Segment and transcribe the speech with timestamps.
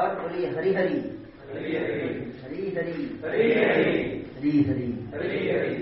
[0.00, 0.98] और बोलिए हरी हरी
[1.52, 1.72] हरी
[2.44, 2.92] हरी हरी
[3.24, 5.80] हरी हरी हरी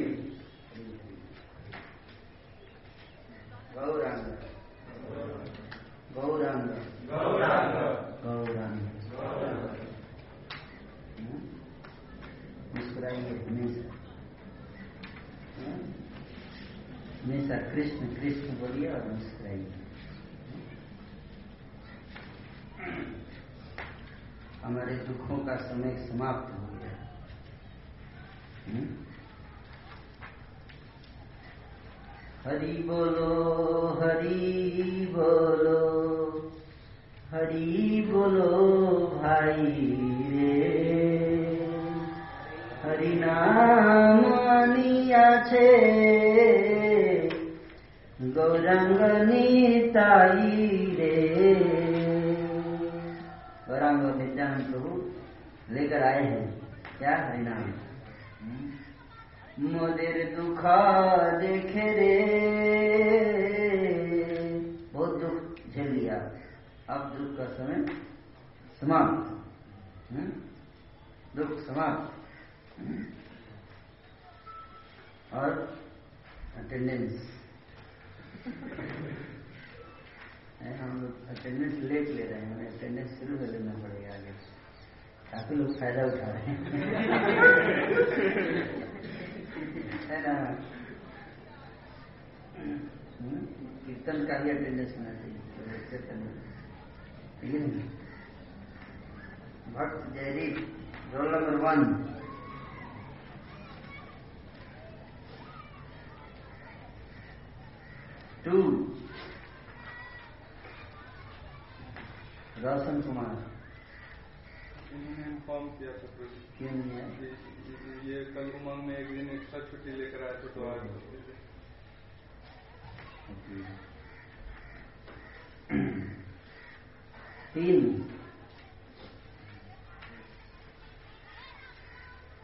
[127.54, 128.10] तीन।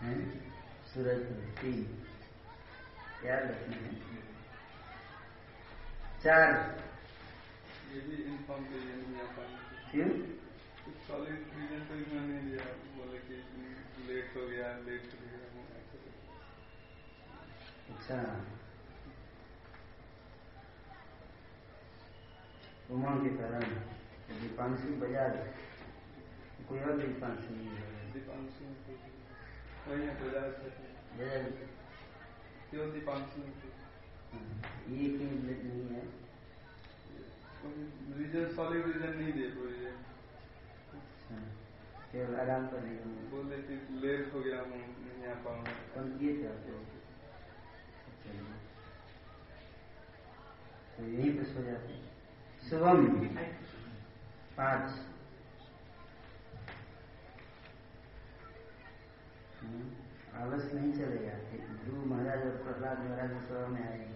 [0.01, 0.21] हैं?
[0.87, 1.23] सूरज
[1.61, 2.07] तीन।
[3.25, 3.95] याद रखना है।
[6.25, 6.51] चार।
[7.95, 8.97] ये भी इन्फॉर्म किया
[9.91, 10.09] क्यों?
[11.09, 13.35] सॉलिड रीजन तो इन्होंने दिया बोले कि
[14.07, 15.37] लेट हो गया लेट हो गया
[17.97, 18.19] अच्छा।
[22.91, 23.96] उमंग के कारण
[24.41, 25.35] दीपान बजा बजाज।
[26.69, 27.59] कोई और दीपान सिंह
[28.15, 28.71] दीपान सिंह
[32.71, 33.21] क्यों दीपान
[34.93, 36.03] ये क्यों नहीं है
[38.17, 39.93] रीजन सॉलिड रीजन नहीं दे रही है।
[40.97, 41.37] अच्छा,
[42.13, 45.73] केवल आराम कर रही हूँ। बोल रहे थे लेट हो गया हूँ नहीं आ पाऊँगा
[45.95, 46.31] कल ये
[46.65, 46.75] थे
[50.97, 51.89] तो यही बस हो जाते
[52.63, 53.01] शुभम।
[54.57, 54.91] पाँच।
[59.63, 59.85] हम्म,
[60.41, 61.35] आलस नहीं चलेगा।
[61.85, 64.07] ध्रुव महाराज और प्रहलाद महाराज की सभा में आए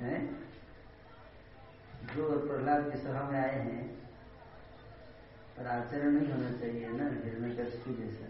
[0.00, 0.20] हैं?
[2.06, 3.82] ध्रुव और प्रहलाद की सभा में आए हैं
[5.56, 8.26] पर आचरण नहीं होना चाहिए ना हिरण्यकशिपु जैसा।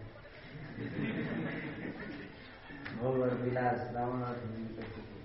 [2.95, 5.19] भोग और विलास रावण और हिरण्यकशिपु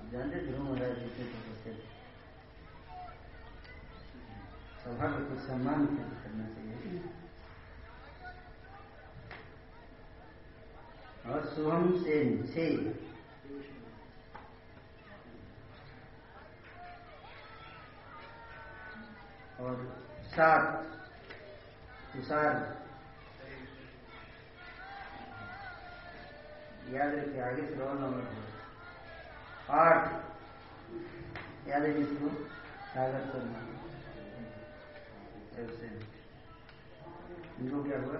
[0.00, 1.91] अब जानते ध्रुव महाराज कितने तपस्या
[4.86, 7.04] थे को सम्मान करना चाहिए।
[11.26, 13.02] और शुभम सेन छह
[19.62, 20.84] और सात,
[22.14, 22.82] तुषार।
[26.90, 28.52] याद रखिए, आगे से रोल नंबर
[29.70, 30.12] आठ।
[31.68, 32.28] याद है जिसको
[32.94, 33.81] सागर शर्मा।
[35.54, 35.94] शिवसेन
[37.60, 38.18] इनको क्या हुआ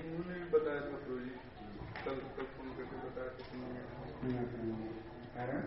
[0.00, 1.32] उन्होंने बताया था जी
[2.04, 3.42] कल कल फ़ोन करके बताया था।
[5.36, 5.62] कारण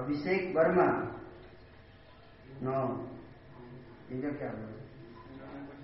[0.00, 0.88] अभिषेक वर्मा
[2.62, 2.80] नौ
[4.12, 4.50] इनका क्या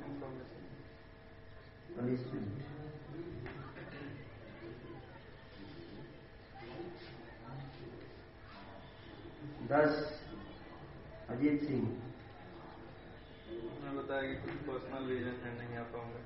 [0.06, 0.64] इन्फॉर्मेशन
[1.96, 2.75] पनिशमेंट
[9.70, 9.94] दस
[11.30, 11.86] अजीत सिंह
[13.52, 16.20] उन्होंने बताया कि कुछ पर्सनल रीजन है नहीं आ पाऊँगा।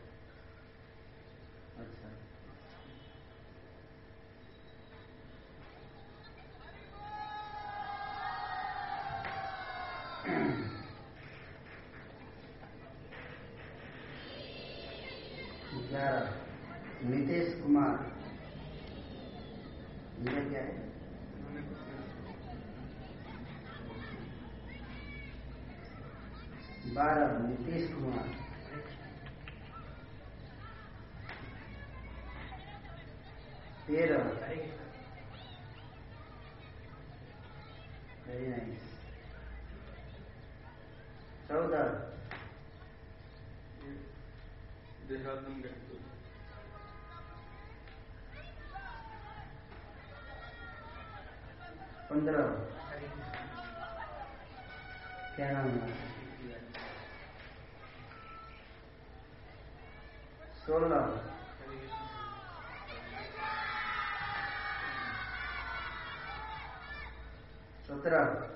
[1.82, 2.08] अच्छा।
[15.90, 16.26] ग्यारह
[17.10, 18.09] नितेश कुमार।
[27.60, 28.28] नीतीश कुमार
[33.86, 34.22] तेरह
[38.26, 38.86] वेरी नाइस
[41.48, 41.84] चौदह
[45.08, 45.76] देहरादून गए
[52.10, 52.46] पंद्रह।
[55.36, 55.99] क्या नाम है?
[60.70, 61.06] सोलह
[67.86, 68.49] सत्रह।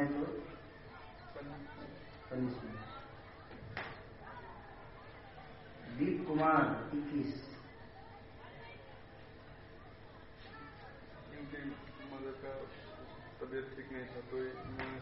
[0.00, 0.26] है तो।
[2.28, 2.78] पनिशमेंट
[5.98, 6.62] दीप कुमार
[6.96, 7.32] इक्कीस।
[11.34, 11.60] इनकी
[12.12, 12.52] मदर का
[13.40, 14.36] तबीयत ठीक नहीं था तो
[14.70, 14.98] मैंने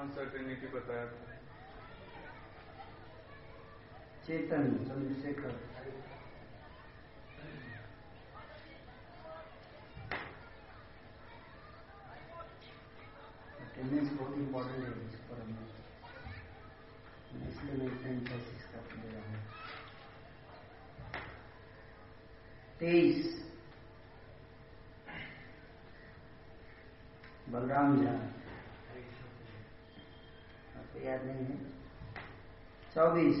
[0.00, 1.22] अनसर्टेनिटी बताया था।
[4.26, 5.54] चेतन चंद्रशेखर।
[13.82, 14.78] बहुत है
[15.28, 15.68] पर हमें
[17.48, 18.10] इसलिए मैं इतना
[18.72, 19.38] कर दे रहा हूँ
[22.80, 23.46] तेईस
[27.48, 28.10] बलराम झा
[30.80, 31.56] आपको याद नहीं है?
[32.94, 33.38] चौबीस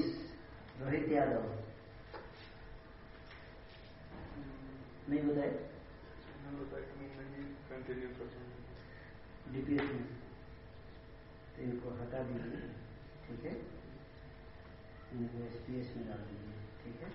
[0.80, 1.44] रोहित यादव।
[5.10, 5.68] नहीं बताए
[9.52, 10.19] डीपीएस में।
[11.62, 12.60] इनको हटा दीजिए
[13.26, 13.56] ठीक है?
[15.14, 16.54] इनको एसपीएस में डाल दीजिए
[16.84, 17.12] ठीक है?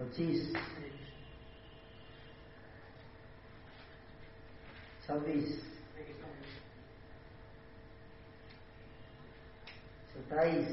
[0.00, 0.52] पच्चीस
[5.06, 5.71] छब्बीस
[10.32, 10.68] सत्ताईस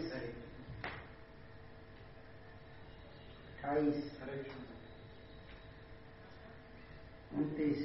[3.55, 3.97] अट्ठाईस
[7.33, 7.81] उनतीस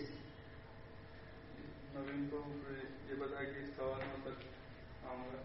[1.96, 2.42] नवीन को
[3.08, 4.38] ये बताया कि सवा नौ तक
[5.06, 5.42] आऊँगा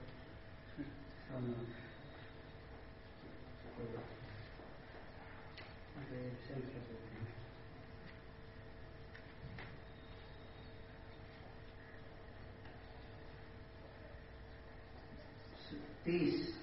[16.10, 16.56] तीस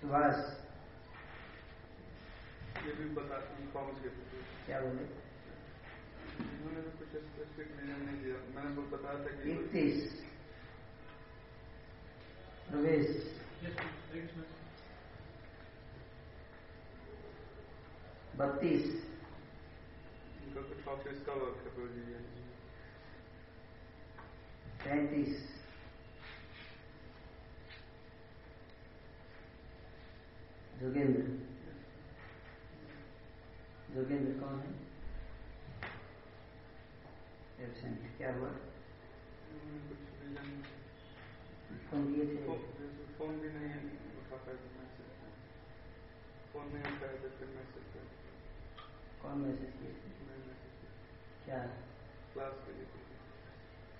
[0.00, 0.36] सुभाष।
[2.86, 3.38] ये भी बता
[3.74, 5.04] पहुँच गए थे क्या बोले?
[6.44, 10.22] उन्होंने भी कुछ स्पेसिफिक रीजन नहीं दिया। मैंने वो बताया था कि इकतीस।
[12.70, 13.08] प्रवेश।
[18.36, 18.86] बत्तीस।
[20.44, 21.72] उनका कुछ ऑफ़िस का वर्क है
[24.84, 25.53] तैतीस
[30.84, 31.20] जोगेंद्र।
[33.92, 34.70] जोगेंद्र कौन है?
[37.66, 38.48] एबसेंट क्या हुआ?
[41.90, 42.56] फ़ोन किए थे।
[43.18, 43.78] फ़ोन भी नहीं
[44.20, 45.08] उठा पाए मैसेज
[46.52, 48.02] फ़ोन नहीं उठाया था फिर मैसेज किया।
[49.22, 50.12] कौन मैसेज किए थे?
[51.46, 51.62] क्या।
[52.34, 52.86] क्लास के लिए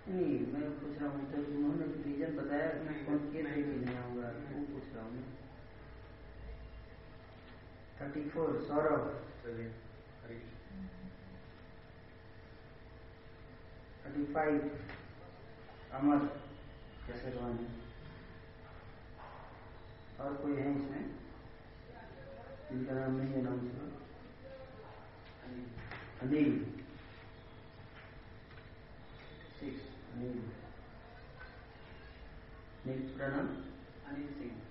[0.09, 2.69] नहीं मैं पूछ रहा हूँ तो उन्होंने रीजन बताया
[3.07, 5.44] फ़ोन किए थे नहीं, कि नहीं आऊँगा। वो पूछ रहा हूँ मैं।
[8.05, 9.05] Thirty four Saurabh
[14.05, 14.57] thirty five
[15.93, 16.27] Amar
[17.07, 17.69] Kesarwani
[20.21, 21.07] और कोई है इसमें?
[22.69, 23.89] जिनका नाम नहीं अनाउंस हुआ
[26.23, 26.53] अनिल।
[29.61, 30.39] सिक्स अनिल
[32.85, 33.49] अनिल पूरा नाम?
[34.09, 34.64] अनिल सिंह।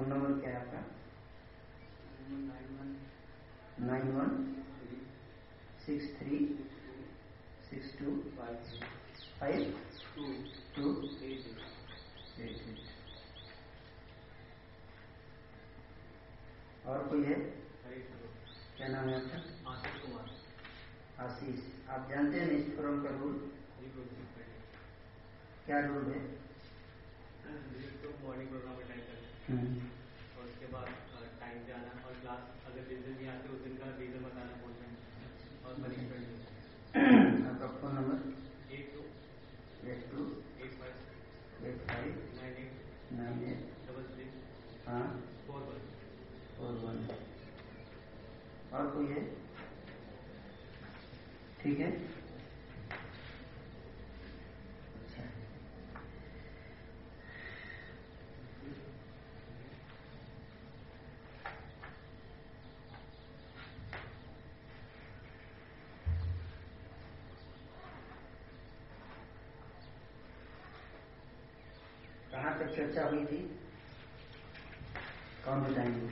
[0.00, 0.78] फ़ोन नंबर क्या है आपका?
[3.86, 4.30] Nine one
[5.86, 6.38] six three
[7.70, 9.66] six two five
[10.76, 10.84] two
[11.24, 11.42] eight
[12.40, 12.78] eight
[16.86, 17.34] और कोई है?
[18.76, 19.38] क्या नाम है आपका?
[19.70, 20.26] आशीष। कुमार
[21.26, 23.34] आशीष आप जानते हैं इस फोरम का रूल
[25.66, 26.20] क्या रूल है?
[28.02, 28.76] तो मॉर्निंग प्रोग्राम
[29.50, 30.90] और उसके बाद
[31.40, 34.58] टाइम पे आना और क्लास अगर जिस दिन नहीं आते उस दिन का रीजन बताना
[34.80, 34.92] हैं।
[35.64, 36.38] और punishment
[37.80, 38.18] phone number
[38.76, 39.02] eight two
[39.90, 40.24] eight two
[40.64, 42.72] eight five eight five nine eight
[43.18, 44.28] nine eight double three
[44.86, 45.02] हाँ।
[45.46, 45.80] फोर वन
[46.56, 47.04] फोर वन
[48.72, 49.24] और कोई है?
[51.62, 51.90] ठीक है
[54.94, 55.24] अच्छा
[72.32, 73.38] कहाँ तक चर्चा हुई थी
[75.44, 76.08] कौन बताएँगे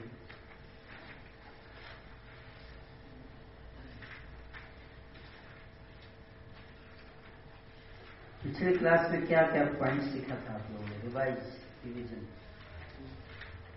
[8.59, 10.97] पिछले क्लास में क्या क्या पॉइंट सीखा था आप लोगों ने?
[10.97, 11.37] रिवाइज
[11.85, 12.27] रिवीजन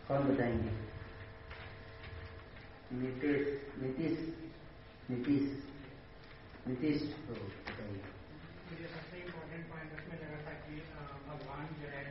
[0.08, 0.70] कौन बताएँगे?
[2.92, 3.46] नीतीश
[3.82, 4.18] नीतीश
[5.10, 5.64] नीतीश
[6.68, 8.02] नीतीश को बताइए।
[8.72, 10.74] मुझे सबसे इम्पोर्टेंट पॉइंट उसमें लगा था कि
[11.28, 12.04] भगवान जो है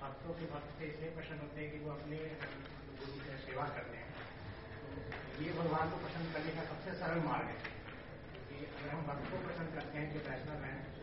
[0.00, 3.96] भक्तों के भक्त से इसलिए प्रसन्न होते हैं कि वो अपने लोगों की सेवा करते
[3.96, 4.14] हैं।
[5.36, 7.58] तो ये भगवान को पसंद करने का सबसे सरल मार्ग है।
[8.48, 11.00] कि अगर हम भक्त को पसंद करते हैं, जो वैष्णव हैं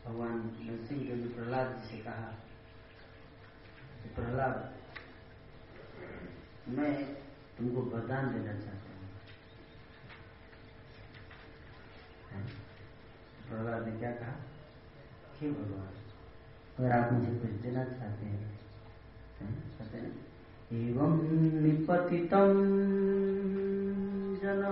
[0.06, 2.34] भगवान नरसिंह देव प्रहलाद जी से कहा
[4.16, 4.74] प्रहलाद,
[6.68, 7.14] मैं
[7.58, 9.10] तुमको वरदान देना चाहता हूँ।
[13.48, 14.34] प्रहलाद ने क्या कहा?
[15.40, 15.92] हे भगवान,
[16.78, 18.60] अगर आप मुझे कुछ देना चाहते हैं
[19.40, 19.78] हैं?
[19.80, 20.29] हैं
[20.70, 21.14] एवं
[21.62, 22.52] निपतितम
[24.42, 24.62] जन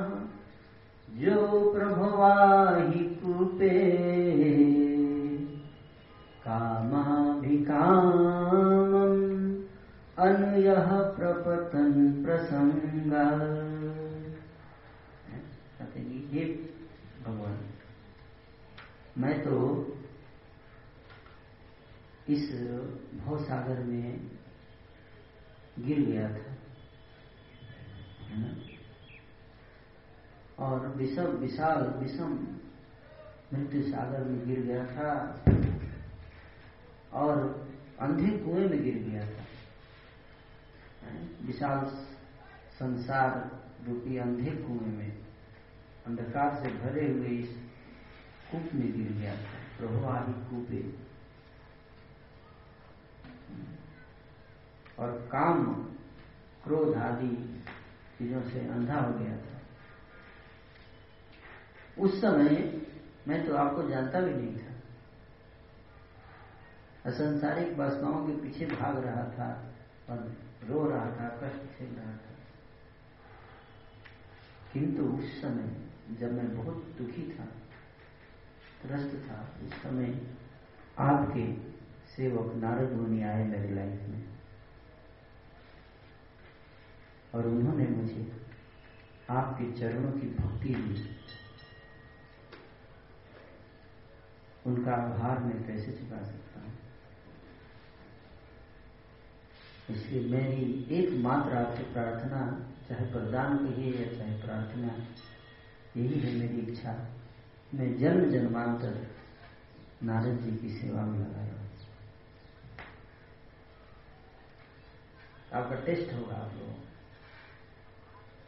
[1.19, 1.39] जो
[1.73, 3.71] प्रभवाहि कूपे
[6.45, 7.67] कामाभिकामम्
[10.19, 11.95] अनुयः प्रपतन
[16.33, 16.45] हे
[17.25, 17.59] भगवान,
[19.19, 19.59] मैं तो
[22.29, 22.45] इस
[23.25, 24.38] भवसागर में
[25.87, 26.47] गिर गया था
[30.59, 32.33] और विषम, विशाल, विषम
[33.53, 35.11] मृत्यु सागर में गिर गया था
[37.13, 37.35] और
[38.01, 39.47] अंधे कुएँ में गिर गया था
[41.47, 41.87] विशाल
[42.79, 43.31] संसार
[43.89, 45.13] रूपी अंधे कुएँ में,
[46.07, 47.51] अंधकार से भरे हुए इस
[48.51, 51.08] कूप में गिर गया था प्रभु आदि कूपे।
[54.99, 55.75] और काम
[56.65, 57.63] क्रोध आदि
[58.19, 59.61] चीज़ों से अंधा हो गया था।
[62.03, 62.81] उस समय
[63.29, 64.73] मैं तो आपको जानता भी नहीं था।
[67.07, 69.75] असंसारिक वासनाओं के पीछे भाग रहा था
[70.11, 70.37] और
[70.69, 72.35] रो रहा था, कष्ट झेल रहा था।
[74.73, 75.89] किंतु उस समय
[76.21, 77.45] जब मैं बहुत दुखी था,
[78.83, 80.27] त्रस्त था, उस समय
[80.99, 81.55] आपके
[82.17, 84.38] सेवक नारद मुनि आए मेरी लाइफ में।
[87.35, 88.33] और उन्होंने मुझे
[89.31, 91.17] आपके चरणों की भक्ति दी।
[94.67, 96.73] उनका आभार मैं कैसे चुका सकता हूँ?
[99.91, 105.07] इसलिए मेरी एकमात्र आपसे प्रार्थना, चाहे प्रदान कहिए या चाहे प्रार्थना,
[105.97, 107.09] यही है मेरी इच्छा।
[107.75, 109.07] मैं जन्म जन्मांतर
[110.03, 111.59] नारद जी की सेवा में लगाया
[115.53, 116.88] आपका टेस्ट होगा आप लोगों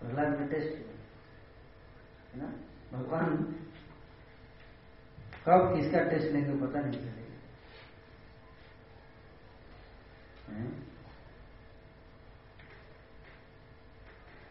[0.01, 0.77] प्रहलाद का टेस्ट
[2.35, 2.53] है ना?
[2.93, 3.37] भगवान
[5.47, 7.21] कब किसका टेस्ट लेंगे पता नहीं चलेगा।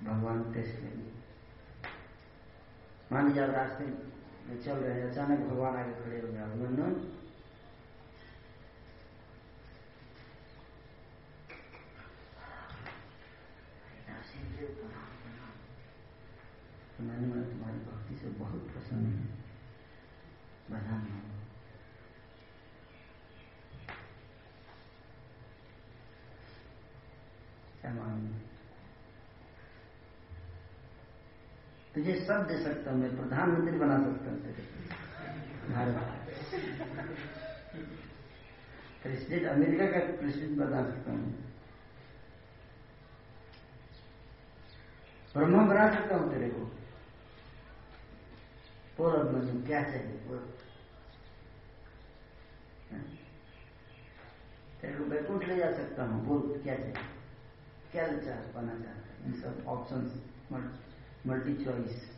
[0.03, 1.12] भगवान टेस्ट लेंगे।
[3.12, 7.19] मान लीजिए आप रास्ते में चल रहे हैं, अचानक भगवान आगे खड़े हो गए। अभिमन्यु
[17.00, 19.27] तो मैंने मैं तुम्हारी भक्ति से बहुत प्रसन्न हूँ।
[27.82, 27.91] क्या
[31.93, 34.39] तुझे सब दे सकता हूँ, मैं प्रधानमंत्री बना सकता हूँ
[35.71, 35.95] भारत
[39.04, 41.32] प्रेसिडेंट अमेरिका का प्रेसिडेंट बना सकता हूँ।
[45.36, 46.62] ब्रह्मा बना सकता हूँ तेरे को।
[49.00, 50.38] बोल अब मुझे क्या चाहिए बोल
[54.82, 56.94] तेरे को बैकुंठ ले जा सकता हूँ बोल क्या चाहिए
[57.92, 60.02] क्या चाह पाना चाहता है सब ऑप्शन
[61.28, 62.10] मल्टी चॉइस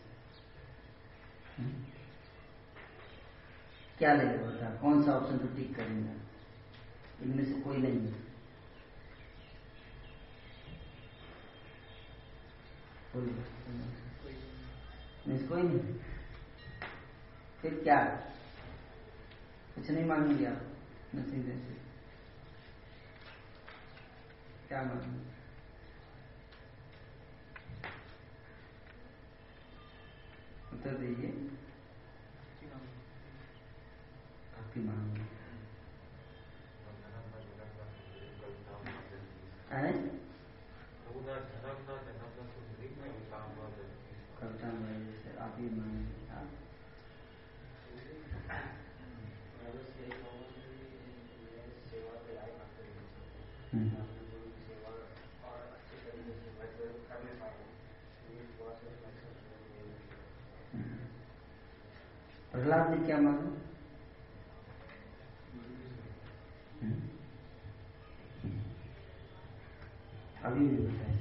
[3.98, 6.14] क्या लेगा बता कौन सा ऑप्शन तो टिक करेंगे?
[7.24, 8.20] इनमें से कोई नहीं है।
[15.48, 16.11] कोई नहीं।
[17.62, 17.98] फिर क्या?
[19.76, 20.62] कुछ नहीं मांगेंगे आप
[21.16, 21.74] नसीब से।
[24.68, 25.30] क्या मांगेंगे
[30.74, 31.32] उत्तर दीजिए।
[34.56, 35.30] भक्ति मांगेंगे
[44.42, 46.48] कविता में जैसे आप ही मांगेंगे आप
[62.72, 63.62] प्रहलाद ने क्या मांगा
[70.44, 71.18] अभी भी बताया।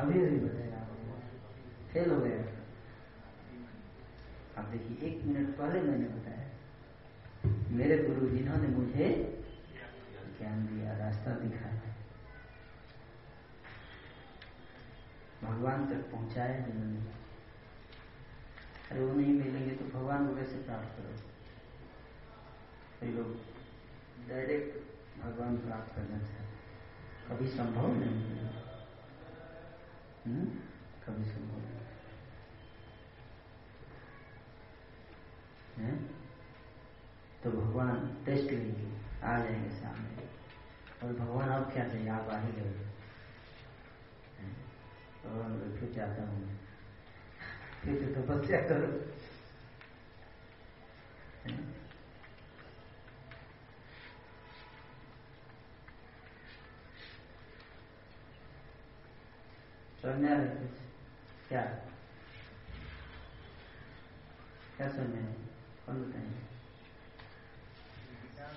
[0.00, 0.84] अभी अभी बताया।
[1.92, 2.38] फेल हो गया।
[4.56, 6.50] अब देखिए, एक मिनट पहले मैंने बताया।
[7.68, 9.08] मेरे गुरु जिन्होंने मुझे
[10.38, 11.80] ज्ञान दिया, रास्ता दिखाया।
[15.42, 17.13] भगवान तक पहुँचाया जिन्होंने।
[18.94, 21.30] अरे वो नहीं मिलेंगे तो भगवान को कैसे प्राप्त करो?
[23.00, 23.36] कई लोग
[24.28, 24.78] डायरेक्ट
[25.20, 26.44] भगवान प्राप्त करना चाहते
[27.28, 28.46] कभी संभव नहीं है।
[30.26, 30.46] हुँ?
[31.06, 31.78] कभी संभव नहीं
[35.86, 35.96] है।
[37.44, 38.92] तो भगवान टेस्ट लेंगे,
[39.24, 40.28] आ जाएँगे सामने।
[41.06, 42.90] और भगवान अब क्या चाहिए आप आ ही गए
[45.24, 46.63] भगवान फिर चाहता हूँ
[47.84, 48.86] फिर तो तपस्या करो
[60.04, 60.66] समझ रहे
[61.48, 61.62] क्या?
[64.76, 65.34] क्या समझ आए
[65.86, 66.42] कौन बताएँगे?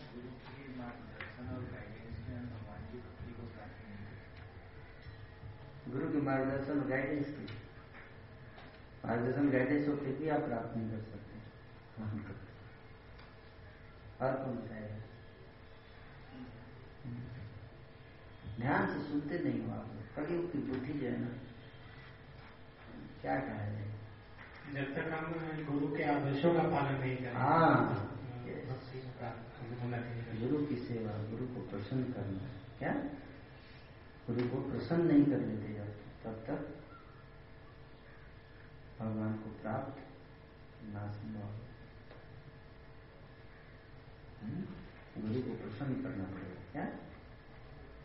[0.07, 3.97] गुरु की मार्गदर्शन और गाइडेंस की भक्ति को प्राप्त नहीं
[5.93, 6.21] गुरु के
[9.07, 11.35] मार्गदर्शन की मार्गदर्शन फिर भी आप प्राप्त नहीं कर सकते
[14.25, 15.03] और कौन सा है?
[18.59, 21.27] ध्यान से सुनते नहीं हो आप लोग। कलयुग की बुद्धि जो है ना
[23.21, 23.93] क्या कहा जाए?
[24.73, 25.25] जब तक हम
[25.65, 28.13] गुरु के आदेशों का पालन नहीं करें हाँ।
[30.39, 32.93] गुरु की सेवा गुरु को प्रसन्न करना। क्या?
[34.27, 35.85] गुरु को प्रसन्न नहीं करने देगा
[36.23, 36.76] तब तक
[38.99, 39.99] भगवान को प्राप्त
[40.93, 41.49] ना संभव।
[44.41, 44.61] हम्म?
[45.17, 46.85] गुरु को प्रसन्न करना पड़ेगा क्या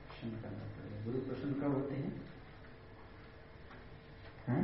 [0.05, 2.12] प्रसन्न करना पड़ेगा गुरु प्रसन्न कब होते हैं
[4.48, 4.62] हैं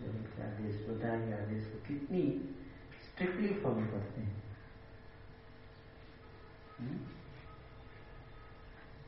[0.00, 2.22] जब उनके आदेश बताए आदेश को कितनी
[3.04, 4.38] स्ट्रिक्टली फॉलो करते हैं?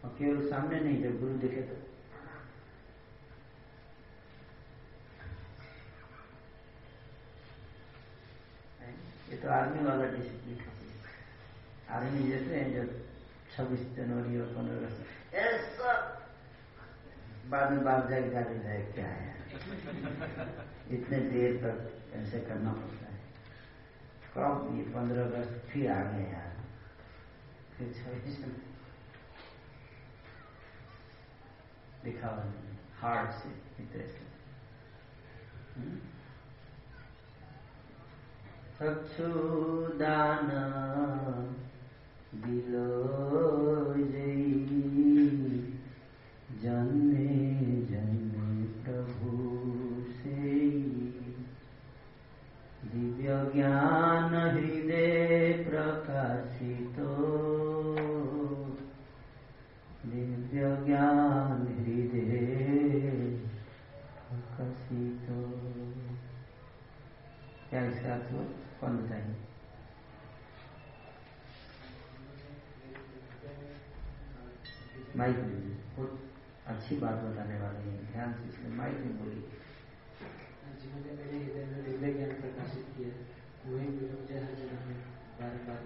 [0.04, 1.74] और केवल सामने नहीं जब गुरु देखे तो
[9.30, 10.58] ये तो आर्मी वाला डिसिप्लिन
[11.90, 12.90] आर्मी जैसे हैं जब
[13.56, 15.92] छब्बीस जनवरी और पंद्रह अगस्त। ऐसा
[17.48, 19.30] बाद में बात जाए गाड़ी जाए, क्या है?
[20.90, 21.76] इतने देर तक
[22.16, 23.18] ऐसे करना पड़ता है।
[24.36, 26.52] कब ये पंद्रह अगस्त फिर आ गए यार?
[27.78, 28.38] फिर छब्बीस
[32.04, 32.44] दिखावा
[33.00, 33.48] हार्ट से
[33.82, 34.20] इतने से।
[42.44, 42.88] दिलो
[43.94, 44.46] जई
[46.62, 47.28] जन्मे
[47.90, 48.56] जन्मे
[52.92, 54.21] दिव्य ज्ञान
[76.82, 79.40] अच्छी बात बताने वाले हैं। ध्यान से इसलिए माइक में बोली।
[82.12, 83.08] ज्ञान प्रकाशित किया
[83.70, 85.00] वही मुझे हर जन्म में
[85.40, 85.80] बार बार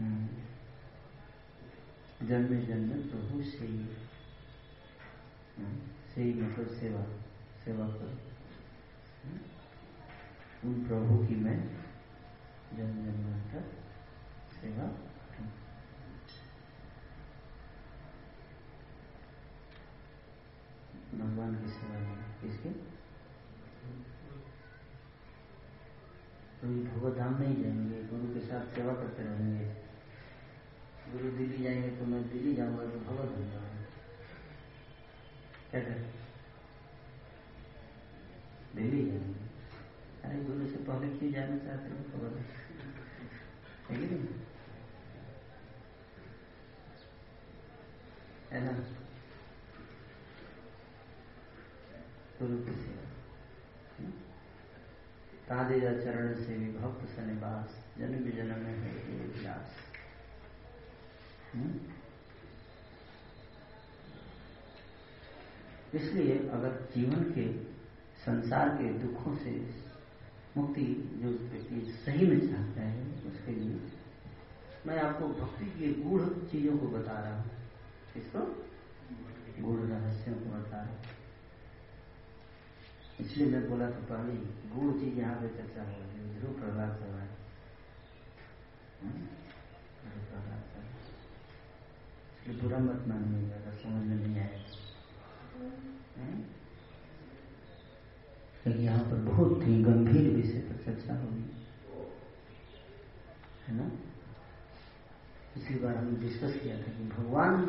[0.00, 0.48] मिले।
[2.26, 3.78] जन्मे जन्मे प्रभु से ही।
[5.58, 5.78] हम्म,
[6.14, 7.02] से ही मतलब सेवा
[7.64, 8.18] सेवा करो
[9.24, 9.38] हम्म।
[10.64, 11.76] उन प्रभु की मैं
[12.76, 13.72] जन्म जन्म तक
[14.54, 15.08] सेवा करूँ।
[21.18, 22.68] भगवान की सेवा में। किसके?
[26.60, 29.64] कभी भगवत धाम नहीं जाएँगे, गुरु के साथ सेवा करते रहेंगे।
[31.12, 33.82] गुरु दिल्ली जाएँगे तो मैं दिल्ली जाऊँगा तो भगवत धाम जाऊँगा।
[35.70, 36.10] क्या करें?
[38.74, 39.48] दिल्ली जाएँगे।
[40.24, 41.96] अरे गुरु से पहले क्यों जाना चाहते हो?
[41.96, 42.44] खबर
[48.52, 49.07] है ना?
[52.42, 53.06] गुरु की सेवा
[53.98, 54.10] हम्म?
[55.48, 59.74] तादे चरण से भी भक्त सनिवास जन्म जन्म में है ये विलास।
[61.54, 61.80] हम्म?
[65.94, 67.64] इसलिए अगर जीवन के,
[68.24, 69.74] संसार के दुखों से
[70.56, 73.80] मुक्ति जो व्यक्ति सही में चाहता है, उसके लिए।
[74.86, 77.50] मैं आपको भक्ति की गूढ़ चीज़ों को बता रहा हूँ।
[78.16, 78.38] इसको
[79.62, 81.17] गूढ़ रहस्यों को बता रहा हूँ।
[83.20, 84.34] इसलिए मैं बोला था पहले
[84.74, 87.26] गूढ़ चीज़ यहाँ पे चर्चा हो रही है ध्रुव प्रहलाद सब है
[89.02, 89.26] हम्म?
[92.34, 94.34] इसलिए बुरा मत मानिएगा अगर समझ में नहीं
[96.16, 96.42] हम्म?
[98.62, 101.44] क्योंकि यहाँ पर बहुत ही गंभीर विषय पर चर्चा होगी।
[103.66, 103.88] है ना?
[105.54, 107.64] पिछली बार हमने डिस्कस किया था कि भगवान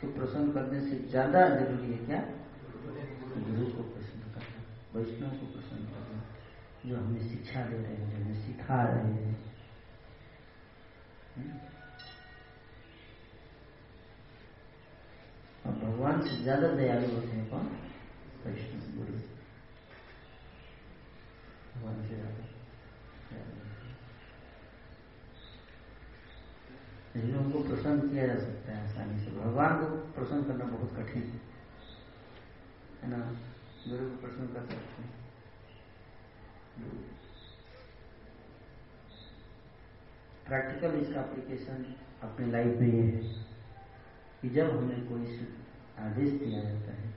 [0.00, 2.20] को प्रसन्न करने से ज़्यादा ज़रूरी है क्या
[3.34, 4.62] गुरु को प्रसन्न करना
[4.94, 6.22] वैष्णव को प्रसन्न करना
[6.86, 9.52] जो हमें शिक्षा दे रहे हैं, जो हमें सिखा रहे हैं।
[11.36, 11.58] हम्म?
[15.66, 17.66] और भगवान से ज़्यादा दयालु होते हैं कौन?
[18.46, 19.18] वैष्णव गुरु।
[21.74, 22.44] भगवान से ज़्यादा
[27.14, 31.40] लोगों को प्रसन्न किया जा सकता है आसानी से। भगवान को प्रसन्न करना बहुत कठिन
[33.02, 33.36] है ना?
[33.88, 35.12] गुरु को प्रसन्न कर सकते हैं।
[40.46, 41.84] प्रैक्टिकल इसका एप्लीकेशन
[42.22, 43.18] अपने लाइफ में ये है
[44.42, 45.36] कि जब हमें कोई
[45.98, 47.12] आदेश दिया जाता है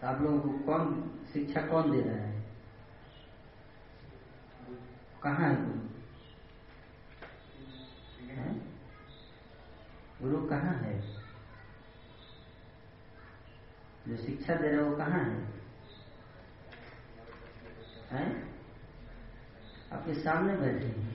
[0.00, 0.84] तो आप लोगों को कौन,
[1.32, 2.44] शिक्षा कौन दे रहा है?
[5.22, 5.84] कहाँ है गुरु
[10.22, 11.15] गुरु कहाँ है?
[14.08, 15.46] जो शिक्षा दे रहे वो कहाँ है?
[18.12, 18.54] हैं?
[19.92, 21.14] आपके सामने बैठे हैं।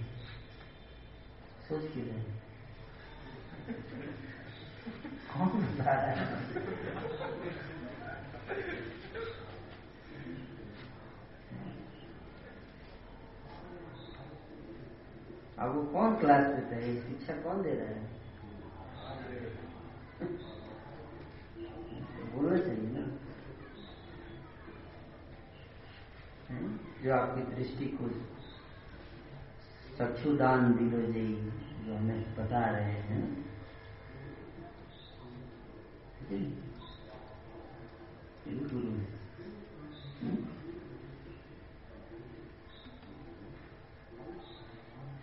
[1.70, 2.22] सोच के रहे
[5.32, 6.26] कौन बता रहा है?
[15.60, 16.96] आपको कौन क्लास देता है?
[17.08, 18.10] शिक्षा कौन दे रहा है?
[22.36, 23.06] बोलना चाहिए ना
[27.04, 28.08] जो आपकी दृष्टि को
[29.98, 31.28] चक्षुदान दिलो जी
[31.86, 33.24] जो हमें बता रहे हैं?
[38.64, 39.06] गुरु है
[40.22, 40.36] हम्म?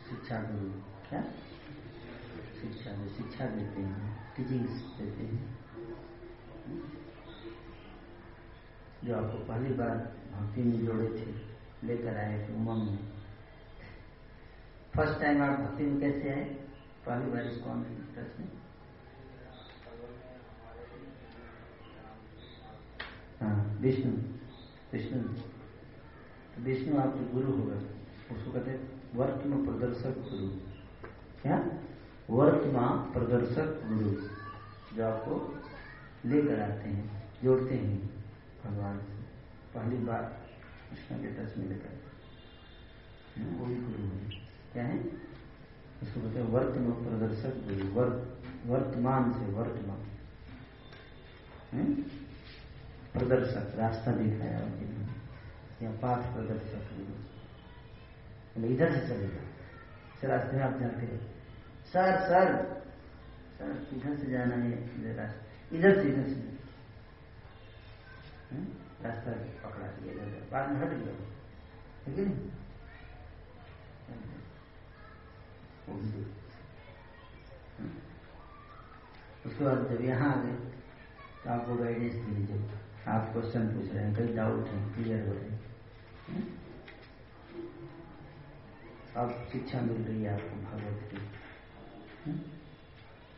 [0.08, 0.70] शिक्षा गुरु,
[1.08, 1.22] क्या
[2.60, 5.57] शिक्षा शिक्षा देते हैं टीचिंग्स देते हैं
[9.04, 11.48] जो आपको पहली बार भक्ति में जोड़े थे,
[11.86, 12.98] लेकर आए थे उमंग में।
[14.96, 16.44] फ़र्स्ट टाइम आप भक्ति में कैसे आए?
[17.06, 17.68] पहली बार इसको
[18.14, 18.48] टच
[23.42, 24.12] हाँ विष्णु।
[24.92, 27.76] विष्णु। तो विष्णु आपके गुरु हो गए।
[28.36, 30.48] उसको कहते हैं वर्तमान प्रदर्शक गुरु।
[31.42, 31.70] क्या?
[32.30, 34.10] वर्तमान प्रदर्शक गुरु
[34.96, 35.58] जो आपको
[36.26, 38.17] लेकर आते हैं, जोड़ते हैं।
[38.64, 39.18] भगवान से।
[39.74, 40.22] पहली बार
[40.90, 41.94] कृष्ण के टच में लेकर।
[43.40, 44.30] हाँ, वो भी गुरु है
[44.72, 44.98] क्या है?
[46.02, 50.04] उसको कहते हैं वर्तमान प्रदर्शक गुरु। वर्त वर्तमान से वर्तमान।
[53.12, 59.42] प्रदर्शक रास्ता दिखाया उनके या पाठ प्रदर्शक गुरु। इधर से चलेगा
[60.16, 61.20] इस रास्ते में आप जाते हैं।
[61.86, 62.78] सर सर
[63.58, 66.57] सर इधर से जाना है इधर रास्ता। इधर से इधर से। हैं?
[68.52, 69.32] रास्ता
[69.68, 71.14] पकड़ा दिया, इधर बाद में हट गया।
[72.04, 72.24] ठीक है?
[72.24, 72.48] नहीं?
[75.88, 76.24] वो भी
[79.46, 80.54] उसके बाद जब यहाँ आ गए
[81.44, 82.70] तो आपको गाइडेंस दी जब
[83.08, 85.76] आप क्वेश्चन पूछ रहे हैं कई डाउट है क्लियर हो रहे हैं।
[86.28, 86.58] हैं?
[89.16, 91.18] अब शिक्षा मिल रही है आपको भगवत की।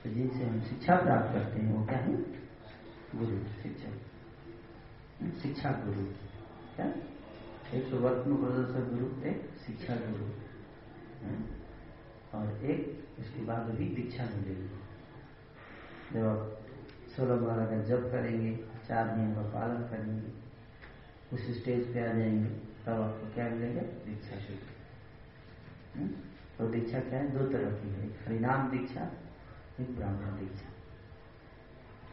[0.03, 2.17] तो जिनसे हम शिक्षा प्राप्त करते हैं, वो क्या है?
[3.19, 4.10] गुरु शिक्षा। हैं?
[5.21, 6.07] शिक्षा गुरु।
[6.77, 6.95] क्या?
[7.75, 10.25] एक तो वर्तमान प्रदर्शक गुरु, एक शिक्षा गुरु।
[11.27, 11.63] हैं?
[12.35, 14.69] और एक उसके बाद भी दीक्षा मिलेगी।
[16.15, 16.61] जब आप
[17.17, 18.57] सोलह बारह का जप करेंगे,
[18.89, 20.33] चार नियम का पालन करेंगे,
[21.33, 22.51] उस स्टेज पे आ जाएँगे,
[22.87, 23.81] तब आपको क्या मिलेगा?
[23.81, 24.59] दीक्षा शुरू
[26.01, 26.09] हम्म?
[26.59, 27.31] तो दीक्षा क्या है?
[27.31, 29.13] दो तरह की है। हरिनाम दीक्षा,
[29.81, 30.69] एक ब्राह्मण दीक्षा।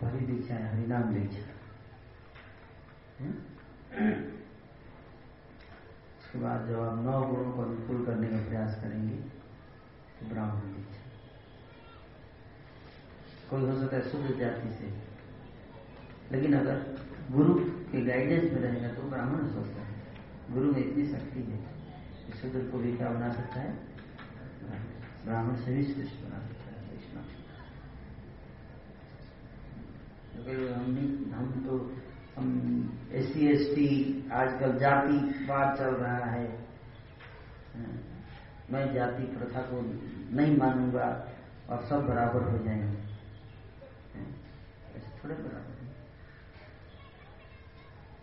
[0.01, 1.56] पहली दीक्षा है हरिनाम दीक्षा?
[6.17, 9.15] उसके बाद जब आप नौ गुणों को अनुकूल करने का प्रयास करेंगे
[10.19, 11.01] तो ब्राह्मण दीक्षा
[13.49, 14.87] कोई हो सकता है शुद्ध जाति से।
[16.31, 16.77] लेकिन अगर
[17.31, 17.53] गुरु
[17.91, 19.93] के गाइडेंस में रहेगा तो ब्राह्मण हो सकता है।
[20.53, 21.57] गुरु में इतनी शक्ति है
[22.25, 23.71] कि शूद्र को भी क्या बना सकता है?
[25.25, 27.23] ब्राह्मण से भी श्रेष्ठ बना सकता है। वैष्णव
[31.33, 31.73] हम तो
[32.37, 33.87] एस सी एस टी
[34.31, 36.47] आजकल जातिवाद चल रहा है।
[38.71, 39.81] मैं जाति प्रथा को
[40.35, 41.07] नहीं मानूँगा
[41.69, 42.97] और सब बराबर हो जाएँगे।
[44.97, 45.75] ऐसे थोड़े बराबर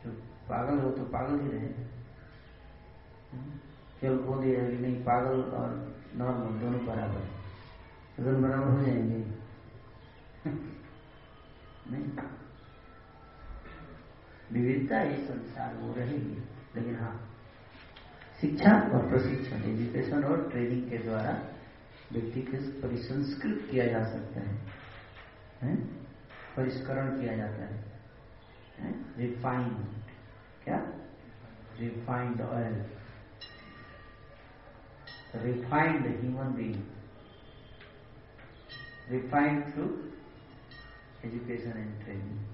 [0.05, 0.11] जो
[0.49, 1.69] पागल हो तो पागल ही रहे।
[4.01, 5.69] केवल बोल दिया कि नहीं, पागल और
[6.17, 7.21] नॉर्मल दोनों बराबर
[8.17, 9.19] तो दोनों बराबर हो जाएँगे।
[11.91, 12.44] नहीं?
[14.55, 16.43] विविधता ये संसार वो रहेगी
[16.77, 17.15] लेकिन हाँ
[18.41, 21.33] शिक्षा और प्रशिक्षण एजुकेशन और ट्रेनिंग के द्वारा
[22.13, 24.57] व्यक्ति को परिसंस्कृत किया जा सकता है,
[25.63, 25.77] है?
[26.57, 29.77] परिष्करण किया जाता है। रिफाइंड
[30.65, 30.77] क्या?
[31.81, 32.85] Refined oil
[35.45, 36.83] refined human being
[39.11, 39.85] refined through
[41.25, 42.54] education and training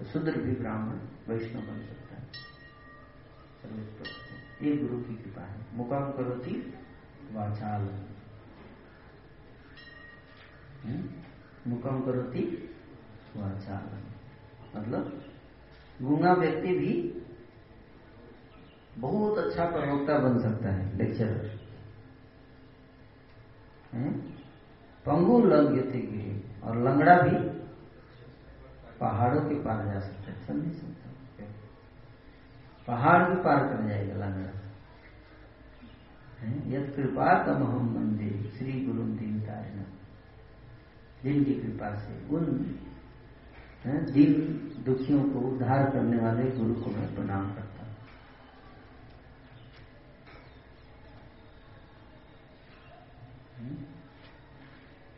[0.00, 2.28] तो शूद्र भी ब्राह्मण वैष्णव बन सकता है।
[4.62, 6.74] ये गुरु की कृपा है। मुकाम करो थी
[7.32, 7.82] वाचाल।
[11.66, 12.44] मुकाम करो थी
[13.36, 13.84] वाचाल।
[14.78, 15.24] मतलब
[16.02, 17.22] गूँगा व्यक्ति भी
[18.98, 21.60] बहुत अच्छा प्रवक्ता बन सकता है लेक्चरर?
[25.06, 27.59] पंगु गिरे और लंगड़ा भी
[29.00, 31.10] पहाड़ों के पार जा सकता है। नहीं सकता।
[32.86, 34.60] पहाड़ भी पार कर जाएगा लंगड़ा
[36.66, 39.82] यद कृपा तम हम मंदिर, श्री गुरु दीन तारण।
[41.22, 42.46] जिनकी कृपा से उन
[43.86, 44.32] दिन
[44.84, 47.96] दुखियों को उद्धार करने वाले गुरु को मैं प्रणाम करता हूँ?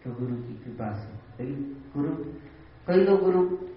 [0.05, 2.25] तो गुरु की कृपा से। लेकिन गुरु,
[2.87, 3.72] कई लोग गुरु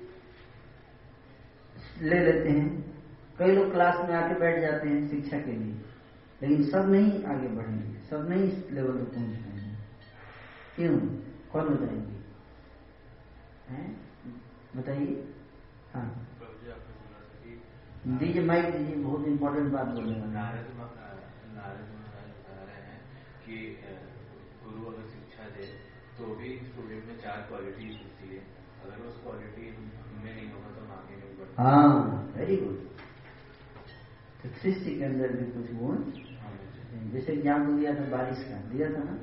[2.01, 2.95] ले लेते हैं।
[3.39, 5.73] कई लोग क्लास में आके बैठ जाते हैं शिक्षा के लिए।
[6.41, 9.75] लेकिन सब नहीं आगे बढ़ेंगे, सब नहीं इस लेवल पर पहुँच पाएँगे।
[10.75, 10.99] क्यों?
[11.51, 12.15] कौन बताएँगे?
[14.79, 15.33] बताइए।
[15.93, 16.27] हाँ।
[18.07, 20.25] दीजिए माइक दीजिए, बहुत इंपॉर्टेंट बात बोल रहे हैं।
[23.45, 23.79] कि
[24.63, 25.65] गुरु अगर शिक्षा दे
[26.17, 29.71] तो भी स्टूडेंट में चार क्वालिटी होती है। अगर उस क्वालिटी
[30.23, 32.83] में नहीं होगा तो आगे नहीं बढ़ हाँ वेरी गुड
[34.43, 35.95] तो शिष्य के अंदर भी कुछ गुण?
[36.39, 36.51] हाँ,
[37.13, 39.15] जैसे एग्ज़ाम्पल दिया था बारिश का दिया था ना?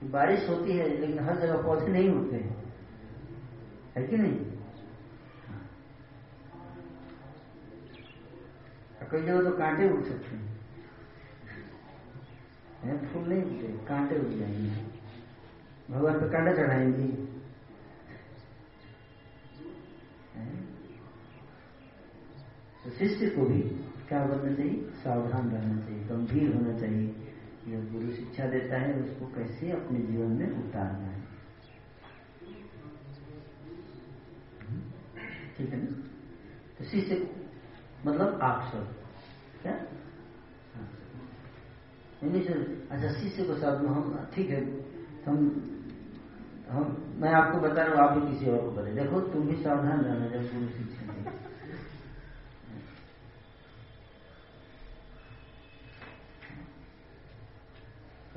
[0.00, 2.58] कि बारिश होती है लेकिन हर जगह पौधे नहीं होते हैं।
[3.96, 4.38] है कि नहीं?
[5.48, 5.60] हाँ।
[9.10, 10.48] कई जगह तो कांटे उठ सकते हैं।
[12.84, 14.88] हैं, फूल नहीं उठते कांटे उठ जाएँगे।
[15.90, 17.02] भगवान पे कांटा चढ़ाएँगे
[20.34, 20.68] हैं?
[22.84, 23.62] तो शिष्य को भी
[24.08, 24.90] क्या बनना चाहिए?
[24.90, 27.16] सावधान रहना चाहिए, गंभीर होना चाहिए
[27.68, 31.20] यह गुरु शिक्षा देता है, उसको कैसे अपने जीवन में उतारना है।
[35.56, 36.08] ठीक है ना?
[36.78, 37.30] तो शिष्य
[38.06, 38.94] मतलब आप सब,
[39.62, 39.86] क्या।
[42.24, 44.64] नहीं सर अच्छा शिष्य को साथ में हम, ठीक है,
[45.26, 45.66] हम
[46.70, 49.62] हम, मैं आपको बता रहा हूँ, आप भी किसी और को बता देखो, तुम भी
[49.62, 51.20] सावधान रहना जब गुरु शिक्षा दे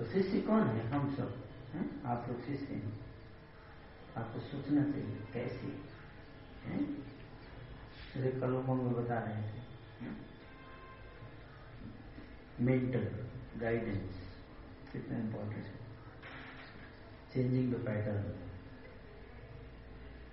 [0.03, 0.87] तो शिष्य कौन है?
[0.87, 2.03] हम सब, हैं?
[2.03, 2.99] आप लोग शिष्य हैं।
[4.17, 5.67] आपको सोचना चाहिए, कैसे?
[6.65, 6.81] हैं?
[8.15, 9.63] मेरे कलमों में बता रहे थे
[12.59, 13.05] मेंटल
[13.59, 14.15] गाइडेंस
[14.93, 15.73] कितना इंपॉर्टेंट है।
[17.33, 18.21] चेंजिंग द पैटर्न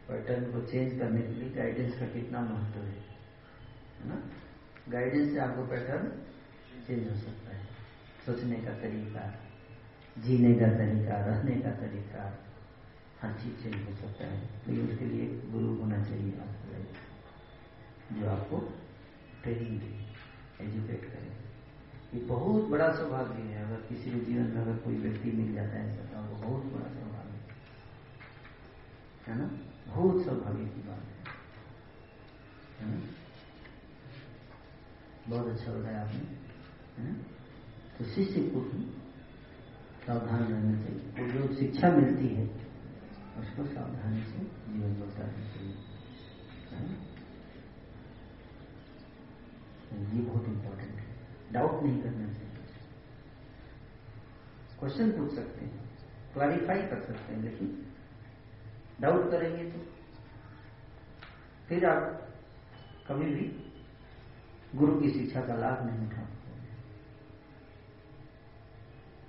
[0.09, 2.99] पैटर्न को चेंज करने के लिए गाइडेंस का कितना महत्व है
[4.01, 4.23] है ना?
[4.89, 6.09] गाइडेंस से आपको पैटर्न
[6.87, 7.67] चेंज हो सकता है,
[8.27, 9.50] सोचने का तरीका।
[10.21, 12.39] जीने का तरीका, रहने का तरीका,
[13.23, 16.61] हर चीज़ चेंज हो सकता है। लेकिन उसके लिए गुरु होना चाहिए आपको
[18.17, 18.79] जो आपको
[19.43, 20.07] ट्रेनिंग दे
[20.61, 21.31] एजुकेट करे।
[22.19, 25.73] ये बहुत बड़ा सौभाग्य है। अगर किसी भी जीवन में अगर कोई व्यक्ति मिल जाता
[25.73, 27.41] है, ऐसा तो वो बहुत बड़ा सौभाग्य
[29.27, 29.51] है। ना?
[29.95, 31.03] बहुत सौभाग्य की बात
[32.81, 33.01] है। ना?
[35.29, 36.21] बहुत अच्छा बताया आपने।
[37.03, 37.17] है ना?
[37.99, 38.61] तो शिष्य को
[40.07, 42.45] सावधान रहना चाहिए। और जो शिक्षा मिलती है,
[43.39, 44.39] उसको सावधानी से
[44.73, 45.77] जीवन उतारना चाहिए
[50.01, 51.07] ये बहुत इंपॉर्टेंट है।
[51.53, 52.49] डाउट नहीं करना चाहिए।
[54.81, 55.89] क्वेश्चन पूछ सकते हैं
[56.35, 57.93] क्लैरिफाई कर सकते हैं, लेकिन
[59.01, 59.79] डाउट करेंगे तो
[61.69, 62.29] फिर आप
[63.09, 63.47] कभी भी
[64.75, 66.27] गुरु की शिक्षा का लाभ नहीं उठा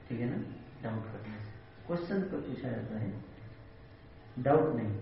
[0.09, 0.60] ठीक है ना?
[0.83, 1.31] डाउट करने
[1.87, 3.21] क्वेश्चन को पूछा जाता है।
[4.39, 5.01] डाउट नहीं।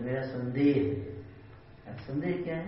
[0.00, 2.66] मेरा संदेह है। संदेह क्या है?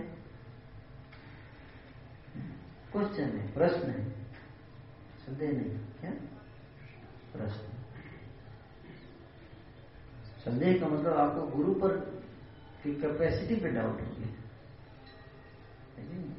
[2.91, 4.09] क्वेश्चन है, प्रश्न है।
[5.25, 6.11] संदेह नहीं। क्या?
[7.33, 7.67] प्रश्न।
[10.39, 11.97] संदेह का मतलब आपको गुरु पर
[12.83, 14.25] की कैपेसिटी पे डाउट हो। है
[15.97, 16.33] नहीं?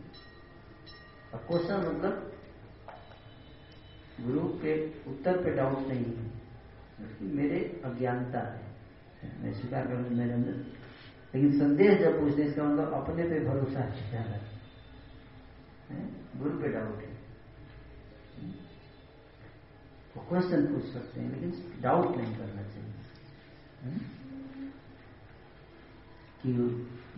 [1.34, 2.29] और क्वेश्चन मतलब
[4.26, 4.74] गुरु के
[5.10, 6.28] उत्तर पे डाउट नहीं है।
[7.00, 8.68] बल्कि मेरे अज्ञानता है।
[9.42, 10.52] मैं स्वीकार कर लूँ मेरे अंदर।
[11.34, 14.38] लेकिन संदेह जब पूछते इसका मतलब अपने पे भरोसा है ज़्यादा
[16.36, 17.10] गुरु पे डाउट है।
[20.16, 23.98] वो क्वेश्चन पूछ सकते हैं, लेकिन डाउट नहीं करना चाहिए?
[26.42, 26.52] कि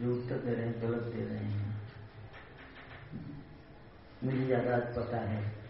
[0.01, 1.81] जो उत्तर दे रहे हैं, गलत दे रहे हैं।
[4.25, 5.62] मुझे ज़्यादा पता है।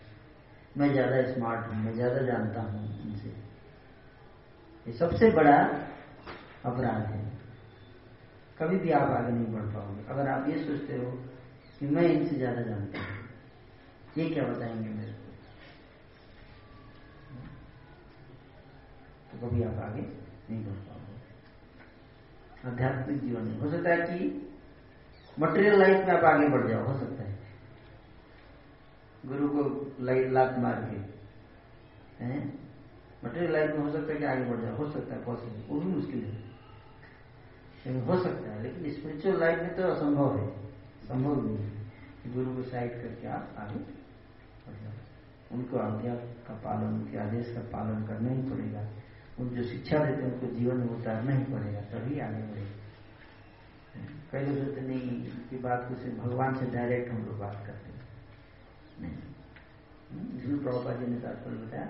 [0.79, 3.29] मैं ज़्यादा स्मार्ट हूँ, मैं ज़्यादा जानता हूँ इनसे।
[4.87, 5.57] ये सबसे बड़ा
[6.65, 7.21] अपराध है।
[8.59, 11.11] कभी भी आप आगे नहीं बढ़ पाओगे। अगर आप ये सोचते हो
[11.79, 13.17] कि मैं इनसे ज़्यादा जानता हूँ,
[14.19, 15.19] ये क्या बताएँगे मेरे को?
[19.31, 21.17] तो कभी आप आगे नहीं बढ़ पाओगे।
[22.69, 24.19] आध्यात्मिक जीवन में हो सकता है कि
[25.41, 27.22] मटेरियल लाइफ में आप आगे बढ़ जाओ, हो सकता है।
[29.27, 29.61] गुरु को
[30.33, 31.13] लात मार के
[33.25, 35.81] मटेरियल लाइफ में हो सकता है कि आगे बढ़ जाओ हो सकता है पॉसिबल वो
[35.81, 36.53] भी मुश्किल है।
[37.87, 40.67] लेकिन हो सकता है, लेकिन स्पिरिचुअल लाइफ में तो असंभव है,
[41.03, 41.71] संभव नहीं है
[42.35, 44.93] गुरु को साइड करके आप आगे बढ़ जाओ।
[45.53, 48.89] उनको आज्ञा का पालन, उनके आदेश का पालन करना ही पड़ेगा।
[49.41, 52.83] उन जो शिक्षा देते हैं, उनको जीवन में उतारना ही पड़ेगा, तभी आगे बढ़ेगा।
[54.33, 57.92] कई लोग नहीं की बात को सिर्फ़ भगवान से डायरेक्ट हम लोग बात करते हैं।
[59.03, 61.89] नहीं प्रभुपा जी ने तात्पर्य बताया?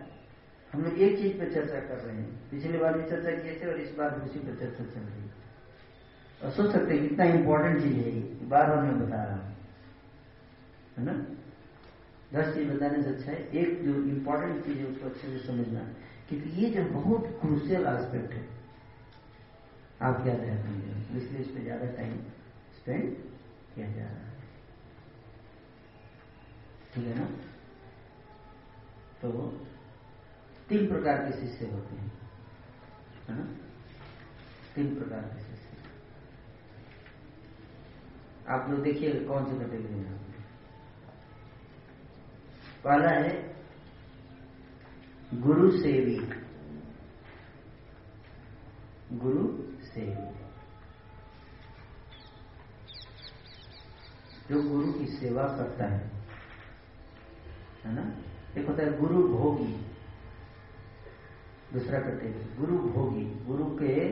[0.73, 3.67] हम लोग एक चीज़ पर चर्चा कर रहे हैं। पिछली बार भी चर्चा किए थे
[3.67, 5.31] और इस बार भी उसी पर चर्चा चल रही है।
[6.41, 9.57] और सोच सकते हैं कितना इंपॉर्टेंट चीज़ है ये बार बार मैं बता रहा हूँ।
[10.99, 11.13] है ना?
[12.33, 15.81] दस चीज़ बताने से अच्छा है। एक जो इंपॉर्टेंट चीज़ है, उसको अच्छे से समझना
[16.29, 18.45] क्योंकि ये जो बहुत क्रूशियल एस्पेक्ट है,
[20.03, 22.17] आप क्या ध्यान इसलिए इस पर ज़्यादा टाइम
[22.77, 23.15] स्पेंड
[23.75, 24.32] किया जा रहा है।
[26.95, 27.25] ठीक है ना?
[29.23, 29.33] तो
[30.69, 32.13] तीन प्रकार के शिष्य होते हैं।
[33.29, 33.45] है ना?
[34.75, 35.69] तीन प्रकार के शिष्य।
[38.49, 40.19] आप लोग देखिए कौन से कैटेगरी में
[42.85, 43.57] पहला है
[45.35, 46.17] गुरु सेवी।
[49.19, 50.43] गुरु सेवी।
[54.49, 56.22] जो गुरु की सेवा करता है।
[57.85, 58.13] है ना?
[58.61, 59.87] एक होता है गुरु भोगी।
[61.73, 64.09] दूसरा कैटेगरी गुरु भोगी। गुरु के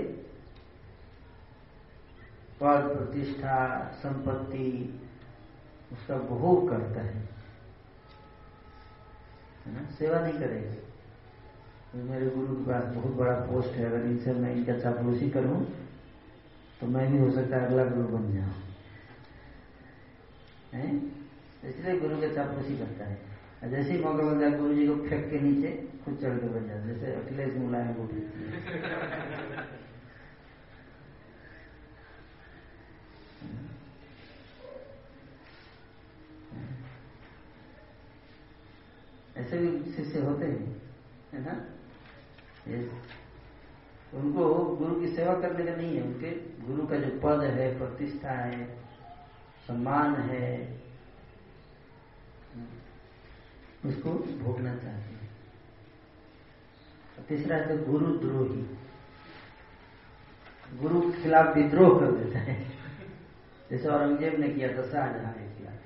[2.60, 5.00] पद, प्रतिष्ठा, संपत्ति,
[5.92, 7.28] उसका भोग करता है।
[9.66, 9.90] है ना?
[9.90, 10.74] सेवा नहीं करेगा।
[11.92, 15.66] तो मेरे गुरु के पास बहुत बड़ा पोस्ट है। अगर इनसे मैं इनका चापलूसी करूँ
[16.80, 18.54] तो मैं भी हो सकता अगला गुरु बन जाऊँ।
[21.64, 23.29] इसलिए गुरु के चापलूसी करता है।
[23.68, 25.70] जैसे ही मौका मिलता है गुरु जी को फेंक के नीचे
[26.04, 28.08] खुद चढ़ के बन जाता जैसे अखिलेश मुलायम को
[39.36, 40.82] ऐसे भी शिष्य होते हैं,
[41.34, 41.52] है ना?
[44.14, 46.30] उनको गुरु की सेवा करने का नहीं है, उनके
[46.66, 48.66] गुरु का जो पद है, प्रतिष्ठा है,
[49.66, 50.80] सम्मान है।
[53.86, 55.28] उसको भोगना चाहते हैं।
[57.28, 58.62] तीसरा है तो गुरु द्रोही।
[60.78, 62.54] गुरु के खिलाफ विद्रोह कर देता है।
[63.70, 65.78] जैसे औरंगज़ेब ने किया था शाहजहां के खिलाफ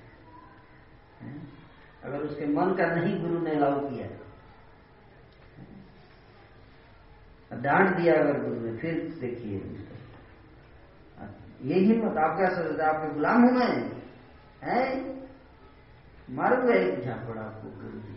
[2.04, 4.06] अगर उसके मन का नहीं गुरु ने अलाउ किया
[7.58, 9.56] डांट दिया अगर गुरु ने, फिर देखिए
[11.64, 13.74] ये हिम्मत आप क्या सोचते आपके गुलाम हूँ मैं।
[14.62, 14.80] है?
[16.30, 18.14] मारूँगा एक झापड़ आपको गुरु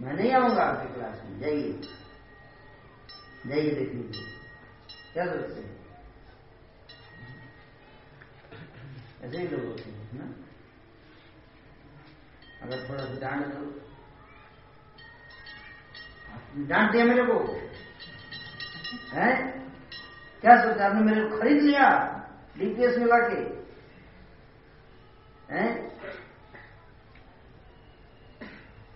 [0.00, 1.72] मैं नहीं आऊँगा आपके क्लास में। जाइए।
[3.46, 4.26] जाइए देख लीजिए
[5.12, 5.80] क्या सोचते हैं?
[9.22, 10.34] ऐसे ही लोग होते हैं, ना?
[12.62, 13.80] अगर थोड़ा सा डांट दो।
[16.66, 17.54] डांट दिया मेरे को।
[19.12, 19.50] है?
[20.40, 21.88] क्या सोचा आपने मेरे को खरीद लिया?
[22.58, 23.59] डीपीएस में लाके
[25.50, 25.70] हैं?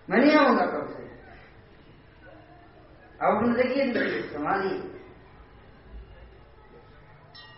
[0.08, 1.02] मैं नहीं आऊँगा कब से?
[3.20, 4.76] अब अपने देखिए देखिए, संभालिए।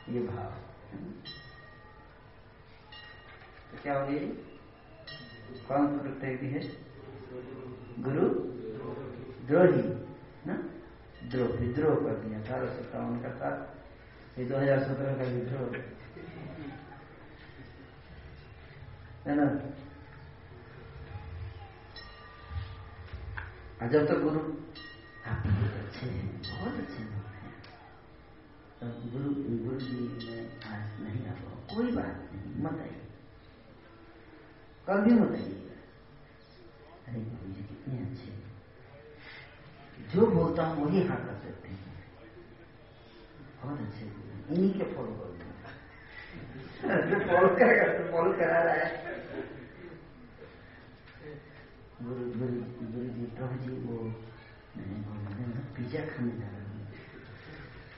[0.08, 0.50] ये भाव।
[3.70, 4.18] तो क्या हो गई
[5.68, 6.60] कौन प्रत्यय है?
[7.98, 8.28] गुरु?
[9.46, 9.82] द्रोही,
[10.46, 10.54] ना?
[11.30, 13.50] द्रोह, विद्रोह कर दिया अठारह सत्तावन का था।
[14.38, 15.68] ये दो हज़ार सत्रह का विद्रोह।
[19.26, 19.46] है ना?
[23.92, 24.40] जब तक गुरु
[25.30, 27.52] आप बहुत अच्छे हैं, बहुत अच्छे लोग हैं।
[28.80, 29.30] तो गुरु
[29.64, 29.96] गुरु जी
[30.26, 33.02] मैं आज नहीं आ पाऊँ कोई बात नहीं, मत आइए।
[34.86, 35.76] कल भी मत आइएगा
[37.06, 38.44] अरे गुरु जी कितने अच्छे हैं।
[40.14, 41.80] जो बोलता हूँ वही हाँ कर सकते हैं।
[43.62, 45.35] बहुत अच्छे गुरु इन्हीं के फॉलो करूँगा
[52.02, 53.96] गुरु जी प्रभु जी वो
[55.76, 56.84] पिज्जा खाने जा रहा हूँ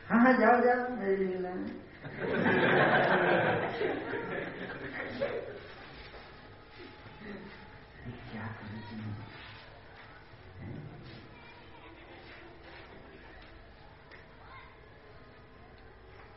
[0.08, 1.38] हाँ हाँ जाओ जाओ मेरे लिए
[8.30, 8.96] क्या करूँ जी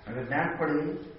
[0.08, 1.11] अगर डांट पड़ गई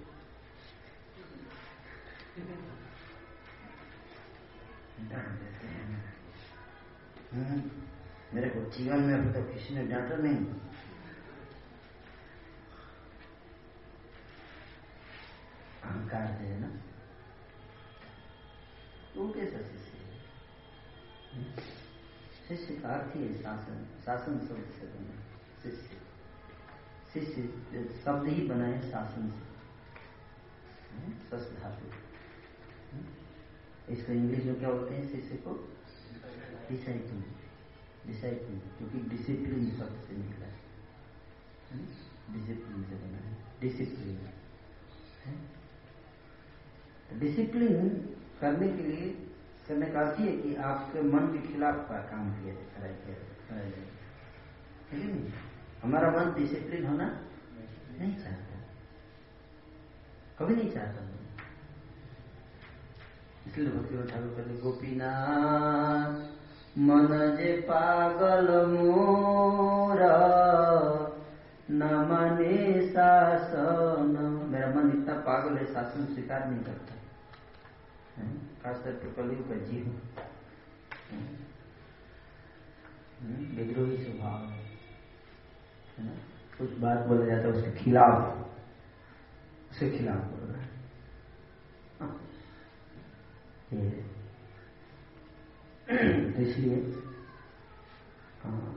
[7.33, 7.57] हैं
[8.33, 10.45] मेरे को जीवन में अभी तक किसी ने डांटा नहीं
[15.83, 16.69] अहंकार है ना
[19.15, 19.97] वो कैसा शिष्य
[21.33, 21.43] है?
[22.47, 25.19] शिष्य का अर्थ ही है शासन शासन शब्द से बना
[25.63, 25.99] शिष्य
[27.13, 29.51] शिष्य शब्द ही बनाए शासन से
[30.93, 31.13] हम्म?
[31.29, 32.02] सस धातु?
[33.89, 35.09] इसको इंग्लिश में क्या बोलते हैं?
[35.11, 35.53] शिष्य को
[36.69, 37.23] डिसाइपल
[38.07, 40.61] डिसाइपल क्योंकि डिसिप्लिन शब्द से निकला है।
[42.33, 44.15] डिसिप्लिन से बना है। डिसिप्लिन
[47.09, 47.89] तो डिसिप्लिन
[48.41, 49.09] करने के लिए
[49.67, 53.71] करने का अर्थ है कि आपके मन के खिलाफ का काम किया कराया किया जाए।
[54.91, 55.33] ठीक है
[55.83, 57.07] हमारा मन डिसिप्लिन होना
[57.99, 58.59] नहीं चाहता।
[60.39, 60.99] कभी नहीं चाहता।
[63.47, 66.33] इसलिए भक्ति ठाकुर कहते गोपीनाथ
[66.77, 70.15] मन जे पागल मोरा
[71.71, 74.15] न मने शासन।
[74.49, 76.93] मेरा मन इतना पागल है शासन स्वीकार नहीं करता?
[78.63, 79.85] खासकर तो कलयुग का जीव।
[83.57, 84.63] विद्रोही स्वभाव है।
[86.57, 88.47] कुछ बात बोला जाता है उसके खिलाफ।
[89.71, 90.69] उसके खिलाफ बोल रहा है।
[92.01, 92.21] हाँ,
[96.41, 96.77] इसलिए
[98.43, 98.75] हाँ,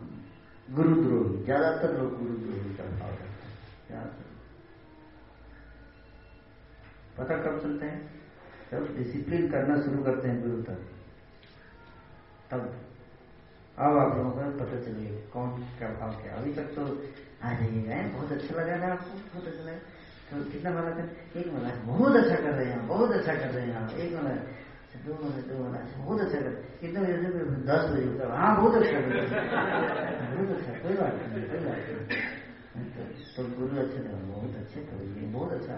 [0.71, 3.55] गुरुद्रोही ज़्यादातर लोग गुरुद्रोही का भाव रखते हैं
[3.89, 4.25] ज़्यादातर।
[7.19, 8.01] पता कब चलते हैं?
[8.71, 10.79] जब डिसिप्लिन करना शुरू करते हैं गुरु तक।
[12.51, 12.61] तब
[13.79, 16.83] अब आप लोगों को पता चलेगा कौन क्या भाव क्या। अभी तक तो
[17.43, 19.79] आ जाइएगा बहुत अच्छा लगा ना आपको बहुत अच्छा लगा।
[20.31, 23.67] तो कितना माला कर एक माला बहुत अच्छा कर रहे हैं बहुत अच्छा कर रहे
[23.67, 24.31] हैं आप एक माला
[25.15, 27.01] माला दो अच्छा, बहुत अच्छा कर कितने
[27.69, 29.09] दस बजे होता हाँ बहुत अच्छा कर
[30.33, 31.81] बहुत अच्छा कोई बात नहीं कोई बात
[32.77, 32.91] नहीं
[33.37, 35.77] तो, गुरु अच्छे थे बहुत अच्छे थे ये बहुत अच्छा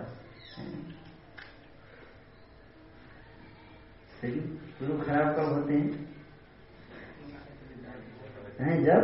[4.21, 4.41] सही
[4.81, 6.07] गुरु खराब कब होते हैं।
[8.61, 9.03] हैं जब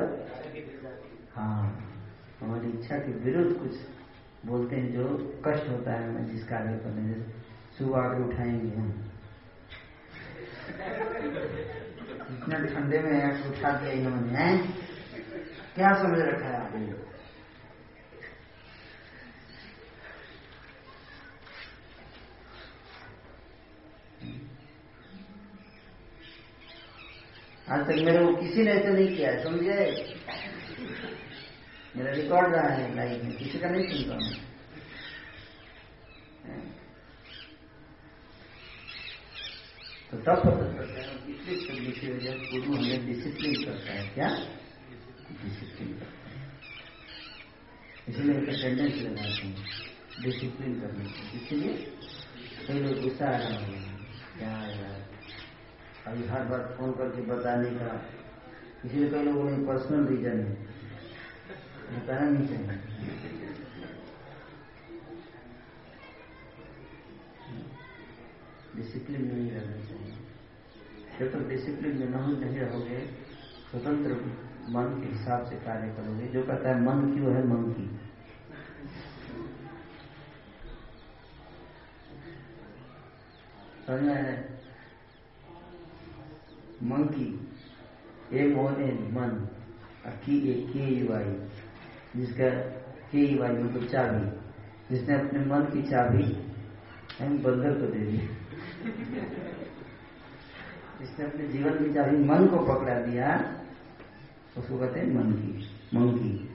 [1.34, 1.62] हाँ
[2.40, 3.74] हमारी इच्छा के विरुद्ध कुछ
[4.46, 5.04] बोलते हैं जो
[5.46, 7.42] कष्ट होता है हमें जिस कार्य करने जैसे
[7.78, 8.90] सुबह आके उठाएँगे हम
[12.34, 14.74] इतना ठंडे में आके उठा दिया इन्होंने हैं?
[15.74, 17.04] क्या समझ रखा है आपने?
[27.70, 30.14] आज तक मेरे को किसी ने ऐसे नहीं किया है समझे?
[31.96, 34.32] मेरा रिकॉर्ड रहा है लाइफ में, किसी का नहीं सुनता हूँ?
[40.14, 40.24] हैं?
[40.24, 44.28] तो चलता इसलिए करने की वजह गुरु हमें डिसिप्लिन करता है, क्या?
[45.42, 46.34] डिसिप्लिन करता है।
[48.08, 49.68] इसलिए एक अटेंडेंस लगाते हैं
[50.22, 51.72] डिसिप्लिन करने की इसलिए
[52.68, 53.82] कई लोग गुस्सा आ रहा है,
[54.38, 55.04] क्या यार,
[56.06, 58.10] अभी हर बार फ़ोन करके बताने का।
[58.84, 60.54] इसलिए कई लोगों ने पर्सनल रीजन है
[61.98, 62.80] बताना नहीं चाहिए।
[68.76, 70.03] डिसिप्लिन नहीं रहना चाहिए।
[71.18, 73.06] तक डिसिप्लिन में नहीं नहीं रहोगे,
[73.70, 74.14] स्वतंत्र
[74.68, 78.00] मन के हिसाब से कार्य करोगे। जो कहता है, मन क्यों है मन की।
[83.90, 84.54] है
[86.82, 87.48] मंकी
[88.32, 89.48] ए मोने मन,
[90.06, 91.48] और की ए, के युवाई
[92.16, 92.48] जिसका
[93.12, 94.44] के युवाई मतलब चाबी।
[94.90, 96.52] जिसने अपने मन की चाबी,
[97.24, 98.28] हम बंदर को दे दी।
[101.04, 103.60] जिसने अपने जीवन की चाबी मन को पकड़ा दिया,
[104.58, 106.50] उसको कहते हैं मन की मंकी।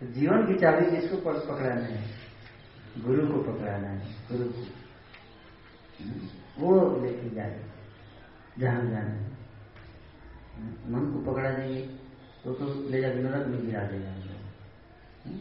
[0.00, 2.14] तो जीवन की चाबी किसको पक- पकड़ाना है?
[2.98, 4.66] गुरु को पकड़ाना है, गुरु को।
[6.58, 7.64] वो लेके जाए,
[8.58, 9.32] जहाँ जाना
[10.86, 11.82] मन को पकड़ा देंगे
[12.44, 14.12] तो तो ले जाकर नरक में गिरा देगा।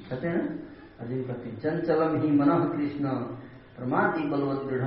[0.10, 3.08] कहते हैं ना अर्जुन कहते चंचलम ही मन कृष्ण।
[3.82, 4.84] प्रमाति बलवत दृढ़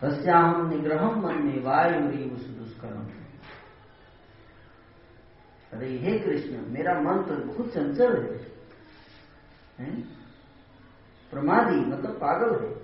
[0.00, 2.00] तस्याहम निग्रहम मन में वायु
[2.48, 3.10] दुष्कर्म
[5.72, 8.40] अरे, हे कृष्ण, मेरा मन तो बहुत चंचल
[9.80, 10.00] है?
[11.30, 12.74] प्रमादी मतलब पागल है।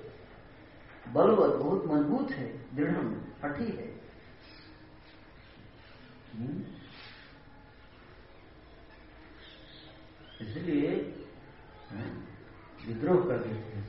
[1.12, 2.96] बलवत बहुत मज़बूत है दृढ़
[3.44, 4.00] हठी है।
[6.36, 6.62] हम्म?
[10.44, 11.14] इसलिए
[12.86, 13.86] विद्रोह कर देते हैं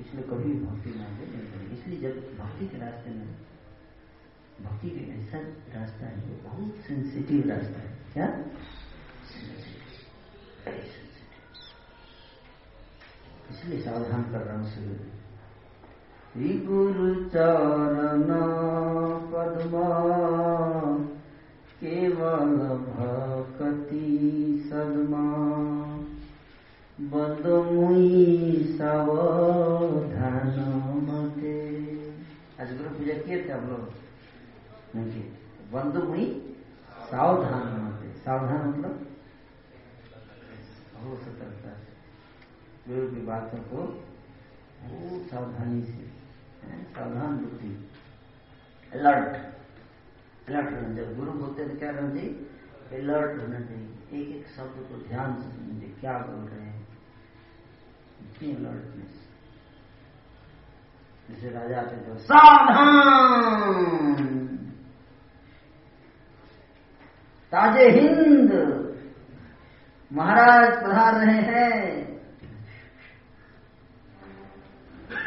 [0.00, 3.28] इसलिए कभी भक्ति में आगे नहीं बढ़े इसलिए जब भक्ति के रास्ते में,
[4.62, 5.38] भक्ति के ऐसा
[5.74, 8.28] रास्ता है, जो बहुत सेंसिटिव रास्ता है। क्या?
[13.50, 18.30] इसलिए सावधान कर रहा हूँ श्री गुरु चरण
[19.32, 19.88] पद्मा।
[21.86, 24.04] केवल भक्ति
[24.66, 25.46] सदमा।
[27.00, 30.48] बंद मुई सावधान
[31.04, 31.78] मते।
[32.60, 33.92] आज गुरु पूजा किए थे आप लोग?
[34.96, 35.22] नहीं
[37.10, 39.06] सावधान मते। सावधान मतलब?
[40.94, 44.04] बहुत सतर्कता से गुरु की बातों को
[44.82, 46.10] बहुत सावधानी से
[46.68, 47.90] सावधान बुद्धि।
[48.92, 49.55] अलर्ट।
[50.48, 52.30] जब गुरु बोलते हैं तो क्या रहना चाहिए?
[52.92, 56.88] अलर्ट रहना चाहिए। एक एक शब्द को ध्यान से क्या बोल रहे हैं।
[58.20, 59.14] इतनी अलर्टनेस
[61.30, 63.36] जैसे राजा आते थे सावधान!
[67.52, 68.52] ताजे हिंद
[70.12, 72.06] महाराज पधार रहे हैं।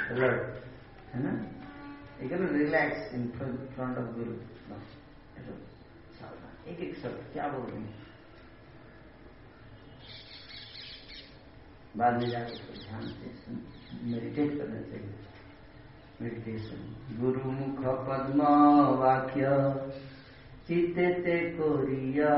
[0.10, 0.42] अलर्ट
[1.14, 1.32] है ना?
[2.26, 4.34] एक ना रिलैक्स इन फ्रंट ऑफ़ गुरु।
[6.70, 8.08] एक एक शब्द, क्या बोल रहे हैं?
[11.98, 13.30] बाद में जाकर ध्यान से
[14.04, 15.16] मेडिटेट करना चाहिए
[16.22, 18.42] मेडिटेशन गुरु मुख पद्म
[19.00, 19.48] वाक्य,
[20.68, 22.34] चित्ते ते कोरिया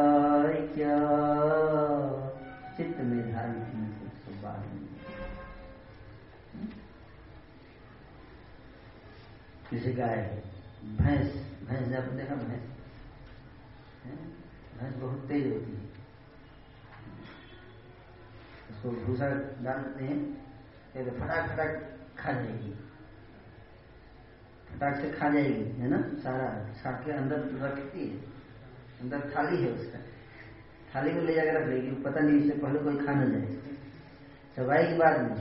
[0.76, 0.98] क्या
[2.78, 4.88] चित्त में धारण करने से उसको बाद में
[9.74, 10.44] जैसे गाय है?
[10.98, 11.34] भैंस।
[11.68, 12.71] भैंस, आपने देखा भैंस?
[14.82, 15.82] भैंस बहुत तेज होती है।
[18.72, 19.30] उसको भूसा
[19.64, 20.20] डालते हैं
[20.94, 22.72] पहले फटाक फटाक खा जाएगी।
[24.70, 26.02] फटाक से खा जाएगी, है ना?
[26.02, 28.18] सारा खा के अंदर रखती है।
[29.02, 30.00] अंदर थाली है उसका।
[30.96, 33.58] थाली में ले जाकर रख लेगी, पता नहीं इससे पहले कोई खा न जाए।
[34.58, 35.38] चबाएगी बाद में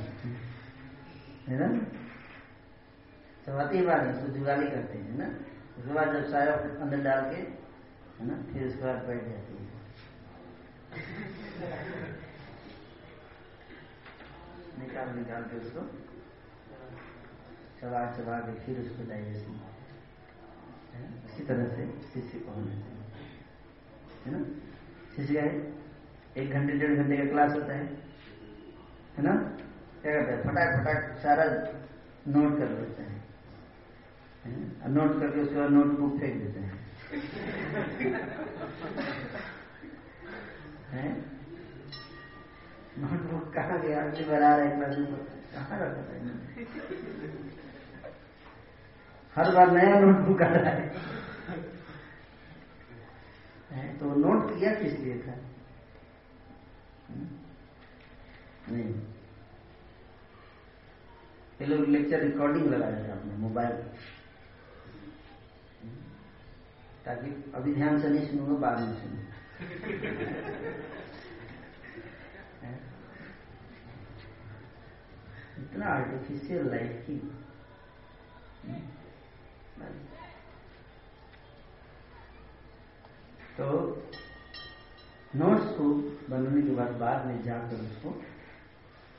[1.48, 1.84] है ना?
[3.46, 5.26] चबाती बाद में उसको जुगाली करते हैं ना?
[5.78, 7.59] उसके बाद जब सारा अंदर डाल के
[8.20, 8.34] है ना?
[8.52, 9.68] फिर उसके बाद बैठ जाती है।
[14.78, 15.80] निकाल निकाल के उसको
[17.80, 19.60] चबा चबा के फिर उसको डाइजेशन
[21.26, 23.04] इसी तरह से शिष्य को होना चाहिए।
[24.26, 24.40] है ना?
[25.16, 25.50] शिष्य है
[26.36, 27.84] एक घंटे, डेढ़ घंटे का क्लास होता है।
[29.16, 29.34] है ना?
[30.02, 30.42] क्या करता है?
[30.42, 31.44] फटाक फटाक सारा
[32.28, 33.18] नोट कर लेते हैं।
[34.90, 36.89] नोट करके उसके बाद नोटबुक फेंक देते हैं।
[42.98, 44.02] नोटबुक कहाँ गया?
[44.02, 45.14] अगली बार आ रहा में
[45.54, 46.02] कहाँ रखा
[49.36, 50.88] हर बार नया नोटबुक आ रहा है।
[53.98, 55.32] तो नोट किया किस लिए था?
[57.08, 57.28] हम्म?
[58.74, 58.94] नहीं।
[61.60, 63.76] ये लोग लेक्चर रिकॉर्डिंग लगाया था अपने मोबाइल
[67.04, 69.24] ताकि अभी ध्यान से नहीं सुनूँगा, बाद में सुनूँगा।
[75.60, 77.16] इतना आर्टिफिशियल लाइफ की?
[83.56, 83.66] तो
[85.36, 85.84] नोट्स को
[86.30, 88.10] बनाने के बाद बाद में जाकर उसको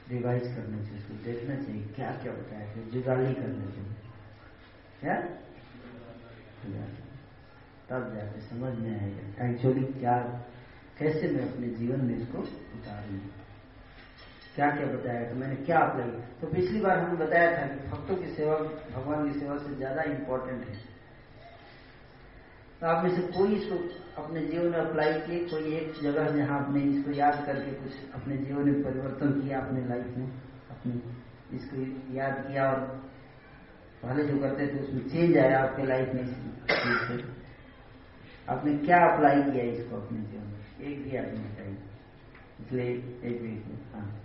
[0.09, 3.95] रिवाइज करना चाहिए, उसको देखना चाहिए क्या क्या बताया जुगाली करना चाहिए।
[5.01, 5.15] क्या।
[7.91, 10.17] तब जाके समझ में आएगा एक्चुअली क्या,
[10.99, 13.19] कैसे मैं अपने जीवन में इसको उतारूँ
[14.55, 18.15] क्या क्या बताया तो मैंने क्या अप्लाई तो पिछली बार हमने बताया था कि भक्तों
[18.15, 18.55] की सेवा,
[18.95, 20.75] भगवान की सेवा से ज़्यादा इंपॉर्टेंट है।
[22.81, 23.75] तो आप में से कोई इसको
[24.21, 28.37] अपने जीवन में अप्लाई किए, कोई एक जगह जहाँ आपने इसको याद करके कुछ अपने
[28.37, 30.27] जीवन में परिवर्तन किया अपने लाइफ में,
[30.71, 30.93] अपने
[31.57, 31.75] इसको
[32.15, 32.79] याद किया और
[34.03, 36.25] पहले जो करते थे उसमें चेंज आया आपके लाइफ में।
[38.49, 40.81] आपने क्या अप्लाई किया इसको अपने जीवन में?
[40.81, 41.77] एक भी आपने बताइए
[42.61, 42.87] इसलिए
[43.23, 44.17] एक भी हाँ।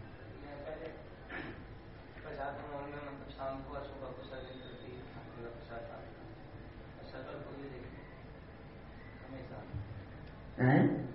[10.59, 11.07] है?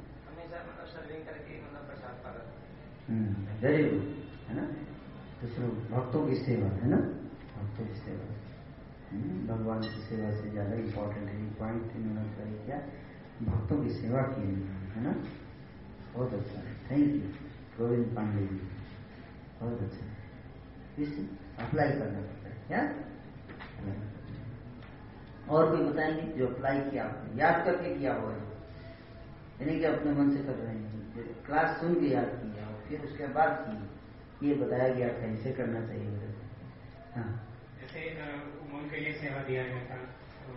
[3.62, 4.02] वेरी गुड
[4.48, 4.62] है ना?
[5.42, 6.98] दूसरों भक्तों की सेवा, है ना?
[7.58, 8.31] भक्तों की सेवा।
[9.48, 12.78] भगवान की सेवा से ज़्यादा इम्पोर्टेंट है पॉइंट इन्होंने बताया क्या।
[13.42, 14.42] भक्तों की सेवा की
[14.96, 15.12] है ना?
[16.14, 17.30] बहुत अच्छा है। Thank you
[17.78, 18.60] Govind Pandey ji.
[19.62, 20.12] बहुत अच्छा है।
[21.00, 21.20] इस
[21.60, 22.82] अप्लाई करना पड़ता है, क्या।
[25.50, 27.42] और कोई बताएँगे जो अप्लाई किया आपने?
[27.42, 28.40] याद करके किया हुआ है।
[29.62, 33.02] यानी कि अपने मन से कर रहे हैं। क्लास सुन के याद किया और फिर
[33.02, 36.34] उसके बाद किए ये बताया गया कैसे करना चाहिए।
[37.16, 37.48] हाँ।
[37.82, 38.00] जैसे
[38.82, 39.96] अ, उमंग के लिए सेवा दिया गया था।
[40.42, 40.54] तो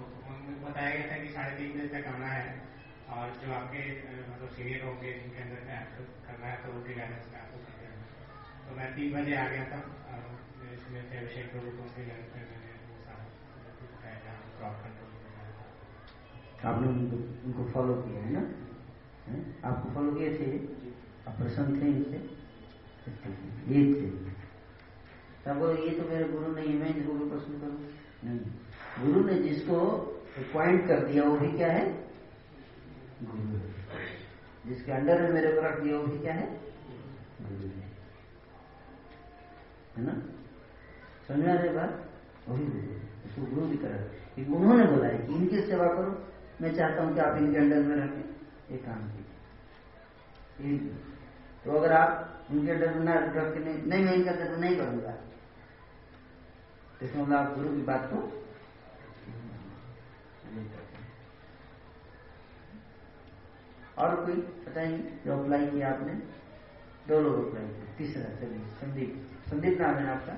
[0.48, 2.62] में बताया गया था कि साढ़े तीन बजे तक आना है
[3.10, 3.80] और जो आपके
[4.30, 7.74] मतलब सीनियर होंगे जिनके अंदर में आपको करना है तो उनके गाइडेंस में आपको कर
[7.80, 7.96] देना
[8.68, 12.36] तो मैं तीन बजे आ गया था और इसमें से अभिषेक प्रभु को उनके गाइडेंस
[12.36, 13.24] में मैंने वो सारा
[13.92, 15.08] बताया क्रॉप कंट्रोल
[16.62, 17.16] था। आपने उनको
[17.46, 18.40] उनको फॉलो किया है ना?
[19.28, 19.62] हैं?
[19.64, 20.58] आपको फॉलो किए थे?
[21.28, 22.18] आप प्रसन्न थे इनसे?
[23.68, 24.34] ये थे
[25.46, 28.40] तब बोलो ये तो मेरे गुरु नहीं है मैं इनको भी पसंद करूँ नहीं
[29.04, 29.80] गुरु ने जिसको
[30.38, 32.08] अपॉइंट कर दिया वो भी क्या है?
[33.22, 33.60] गुरु।
[34.68, 36.60] जिसके अंडर में मेरे को रख दिया वो भी क्या है?
[37.42, 37.68] गुरु।
[39.96, 40.12] है ना?
[41.28, 42.10] समझ रही बात?
[42.48, 42.78] वही गुरु
[43.26, 43.96] उसको गुरु भी करा।
[44.34, 46.28] कि उन्होंने बोला है कि इनकी सेवा करो।
[46.62, 48.34] मैं चाहता हूँ कि आप इनके अंडर में रखें।
[48.70, 50.78] ये काम कीजिए।
[51.64, 53.56] तो अगर आप उनके अंडर में ना रख,
[53.86, 55.14] नहीं मैं इनका नहीं करूँगा।
[57.02, 58.18] इसमें मतलब आप गुरु की बात को
[64.02, 64.34] और कोई
[64.64, 66.14] बताइए जो अप्लाई किया आपने?
[67.08, 69.12] दो लोग अप्लाई किए, तीसरा, चलिए, संदीप।
[69.50, 70.34] संदीप नाम है आपका?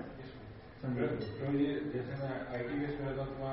[0.80, 3.52] संदीप। तो ये, जैसे मैं आईटी बेस में हूँ तो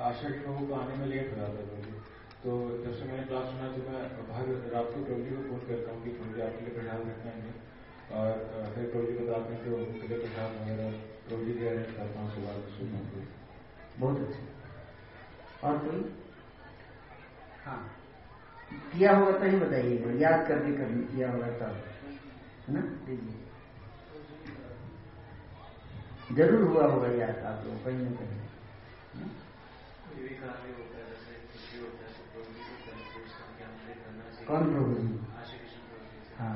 [0.00, 1.94] आशा के लोगों को आने में लेट हो है प्रभु जी
[2.42, 2.50] तो
[2.84, 4.44] जब से मैंने क्लास सुना तो मैं बाहर
[4.74, 7.52] रात को जी को फ़ोन करता हूँ कि जी आपके लिए प्रसाद रखना है।
[8.10, 8.30] और
[8.74, 10.86] फिर प्रभु जी बताते हैं तो उनके लिए प्रसाद वगैरह
[11.30, 11.52] प्रभु जी
[12.20, 12.54] हूँ सुबह
[13.10, 13.20] को
[13.98, 16.00] बहुत अच्छा और कोई
[17.64, 17.76] हाँ
[18.92, 21.76] किया होगा तो ही बताइएगा याद करके कर किया होगा तब
[22.66, 23.38] है ना दीजिए
[26.32, 28.40] ज़रूर हुआ होगा याद आप लोग कहीं ना कहीं
[34.46, 35.08] कौन ये भी
[36.34, 36.52] कहा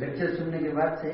[0.00, 1.08] लेक्चर सुनने के बाद से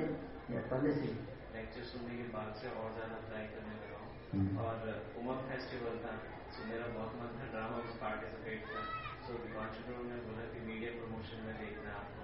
[0.55, 1.07] या पहले से?
[1.55, 4.75] लेक्चर सुनने के बाद से और ज़्यादा ट्राई करने लगा हूँ। हम्म। और
[5.19, 6.13] उमंग फेस्टिवल था
[6.55, 8.83] तो मेरा बहुत मन था ड्रामा में पार्टिसिपेट का
[9.27, 12.23] सो प्रभु ने बोला कि मीडिया प्रमोशन में देखना आपको।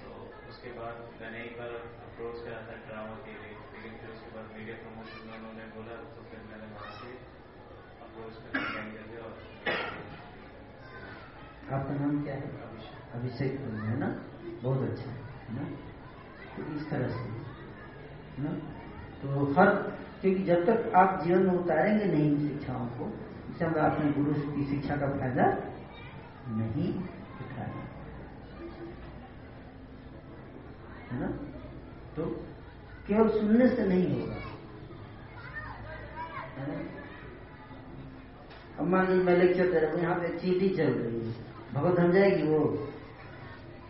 [0.00, 0.10] तो
[0.50, 1.76] उसके बाद मैंने एक बार
[2.08, 5.96] अप्रोच करा था ड्रामा के लिए। लेकिन फिर उसके बाद मीडिया प्रमोशन में उन्होंने बोला
[6.16, 7.14] तो फिर मैंने वहाँ से
[8.06, 9.34] अप्रोच करना ज्वाइन कर और
[11.72, 12.48] आपका नाम क्या है?
[12.66, 13.52] अभिषेक। अभिषेक
[13.86, 14.10] है ना?
[14.62, 15.64] बहुत अच्छा है ना?
[16.56, 18.50] तो इस तरह से ना?
[19.22, 19.68] तो हर
[20.20, 23.06] क्योंकि जब तक आप जीवन में उतारेंगे नहीं शिक्षाओं को,
[23.50, 25.46] इससे मतलब आपने गुरु की शिक्षा का फ़ायदा
[26.48, 26.94] नहीं
[27.40, 27.88] उठाया
[31.12, 31.26] है ना?
[32.16, 32.24] तो
[33.08, 34.34] केवल सुनने से नहीं होगा।
[38.78, 41.34] अब मान लीजिए मैं लेक्चर दे रहा हूँ, यहाँ पे चीटी चल रही है।
[41.74, 42.88] भगवत हम जाएगी वो।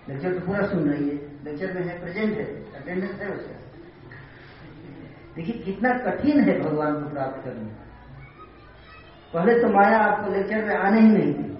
[0.08, 3.60] लेक्चर तो पूरा सुन रही है। लेक्चर में है प्रेजेंट है अटेंडेंस है उसका।
[5.36, 7.68] देखिए, कितना कठिन है भगवान को प्राप्त करना।
[9.32, 11.50] पहले तो माया आपको लेक्चर में आने ही नहीं दी।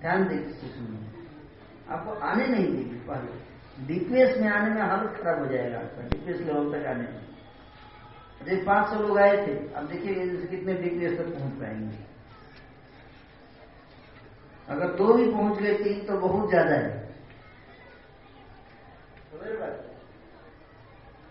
[0.00, 1.02] ध्यान दे सुनिए
[1.88, 6.40] आपको आने नहीं देगी पहले। डीपीएस में आने में हालत खराब हो जाएगा आपका डीपीएस
[6.40, 7.22] लेवल तक आने में।
[8.40, 10.14] अरे पाँच सौ लोग आए थे, अब देखिए
[10.46, 11.98] कितने डीपीएस तक पहुँच पाएँगे।
[14.68, 17.03] अगर दो भी पहुँच गए, तीन तो बहुत ज़्यादा है।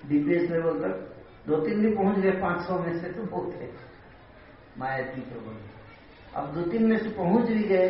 [0.08, 0.96] डीपीएस लेवल तक
[1.48, 3.70] दो तीन भी पहुँच गए, पाँच सौ में से तो बहुत है
[4.78, 5.56] माया की प्रबल
[6.36, 7.90] अब दो तीन में से पहुँच भी गए,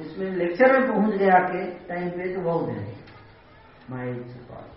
[0.00, 2.84] उसमें लेक्चर में पहुँच गए आके टाइम पे तो बहुत है।
[3.90, 4.68] माया से पास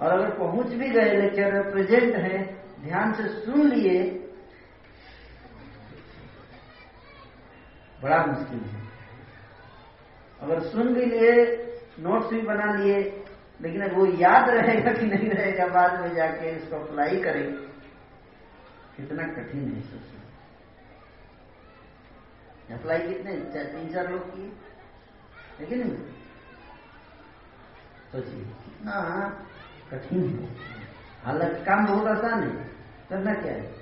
[0.00, 2.38] और अगर पहुँच भी गए लेक्चर में प्रेजेंट है,
[2.82, 3.98] ध्यान से सुन लिए,
[8.02, 8.75] बड़ा मुश्किल है।
[10.46, 11.32] अगर सुन भी लिए
[11.98, 13.24] नोट्स भी बना लिए,
[13.62, 17.56] लेकिन वो याद रहेगा कि नहीं रहेगा, बाद में जाके इसको अप्लाई करें,
[18.96, 20.16] कितना कठिन है सबसे
[22.74, 23.32] अप्लाई कितने?
[23.64, 24.52] तीन चार लोग किए।
[25.60, 25.96] लेकिन
[28.12, 28.96] सोचिए कितना
[29.90, 30.48] कठिन है।
[31.24, 32.64] हालाँकि काम बहुत आसान है।
[33.10, 33.74] करना क्या है?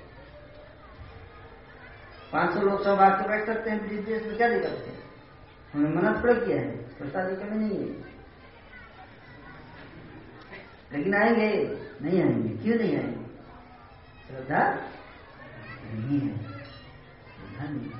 [2.33, 5.05] पाँच सौ लोग सब आके बैठ सकते हैं बीजेपी में क्या दिक्कत है?
[5.75, 6.69] हमें मना थोड़ा किया है।
[7.01, 7.85] की कमी नहीं है।
[10.93, 13.25] लेकिन आएँगे। नहीं आएँगे। क्यों नहीं आएँगे?
[14.27, 14.75] श्रद्धा
[15.93, 17.99] नहीं है। श्रद्धा नहीं है।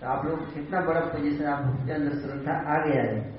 [0.00, 3.38] तो आप लोग कितना बड़ा पोजिशन आप के अंदर श्रद्धा आ गया है।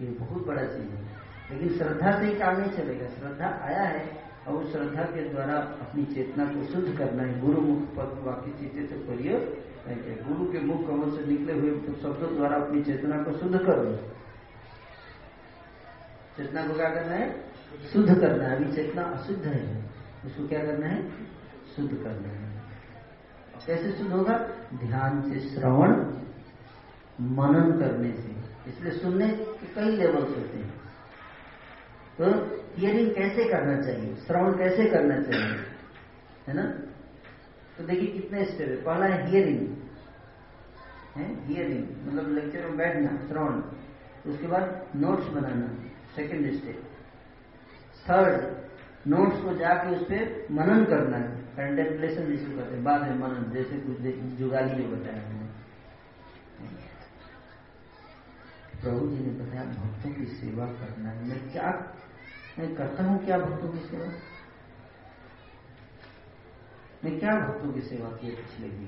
[0.00, 1.16] ये बहुत बड़ा चीज़ है।
[1.50, 5.56] लेकिन श्रद्धा से ही काम नहीं चलेगा। श्रद्धा आया है और उस श्रद्धा के द्वारा
[5.56, 9.62] अपनी चेतना को शुद्ध करना है। गुरु मुख पर वाक्य चीते तो करियो
[9.94, 14.12] गुरु के मुख कमल से निकले हुए शब्दों द्वारा अपनी चेतना को शुद्ध करो
[16.36, 17.44] चेतना को क्या करना है?
[17.92, 19.90] शुद्ध करना है। अभी चेतना अशुद्ध है।
[20.26, 21.10] उसको क्या करना है?
[21.76, 22.62] शुद्ध करना है।
[23.66, 24.38] कैसे शुद्ध होगा?
[24.74, 25.90] ध्यान से श्रवण,
[27.20, 28.36] मनन करने से।
[28.70, 30.74] इसलिए सुनने के कई लेवल्स होते हैं।
[32.20, 34.14] तो हियरिंग कैसे करना चाहिए?
[34.14, 35.56] श्रवण कैसे करना चाहिए?
[36.48, 36.85] है ना?
[37.78, 39.60] तो देखिए कितने स्टेप है। पहला है हियरिंग
[41.16, 41.26] है?
[41.46, 43.60] हियरिंग मतलब लेक्चर में बैठना, श्रवण।
[44.30, 45.66] उसके बाद नोट्स बनाना
[46.16, 46.82] सेकेंड स्टेप
[48.06, 48.54] थर्ड
[49.06, 53.50] नोट्स को जाके उस पर मनन करना है। कंटेम्पलेशन जिसको कहते हैं, बाद में मनन,
[53.52, 53.96] जैसे कुछ
[54.38, 55.44] जुगाली जो बताया हमने
[58.82, 61.70] प्रभु जी ने बताया, भक्तों की सेवा करना है। मैं क्या
[62.58, 64.08] मैं करता हूँ क्या भक्तों की सेवा?
[67.06, 68.86] मैं क्या भक्तों की सेवा की पिछले भी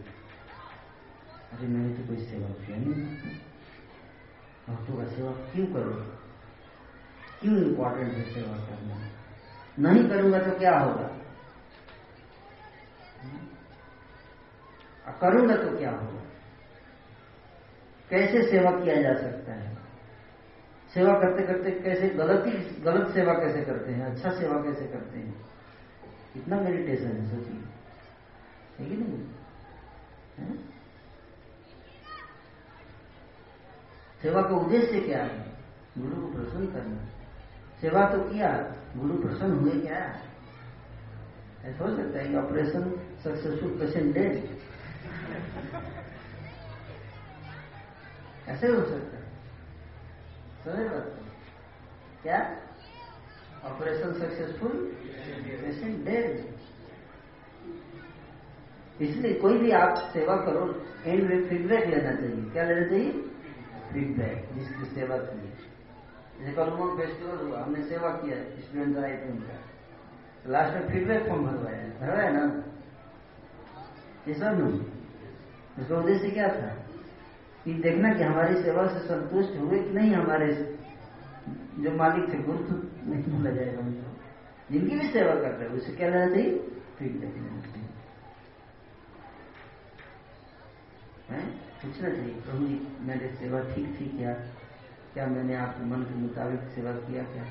[1.52, 2.94] अरे मैंने तो कोई सेवा किया नहीं।
[4.68, 5.92] भक्तों का सेवा क्यों करो?
[7.40, 8.96] क्यों इंपॉर्टेंट है सेवा करना?
[9.78, 11.10] नहीं करूँगा तो क्या होगा?
[15.20, 16.22] करूँगा तो क्या होगा?
[18.10, 19.78] कैसे सेवा किया जा सकता है?
[20.94, 24.06] सेवा करते करते कैसे गलत ही गलत सेवा कैसे करते हैं?
[24.06, 25.46] अच्छा सेवा कैसे करते हैं?
[26.34, 27.77] कितना मेडिटेशन है, सोचिए।
[28.78, 29.26] है कि नहीं?
[34.22, 35.38] सेवा का उद्देश्य क्या है?
[35.98, 37.04] गुरु को प्रसन्न करना।
[37.80, 38.48] सेवा तो किया,
[38.96, 39.98] गुरु प्रसन्न हुए क्या?
[41.64, 42.90] ऐसा हो सकता है कि ऑपरेशन
[43.24, 44.34] सक्सेसफुल पेशेंट डेड
[48.48, 49.24] ऐसे हो सकता है।
[50.64, 51.08] समझ बात
[52.22, 52.38] क्या?
[53.64, 54.74] ऑपरेशन सक्सेसफुल
[55.62, 56.57] पेशेंट डेड
[59.00, 63.12] इसलिए कोई भी आप सेवा करो एंड में फीडबैक लेना चाहिए। क्या लेना चाहिए?
[63.92, 65.48] फीडबैक जिसकी सेवा की
[66.44, 66.52] जैसे
[67.06, 69.60] फेस्टिवल हुआ, हमने सेवा किया स्टूडेंट आए थे उनका
[70.46, 72.64] लास्ट में फीडबैक फॉर्म भरवाया। भरवाया ना?
[74.28, 74.80] सब नहीं
[75.82, 76.74] उसका उद्देश्य क्या था?
[77.64, 80.78] कि देखना कि हमारी सेवा से संतुष्ट हुए कि नहीं हमारे
[81.78, 82.58] जो मालिक थे गुरु
[83.10, 84.16] नहीं बोला जाएगा उनको।
[84.72, 86.58] जिनकी भी सेवा कर रहे हैं, उसे क्या लेना चाहिए?
[86.98, 87.67] फीडबैक लेना
[91.32, 94.32] पूछना चाहिए प्रभु जी मैंने सेवा ठीक थी क्या?
[95.14, 97.44] क्या मैंने आपके मन के मुताबिक सेवा किया क्या?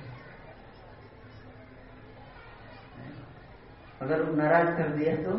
[4.01, 5.31] अगर वो नाराज़ कर दिया तो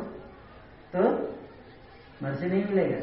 [0.94, 1.02] तो
[2.22, 2.98] मर्सी नहीं मिलेगा।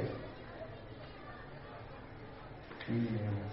[2.90, 3.46] नहीं मिलेगा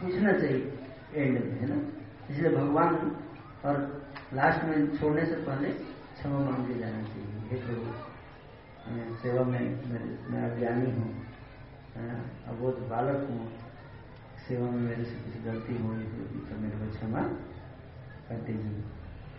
[0.00, 0.78] पूछना चाहिए
[1.14, 1.98] एंड में, है ना?
[2.30, 3.16] इसलिए भगवान
[3.64, 8.17] और लास्ट में छोड़ने से पहले क्षमा मांग जाना चाहिए। हे प्रभु।
[9.22, 9.64] सेवा में,
[10.30, 11.10] मैं अज्ञानी हूँ
[12.48, 13.46] अबोध बालक हूँ,
[14.46, 17.22] सेवा में मेरे से कुछ गलती हुई होगी तो मेरे को क्षमा
[18.28, 18.82] कर दीजिए।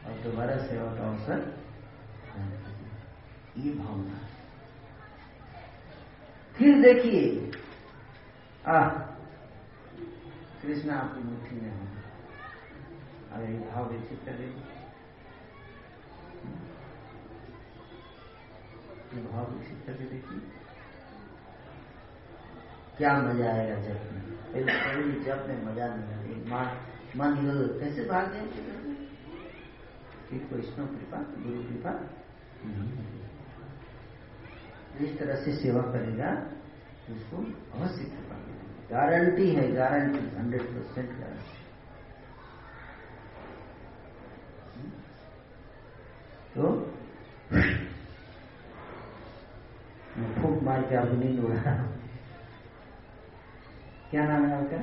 [0.06, 1.40] और दोबारा सेवा का अवसर
[3.58, 4.20] ये भावना
[6.58, 7.22] फिर देखिए
[8.68, 8.80] आ
[10.62, 11.86] कृष्ण आपकी मुट्ठी में हो।
[13.32, 14.62] अगर ये भाव विकसित करेगी
[19.10, 20.40] ये भाव विकसित करके देखिए
[22.98, 24.22] क्या मज़ा आएगा जब में?
[24.52, 26.32] कभी जब में मज़ा नहीं आती।
[27.18, 27.30] मान
[27.80, 28.26] कैसे भाग
[30.30, 31.92] फिर वैष्णव कृपा, गुरु कृपा?
[35.00, 36.30] इस तरह से सेवा करेगा
[37.06, 37.38] तो उसको
[37.78, 41.58] अवश्य कृपा मिलेगी। गारंटी है, गारंटी हंड्रेड परसेंट गारंटी।
[46.54, 46.64] तो
[47.52, 47.99] मैं फूक
[50.70, 51.74] मार के आपको नींद उड़ा
[54.12, 54.78] क्या नाम है आपका?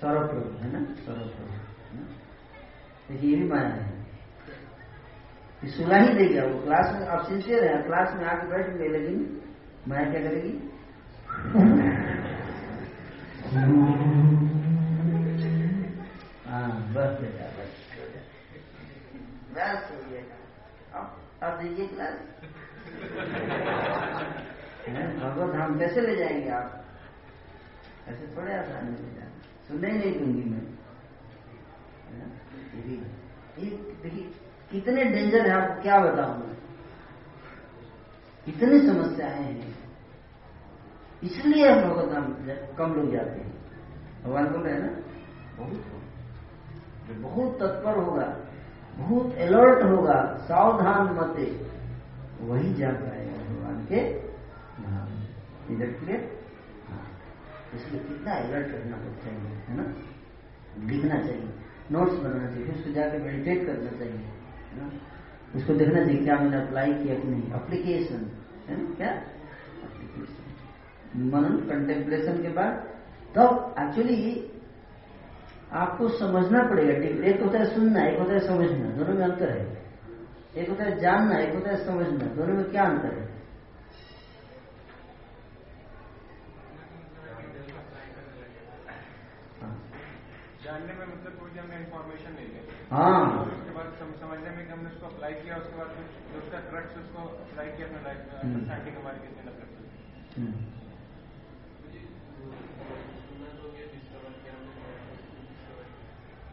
[0.00, 0.80] सौरभ प्रभु है ना?
[0.96, 1.52] सौरभ प्रभु
[3.08, 3.86] देखिए ये भी माया है।
[5.70, 9.16] सुना ही देगा वो क्लास में, आप सिंसियर है क्लास में आके बैठ गए, लेकिन
[9.88, 10.54] माया क्या करेगी?
[16.46, 17.72] हाँ बस बेटा, बस।
[19.54, 20.22] बस हो गया।
[21.42, 22.14] अब दीजिए क्लास
[25.20, 26.84] भगवत धाम कैसे ले जाएँगे आप?
[28.08, 29.28] ऐसे थोड़े आसानी ले जाए
[29.68, 30.64] सुनने ही नहीं दूँगी मैं।
[34.02, 34.30] देखिए
[34.70, 36.56] कितने डेंजर है आपको क्या बताऊँ मैं?
[38.48, 39.74] इतनी समस्याएँ हैं।
[41.22, 42.26] इसलिए हम भगवत धाम
[42.78, 43.50] कम लोग जाते हैं।
[44.24, 44.92] भगवान रहे हैं ना,
[45.56, 45.80] बहुत
[47.10, 48.26] बहुत तत्पर होगा,
[48.96, 51.44] बहुत अलर्ट होगा, सावधान मते
[52.40, 54.12] वही जा पाएगा भगवान के
[54.82, 55.08] धाम
[55.74, 56.40] इधर क्लियर
[56.88, 57.20] हाँ
[57.74, 59.94] इसलिए कितना अलर्ट रहना पड़ता है है ना?
[60.86, 61.48] लिखना चाहिए
[61.92, 64.90] नोट्स बनाना चाहिए उसको जाकर मेडिटेट करना चाहिए, है ना?
[65.56, 68.30] उसको देखना चाहिए क्या मैंने अप्लाई किया कि नहीं। अप्लीकेशन
[68.68, 68.94] है ना?
[68.94, 69.08] क्या?
[69.08, 70.40] अप्लीकेशन
[71.22, 72.72] मनन कंटेम्पलेशन के बाद,
[73.34, 74.50] तब एक्चुअली
[75.72, 79.79] आपको समझना पड़ेगा। एक होता है सुनना, एक होता है समझना, दोनों में अंतर है।
[80.52, 83.26] एक होता है जानना एक होता है समझना दोनों में क्या अंतर है?
[89.60, 89.74] हाँ।
[90.64, 94.90] जानने में मतलब कोई हमने इन्फॉर्मेशन नहीं ली हाँ। उसके बाद समझने में कि हमने
[94.90, 98.54] उसको अप्लाई किया उसके बाद कुछ उसका क्रक्स उसको अप्लाई किया अपने लाइफ में हम्म।
[98.54, 99.82] अंडरस्टैंडिंग हमारी कितनी नफरत है
[100.36, 100.52] हम्म।
[101.80, 102.00] मुझे
[103.20, 104.74] सुनना तो ये डिस्कवर किया हमने
[105.44, 105.86] डिस्कवर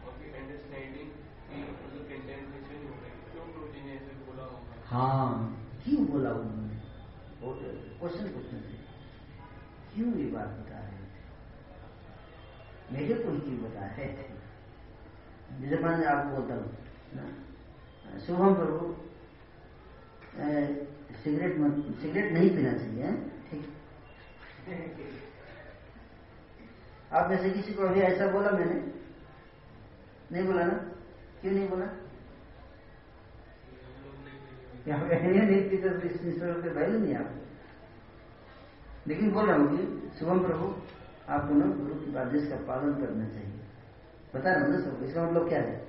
[0.04, 1.10] और फिर अंडरस्टैंडिंग
[1.48, 5.30] की मतलब कंटेम्पलेशन हो गई क्यों गुरु जी ने ऐसे बोला होगा हाँ।
[5.84, 6.76] क्यों बोला उन्होंने?
[8.00, 8.78] क्वेश्चन चाहिए
[9.94, 11.16] क्यों ये बात बता रहे थे?
[12.92, 14.26] मेरे को ही क्यों बता रहे थे?
[15.60, 16.66] जैसे मान आपको बोलता हूँ
[18.26, 18.78] शुभम प्रभु
[21.24, 23.12] सिगरेट मत सिगरेट नहीं पीना चाहिए
[23.50, 23.64] ठीक?
[27.12, 28.74] आप में से किसी को अभी ऐसा बोला मैंने?
[30.32, 30.74] नहीं बोला ना?
[31.40, 31.96] क्यों नहीं बोला यहाँ पे है
[34.24, 34.67] नहीं पीते तो इस ईश्वर
[36.62, 37.34] के पहले नहीं आप
[39.08, 40.76] लेकिन बोल रहा हूँ कि शुभम प्रभु,
[41.28, 43.60] आपको ना गुरु के आदेश का पालन करना चाहिए।
[44.34, 45.88] बता रहा हूँ ना सब इसका मतलब क्या है?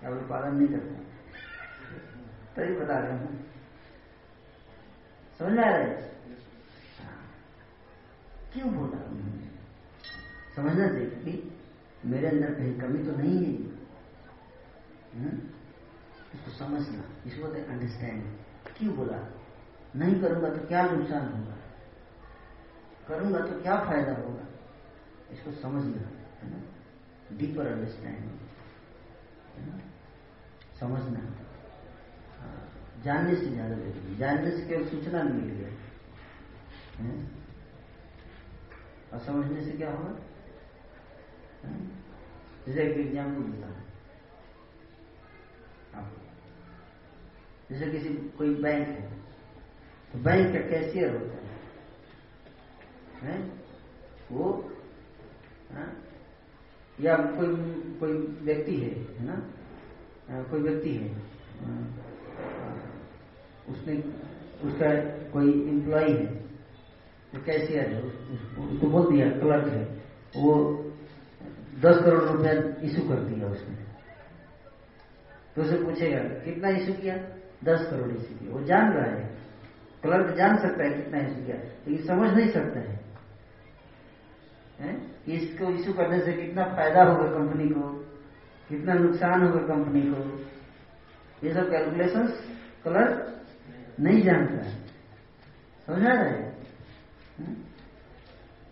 [0.00, 1.02] क्या लोग पालन नहीं करते।
[2.56, 3.44] तभी बता रहा हूँ।
[5.38, 6.02] समझ में आ रहा है?
[7.02, 7.30] हाँ।
[8.54, 9.50] क्यों बोला उन्होंने
[10.56, 11.60] समझना चाहिए कि
[12.04, 13.52] मेरे अंदर कहीं कमी तो नहीं है।
[15.14, 15.51] हम्म?
[16.34, 18.22] इसको समझना इसको अंडरस्टैंड
[18.76, 19.18] क्यों बोला?
[19.96, 21.56] नहीं करूँगा तो क्या नुकसान होगा?
[23.08, 24.46] करूँगा तो क्या फ़ायदा होगा?
[25.32, 26.02] इसको समझना
[26.38, 26.60] है ना?
[27.38, 28.38] डीपर अंडरस्टैंडिंग
[29.56, 29.74] है ना?
[30.80, 31.20] समझना।
[32.38, 32.62] हाँ,
[33.04, 35.70] जानने से ज़्यादा ज़रूरी जानने से केवल सूचना मिल गया?
[39.12, 40.12] और समझने से क्या होगा?
[41.64, 41.72] है?
[42.66, 43.80] जैसे एक एग्ज़ाम्पल देता हूँ
[45.94, 46.21] आपको
[47.72, 49.10] जैसे किसी कोई बैंक है
[50.12, 51.42] तो बैंक का कैशियर होता है।
[53.22, 53.62] हैं?
[54.32, 54.72] वो
[55.72, 56.02] हाँ?
[57.00, 57.48] या कोई
[58.00, 58.12] कोई
[58.42, 59.36] व्यक्ति है है ना?
[60.30, 61.08] आ, कोई व्यक्ति है
[63.68, 63.96] उसने
[64.68, 64.94] उसका
[65.30, 66.26] कोई एम्प्लॉय है
[67.34, 69.84] वो कैशियर है उस, उस, उसको बोल दिया क्लर्क है।
[70.36, 70.52] वो
[71.80, 72.52] दस करोड़ रुपया
[72.82, 73.74] इशू कर दिया उसने।
[75.56, 77.16] तो उसे पूछेगा कितना इशू किया?
[77.64, 79.24] दस करोड़ किया वो जान रहा है।
[80.02, 83.00] क्लर्क जान सकता है कितना इशू किया, लेकिन समझ नहीं सकता है।
[85.28, 87.88] इसको इशू करने से कितना फ़ायदा होगा कंपनी को?
[88.70, 90.22] कितना नुकसान होगा कंपनी को?
[91.42, 92.26] ये सब कैलकुलेशन
[92.84, 94.74] क्लर्क नहीं जानता है।
[95.88, 96.50] समझा रहे हैं?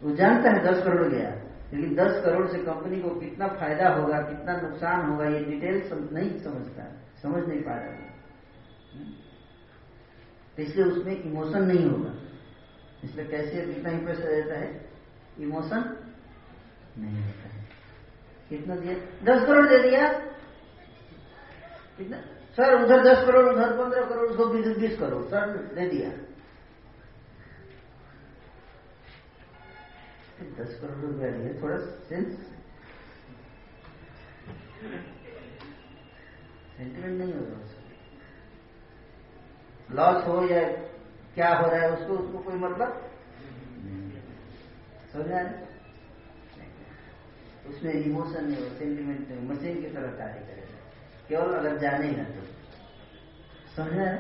[0.02, 1.30] वो जानता है दस करोड़ गया,
[1.72, 5.80] लेकिन दस करोड़ से कंपनी को कितना फ़ायदा होगा, कितना नुकसान होगा, ये डिटेल
[6.12, 6.84] नहीं समझता,
[7.22, 7.90] समझ नहीं पा रहा
[10.56, 12.14] तो इसलिए उसमें इमोशन नहीं होगा।
[13.04, 14.90] इसलिए कैसे कितना इंप्रेस रहता है?
[15.38, 16.12] इमोशन
[16.98, 17.68] नहीं होता है।
[18.48, 18.94] कितना दिया?
[19.24, 20.12] दस करोड़ दे दिया।
[21.98, 22.16] कितना?
[22.56, 26.10] सर, उधर दस करोड़, उधर पंद्रह करोड़, उसको बीस बीस करोड़। सर, दे दिया।
[30.40, 32.56] दस करोड़ रुपया दिया। थोड़ा सेंस
[36.76, 37.79] सेंटिमेंट नहीं होगा उसको।
[39.92, 40.60] लॉस हो या
[41.34, 42.90] क्या हो रहा है, उसको उसको कोई मतलब?
[45.12, 45.42] समझ है
[47.68, 50.78] उसमें इमोशन नहीं हो सेंटिमेंट नहीं मशीन की तरह कार्य करेगा
[51.28, 52.42] केवल अगर जानेगा तो।
[53.76, 54.10] समझ है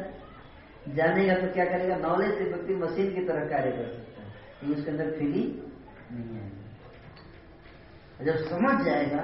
[0.96, 1.96] जानेगा तो क्या करेगा?
[1.98, 5.50] नॉलेज से व्यक्ति मशीन की तरह कार्य कर सकता है उसके अंदर फीलिंग
[6.12, 9.22] नहीं आएगी। जब समझ जाएगा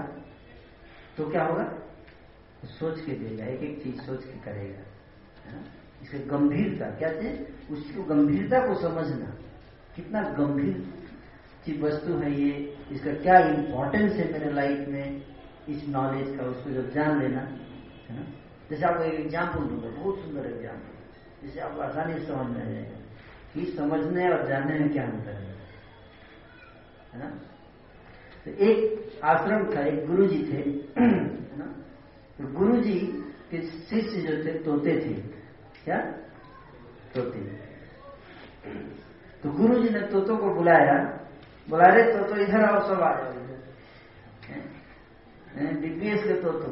[1.16, 1.64] तो क्या होगा?
[2.68, 4.82] सोच के देगा एक एक चीज़ सोच के करेगा।
[5.46, 5.52] है?
[5.52, 5.60] ना
[6.02, 7.72] इसकी गंभीरता, क्या चीज़?
[7.72, 9.26] उसको गंभीरता को समझना।
[9.96, 10.92] कितना गंभीर
[11.64, 15.22] की वस्तु है ये, इसका क्या इंपॉर्टेंस है मेरे लाइफ में?
[15.68, 17.40] इस नॉलेज का उसको जब जान लेना,
[18.08, 18.26] है ना?
[18.70, 20.96] जैसे आपको एक एग्ज़ाम्पल दूँगा बहुत सुंदर एग्ज़ाम्पल
[21.42, 22.98] जिसे आपको आसानी से समझ में आ जाएगा
[23.54, 25.56] कि समझने और जानने में क्या अंतर है
[27.14, 27.30] है ना?
[28.44, 30.56] तो एक आश्रम था, एक गुरु जी थे,
[31.00, 31.64] है ना?
[32.38, 33.00] तो गुरु जी
[33.50, 35.35] के शिष्य जो थे, तोते थे।
[35.86, 35.98] क्या?
[37.14, 37.40] तोते।
[39.42, 40.94] तो गुरु जी ने तोतों को बुलाया।
[41.68, 43.34] बुला रहे तो, तो इधर आओ सब आ जाओ
[45.80, 46.68] डीपीएस के तोतो।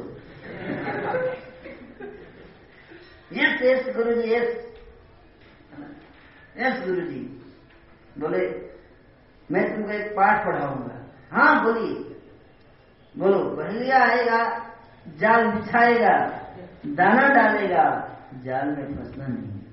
[3.33, 4.49] यस यस गुरु जी यस
[6.57, 7.21] यस गुरु जी
[8.19, 8.43] बोले
[9.49, 10.97] मैं तुमको एक पाठ पढ़ाऊँगा।
[11.31, 11.95] हाँ बोलिए।
[13.15, 14.39] बोलो बहलिया आएगा
[15.17, 16.15] जाल बिछाएगा
[16.85, 17.85] दाना डालेगा
[18.43, 19.65] जाल में फंसना नहीं है।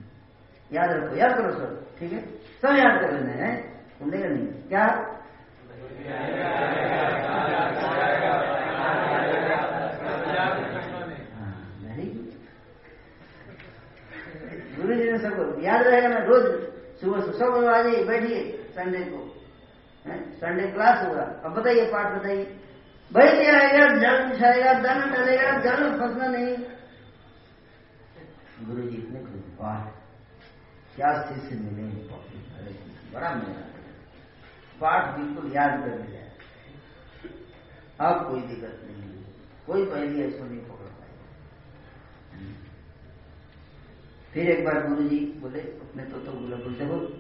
[0.73, 2.21] याद रखो, याद करो सब, ठीक है?
[2.63, 3.63] सब याद कर लेना है।
[4.03, 5.09] भूलेगा नहीं। क्या?
[14.77, 16.45] गुड गुरु जी ने सबको याद रहेगा ना, रोज
[17.01, 19.35] सुबह सब आ जाइए बैठिए संडे को
[20.37, 22.45] संडे क्लास होगा। अब बताइए, पाठ बताइए।
[23.13, 26.57] बैठ आएगा जल बिछाएगा, दाना डालेगा, जल फंसना नहीं।
[28.67, 29.85] गुरु जी इतने खुश वाह
[30.97, 31.83] क्या शिष्य मिले
[33.13, 33.67] बड़ा मिला
[34.81, 36.23] पाठ बिल्कुल याद कर लिया
[38.01, 39.09] अब कोई दिक्कत नहीं है।
[39.67, 41.27] कोई पहली ऐसा नहीं पकड़ पाएगा।
[44.33, 47.13] फिर एक बार गुरु जी बोले, अपने तो तो बोले बोलते हो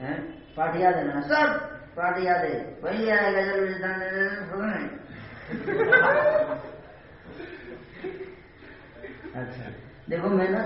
[0.00, 0.54] हैं?
[0.54, 1.20] पाठ याद है ना?
[1.20, 3.74] सब पाठ याद है। वही आएगा जल
[9.34, 10.62] अच्छा। देखो, मैं ना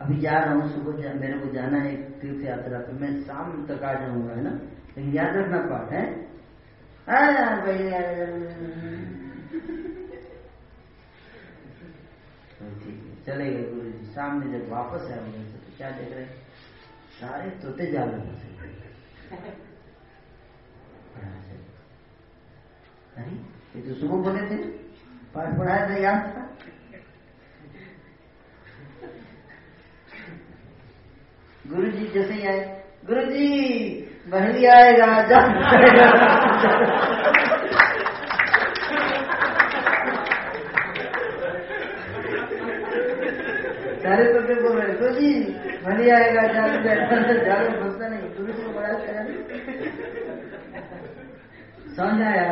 [0.00, 3.82] अभी जा रहा हूँ, सुबह मेरे को जाना है तीर्थ यात्रा पे। मैं शाम तक
[3.82, 4.50] आ जाऊँगा, है ना?
[4.96, 6.04] लेकिन याद रखना पाठ है?
[12.80, 16.24] ठीक है। चलेगा गुरु जी, सामने जब वापस आएँगे तो क्या देख रहे
[17.20, 18.34] सारे तोते जा रहे
[23.76, 24.56] ये तो सुबह बोले थे।
[25.34, 26.42] पाठ पढ़ाया था, याद था?
[31.70, 32.60] गुरु जी जैसे ही आए
[33.08, 33.46] गुरु जी
[34.28, 36.56] बहली आएगा जब
[44.02, 45.32] सारे तो क्या बोल रहे गुरु जी
[45.84, 46.74] बहली आएगा जाल
[47.44, 48.92] जाल में नहीं गुरु जी को बड़ा
[51.96, 52.48] समझ आया?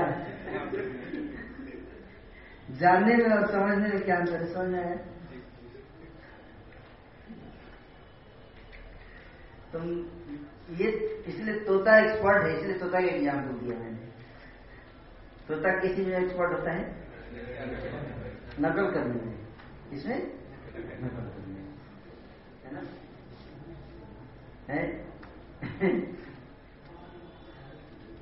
[2.81, 4.95] जानने में और समझने में क्या अंतर समझ आया?
[9.75, 9.85] तुम
[10.79, 10.89] ये
[11.29, 14.03] इसलिए तोता एक्सपर्ट है, इसलिए तोता का एग्ज़ाम्पल दिया मैंने।
[15.49, 16.83] तोता किसी में एक्सपर्ट होता है?
[18.61, 19.35] नकल करने में।
[19.93, 20.19] इसमें?
[21.03, 21.65] नकल करने में।
[22.65, 22.83] है ना?
[24.69, 24.81] है?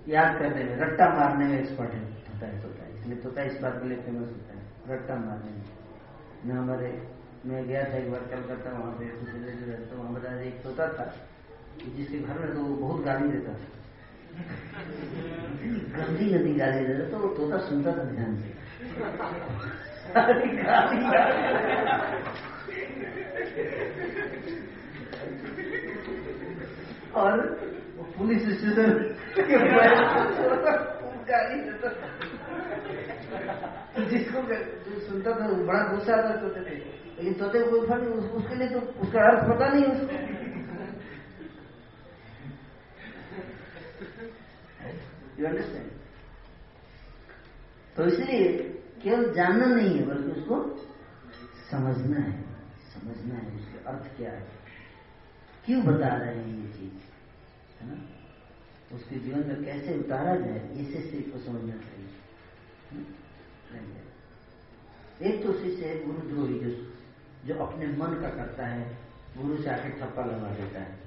[0.09, 3.75] याद करने में रट्टा मारने में एक्सपर्ट है होता है तोता। इसलिए तोता इस बात
[3.83, 5.65] के लिए फ़ेमस होता है, रट्टा मारने में।
[6.45, 6.89] मैं हमारे,
[7.47, 9.05] मैं गया था एक बार कलकत्ता, वहाँ पे
[9.95, 11.07] वहाँ बताया एक तोता था।
[11.97, 13.67] जिसके घर में तो बहुत गाली देता था
[15.97, 18.49] गंदी गंदी गाली देता तो वो तोता सुनता था ध्यान से।
[27.15, 27.35] और
[28.19, 28.91] पुलिस स्टेशन
[31.29, 31.89] गाली देता
[34.11, 36.75] जिसको जो सुनता था बड़ा गुस्सा आता तोते थे
[37.19, 40.51] लेकिन तोते कोई फ़र्क उसके लिए तो उसका अर्थ पता नहीं उसको।
[45.41, 45.91] यू अंडरस्टैंड
[47.97, 48.59] तो इसलिए
[49.03, 50.77] केवल जानना नहीं है, बल्कि उसको
[51.71, 52.43] समझना है।
[52.95, 54.49] समझना है उसके अर्थ क्या है।
[55.67, 56.93] क्यों बता रहे हैं ये चीज़?
[57.81, 58.09] है ना?
[58.97, 62.09] उसके जीवन में कैसे उतारा जाए, इसे सिर्फ़ को समझना चाहिए।
[65.23, 66.93] एक तो शिष्य है गुरुद्रोही जो
[67.47, 68.99] जो अपने मन का करता है,
[69.39, 70.99] गुरु से आके ठप्पा लगा देता है।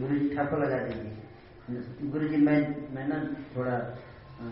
[0.00, 1.27] गुरु जी ठप्पा लगा दीजिए।
[1.70, 2.58] गुरु जी मैं
[2.94, 3.16] मैं ना
[3.56, 4.44] थोड़ा आ,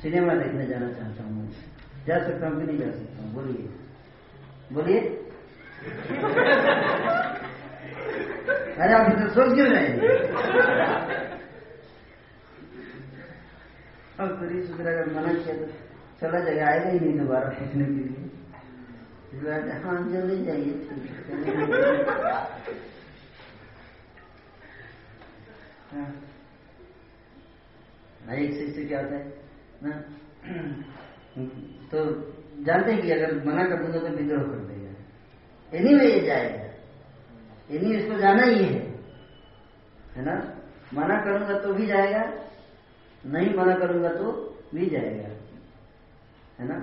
[0.00, 1.44] सिनेमा देखने जाना चाहता हूँ।
[2.06, 3.32] जा सकता हूँ कि नहीं जा सकता हूँ?
[3.34, 3.68] बोलिए।
[4.72, 4.98] बोलिए।
[8.76, 9.86] अरे आप इधर सोच क्यों रहे
[14.18, 15.66] अब गुरु सुधर अगर मना किया तो
[16.20, 18.28] चला जगह आएगा ही नहीं दोबारा पूछने के लिए।
[19.84, 21.04] हाँ जल्दी जाइए ठीक
[25.92, 26.30] है।
[28.30, 29.24] एक शिष्य क्या होता है,
[29.82, 29.90] ना?
[31.92, 31.98] तो
[32.62, 34.92] जानते हैं कि अगर मना कर दूँगा तो विद्रोह कर देगा।
[35.72, 36.62] एनी वे जाएगा
[37.70, 38.80] इन्हीं इसको जाना ही है।
[40.16, 40.34] है ना?
[40.94, 42.22] मना करूँगा तो भी जाएगा,
[43.26, 45.28] नहीं मना करूँगा तो भी जाएगा।
[46.58, 46.78] है ना?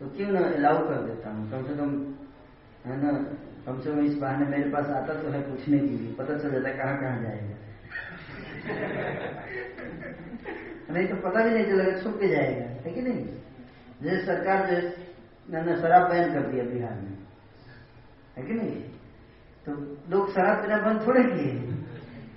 [0.00, 1.50] तो क्यों ना अलाउ कर देता हूँ?
[1.50, 1.90] कम से कम,
[2.86, 3.12] है ना?
[3.66, 6.50] कम से कम इस बहाने मेरे पास आता तो है पूछने के लिए। पता चल
[6.50, 7.54] जाता है कहाँ कहाँ जाएगा।
[10.90, 13.24] नहीं तो पता भी नहीं चलेगा, छुप के जाएगा, है कि नहीं?
[14.02, 17.16] जैसे सरकार जो शराब बैन कर दिया बिहार में,
[18.36, 18.76] है कि नहीं?
[19.66, 19.72] तो
[20.10, 21.54] लोग शराब पीना बंद थोड़े किए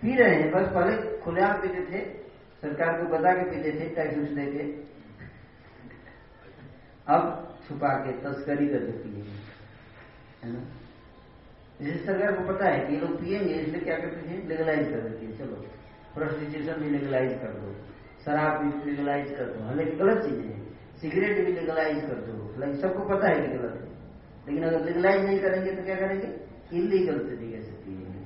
[0.01, 1.99] पी रहे हैं, बस पहले खुलेआम पीते थे,
[2.61, 4.63] सरकार को बता के पीते थे, टैक्स दे के।
[7.07, 9.09] अब छुपा के, तस्करी कर देती
[10.43, 10.59] है ना?
[11.81, 14.99] जैसे सरकार को पता है कि ये लोग पिएँगे इसलिए क्या करते थे लीगलाइज कर
[14.99, 15.55] देती है, चलो।
[16.15, 17.75] प्रोस्टिट्यूशन भी लीगलाइज कर दो।
[18.25, 20.61] शराब भी लीगलाइज कर दो हालाँकि गलत चीज़ें हैं।
[21.01, 23.87] सिगरेट भी लीगलाइज कर दो हालाँकि सबको पता है कि गलत है।
[24.47, 26.27] लेकिन अगर लीगलाइज नहीं करेंगे तो क्या करेंगे?
[26.73, 28.21] इलीगल तरीके से पिएँगे।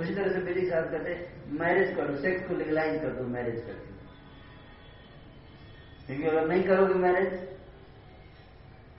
[0.00, 1.10] उसी तरह से मेरी साहब कहते
[1.58, 3.94] मैरिज करो सेक्स को लीगलाइज कर दो मैरिज कर दो
[6.06, 7.32] क्योंकि अगर नहीं करोगे मैरिज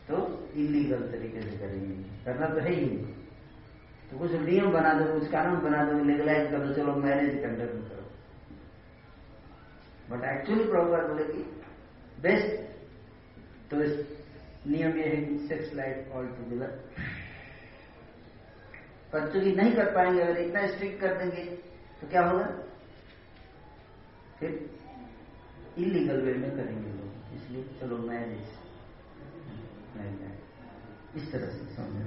[0.08, 0.16] तो
[0.56, 2.98] इलीगल तरीके से करेंगे। करना तो है ही। नहीं
[4.10, 7.78] तो कुछ नियम बना दो, कुछ कानून बना दो लीगलाइज कर दो, चलो मैरिज कंडक्ट
[7.90, 7.97] करो।
[10.10, 11.42] बट एक्चुअली प्रॉब्लम बोले कि
[12.22, 12.52] बेस्ट
[13.72, 13.94] तो इस
[14.68, 15.18] नियम ये है
[15.48, 16.72] सेक्स लाइफ ऑल टूगेदर
[19.14, 21.44] पर की नहीं कर पाएँगे, अगर इतना स्ट्रिक्ट कर देंगे
[22.02, 22.46] तो क्या होगा?
[24.40, 24.50] फिर
[25.78, 28.48] इलीगल वे में करेंगे लोग। इसलिए चलो मैरिज
[31.16, 32.06] इस तरह से समझ।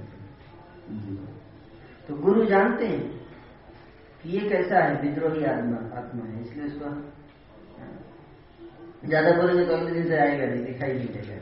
[2.07, 3.03] तो गुरु जानते हैं
[4.21, 5.01] कि ये कैसा है?
[5.01, 6.89] विद्रोही आत्मा आत्मा है। इसलिए उसको
[9.03, 11.37] ज़्यादा बोलेंगे तो दिन से आएगा नहीं दिखाई नहीं देगा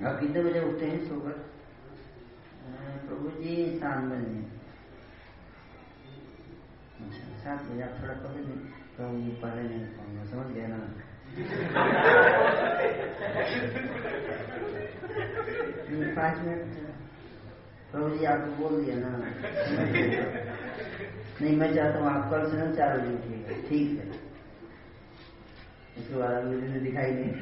[0.00, 1.32] आप कितने बजे उठते हैं सोकर
[3.06, 3.54] प्रभु जी
[4.04, 4.20] में
[7.00, 8.60] अच्छा सात बजे आप थोड़ा पहले नहीं
[8.96, 10.78] तो ये पहले नहीं पाऊँगा समझ गया ना
[16.14, 16.89] पाँच मिनट
[17.92, 19.08] प्रभु जी आपको बोल दिया ना।
[21.42, 24.06] नहीं मैं चाहता हूँ आप कल से ना चार बजे उठिएगा। ठीक है।
[25.98, 27.32] इसके बाद अगले दिन दिखाई नहीं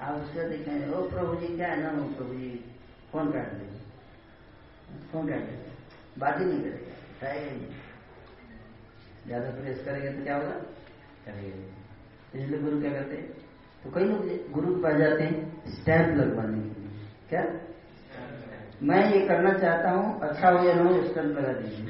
[0.00, 1.90] आप उसका दिखाएँगे ओ प्रभु जी क्या है ना?
[1.90, 2.50] वो प्रभु जी
[3.12, 3.80] फ़ोन काट देंगे
[5.12, 5.72] फ़ोन काट देंगे
[6.18, 7.68] बात ही नहीं करेगा। उठाएगा नहीं।
[9.26, 10.56] ज़्यादा प्रेस करेंगे तो क्या होगा?
[11.26, 13.28] करेगा। इसलिए गुरु क्या करते हैं?
[13.84, 14.18] तो कई लोग
[14.52, 16.90] गुरु के पास जाते हैं स्टैंप लगवाने के लिए।
[17.28, 17.42] क्या?
[18.82, 21.84] मैं ये करना चाहता हूँ अच्छा हो या ना हो स्टैंप लगा दीजिए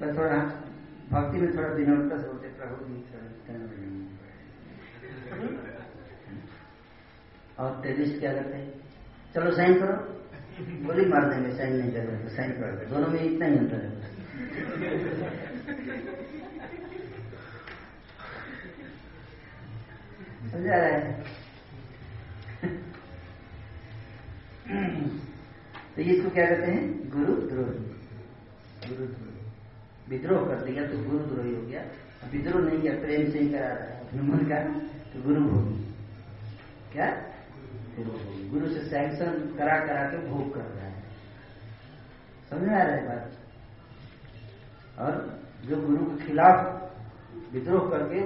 [0.00, 0.38] बस थोड़ा,
[1.10, 2.96] भक्ति में थोड़ा विनोदता से बोलते, प्रभु जी
[7.58, 8.72] और टेनिस्ट क्या करते हैं?
[9.34, 9.96] चलो, साइन करो।
[10.86, 13.80] गोली मार देंगे, साइन नहीं कर तो साइन कर दे दोनों में इतना ही अंतर
[13.84, 13.90] है।
[20.50, 21.24] समझा रहा है?
[25.96, 27.10] तो ये इसको क्या कहते हैं?
[27.10, 27.78] गुरु द्रोही।
[28.88, 29.36] गुरु द्रोही।
[30.08, 31.82] विद्रोह कर दिया तो गुरु द्रोही हो गया।
[32.32, 33.96] विद्रोह नहीं किया, प्रेम से ही करा रहा है।
[34.44, 34.80] का
[35.12, 35.94] तो गुरु भोगी।
[36.92, 37.10] क्या?
[37.96, 41.02] गुरु भोगी। गुरु से सैंक्शन करा करा के भोग कर रहा है।
[42.50, 43.32] समझ आ रहा है बात?
[44.98, 46.82] और जो गुरु के खिलाफ
[47.52, 48.20] विद्रोह करके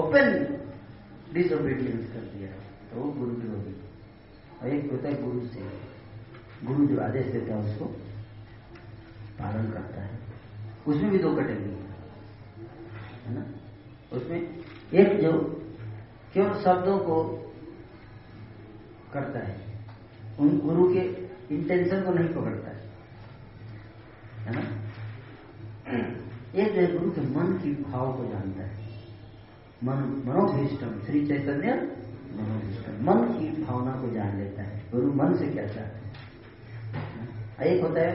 [0.00, 0.56] ओपन
[1.34, 2.52] डिसोबीडियंस कर दिया
[2.90, 3.74] तो वो गुरु द्रोही।
[4.62, 5.91] और एक होता है गुरु से
[6.64, 7.84] गुरु जो आदेश देता है उसको,
[9.38, 10.18] पालन करता है।
[10.86, 11.70] उसमें भी दो कैटेगरी
[13.26, 13.44] है ना?
[14.16, 14.58] उसमें
[14.92, 15.32] एक जो
[16.34, 17.24] केवल शब्दों को
[19.12, 19.60] करता है,
[20.40, 21.00] उन गुरु के
[21.54, 22.82] इंटेंशन को नहीं पकड़ता है
[24.38, 24.82] है ना?
[26.54, 28.82] एक जो गुरु के मन की भाव को जानता है।
[29.84, 31.74] मन मनोभीष्टम श्री चैतन्य
[32.36, 36.01] मनोभीष्टम मन की भावना को जान लेता है। गुरु मन से क्या चाहता हैं?
[37.64, 38.12] एक होता है,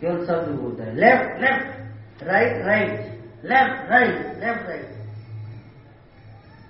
[0.00, 2.90] केवल शब्द होता है। Left left right right
[3.44, 4.86] left right left right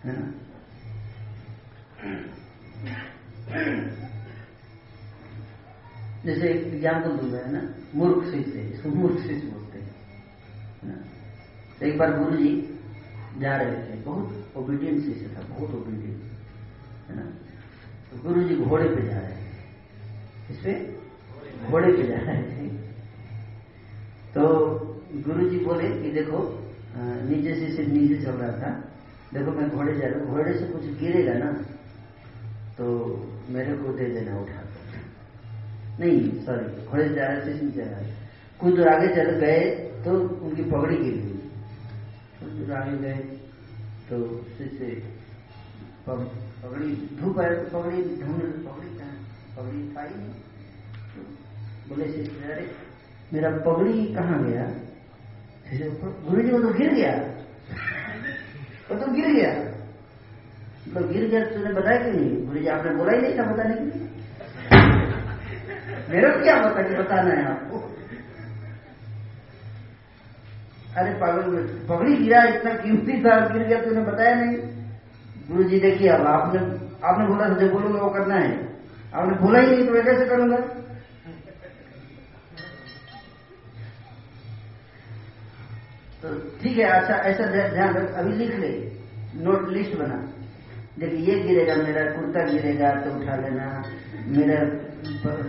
[0.05, 0.27] है ना
[6.25, 7.61] जैसे एग्ज़ाम्पल दूँगा है ना,
[7.95, 10.97] मूर्ख शिष्य इसको मूर्ख शिष्य बोलते हैं।
[11.79, 12.51] तो एक बार गुरु जी
[13.41, 16.21] जा रहे थे, बहुत ओबीडियंट शिष्य था, बहुत ओबीडियंट
[17.09, 17.23] है ना?
[18.11, 20.73] तो गुरु जी घोड़े पे जा रहे थे। इस पे
[21.67, 22.67] घोड़े पे जा रहे
[24.35, 24.43] तो
[25.25, 26.39] गुरु जी बोले कि देखो
[26.97, 28.71] नीचे से सिर्फ़ नीचे चल रहा था।
[29.35, 31.51] देखो, मैं घोड़े जा रहा हूँ। घोड़े से कुछ गिरेगा ना
[32.77, 32.85] तो
[33.51, 34.63] मेरे को दे देना उठा
[36.01, 38.13] नहीं सॉरी घोड़े से जा रहे थे जा रहे
[38.61, 39.61] कुछ दूर आगे चल गए
[40.05, 40.11] तो
[40.47, 41.39] उनकी पगड़ी गिर गई।
[42.41, 43.19] कुछ दूर आगे गए
[44.09, 44.17] तो
[44.57, 44.91] फिर से
[46.09, 46.91] पगड़ी,
[47.21, 49.17] धूप आए तो पगड़ी ढूंढ पगड़ी कहाँ?
[49.57, 50.48] पगड़ी पाई नहीं।
[51.89, 52.71] बोले, अरे,
[53.33, 54.71] मेरा पगड़ी कहाँ गया?
[56.31, 57.13] गुरु जी वो तो गिर गया।
[58.91, 59.65] वो तो गिर गया।
[60.95, 62.47] तो गिर गया तो तूने बताया कि नहीं?
[62.47, 64.09] गुरु जी आपने बोला ही नहीं था बताने के लिए।
[66.11, 67.95] मेरे को क्या पता कि बताना है आपको?
[70.97, 71.43] अरे, पागल
[71.89, 74.57] पगड़ी गिरा, इतना कीमती था, गिर गया, तूने बताया नहीं?
[75.51, 76.61] गुरु जी देखिए, अब आपने
[77.05, 78.79] आपने बोला जो बोलूँगा, वो करना है।
[79.15, 80.57] आपने बोला ही नहीं तो मैं कैसे करूँगा?
[86.23, 88.71] तो ठीक है अच्छा ऐसा ध्यान रख, अभी लिख ले।
[89.35, 90.17] नोट लिस्ट बना।
[90.99, 93.67] देखिए ये गिरेगा, मेरा कुर्ता गिरेगा तो उठा लेना।
[94.27, 94.61] मेरा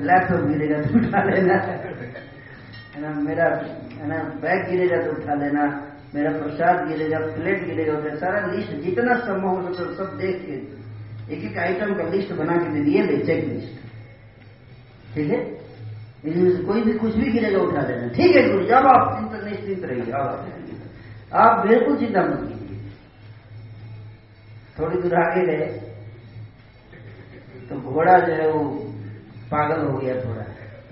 [0.05, 3.45] लैपटॉप गिरेगा तो उठा लेना। है ना, मेरा,
[3.93, 5.63] है ना बैग गिरेगा तो उठा लेना।
[6.15, 11.33] मेरा प्रसाद गिरेगा प्लेट गिरेगा, उधर सारा लिस्ट जितना संभव हो सके, सब देख के।
[11.33, 13.77] एक एक आइटम का लिस्ट बना के दे दिए चेक लिस्ट
[15.15, 15.39] ठीक है?
[16.25, 20.11] कोई भी कुछ भी गिरेगा उठा देना। ठीक है गुरु अब आप चिंता निश्चिंत रहिए।
[20.11, 22.79] आप- आप बिल्कुल चिंता मत कीजिए।
[24.79, 25.65] थोड़ी दूर आगे गए
[27.69, 28.69] तो घोड़ा जो है वो
[29.51, 30.45] पागल हो गया थोड़ा।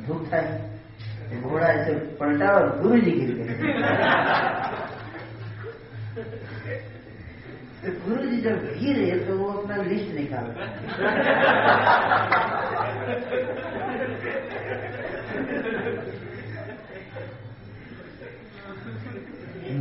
[0.07, 0.57] धूप था ही
[1.35, 3.71] तो घोड़ा ऐसे पलटा और गुरु जी गिर गए।
[7.83, 10.53] तो गुरु जी जब गिरे तो वो अपना लिस्ट निकाल।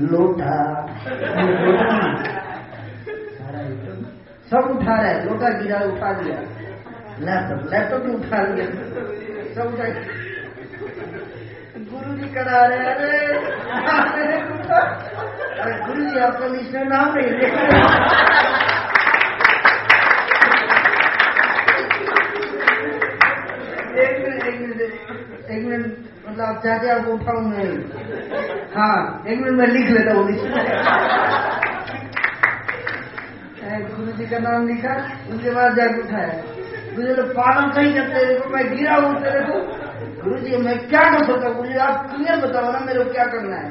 [0.03, 0.57] लोटा।
[4.51, 6.39] सब उठा रहे लोटा गिरा, उठा दिया
[7.27, 8.67] लैपटॉप लैपटॉप भी उठा लिया।
[9.55, 9.87] सब उठा
[11.91, 13.11] गुरु जी करा रहे अरे
[15.63, 17.61] अरे गुरु जी आपका लिस्ट में नाम नहीं लिखा
[25.49, 25.93] एक मिनट।
[26.37, 27.65] मतलब आप चाहते आपको उठाऊं मैं
[28.77, 30.25] हाँ एक मिनट मैं लिख लेता हूँ
[33.97, 34.93] गुरु जी का नाम लिखा
[35.35, 36.35] उसके बाद जाकर उठाया।
[36.97, 39.57] मुझे तो पागल सही करते देखो, मैं गिरा हूँ, तेरे को।
[40.23, 41.57] गुरु जी, मैं क्या कर सकता हूँ?
[41.57, 43.69] गुरु जी, आप क्लियर बताओ ना, मेरे को क्या करना है?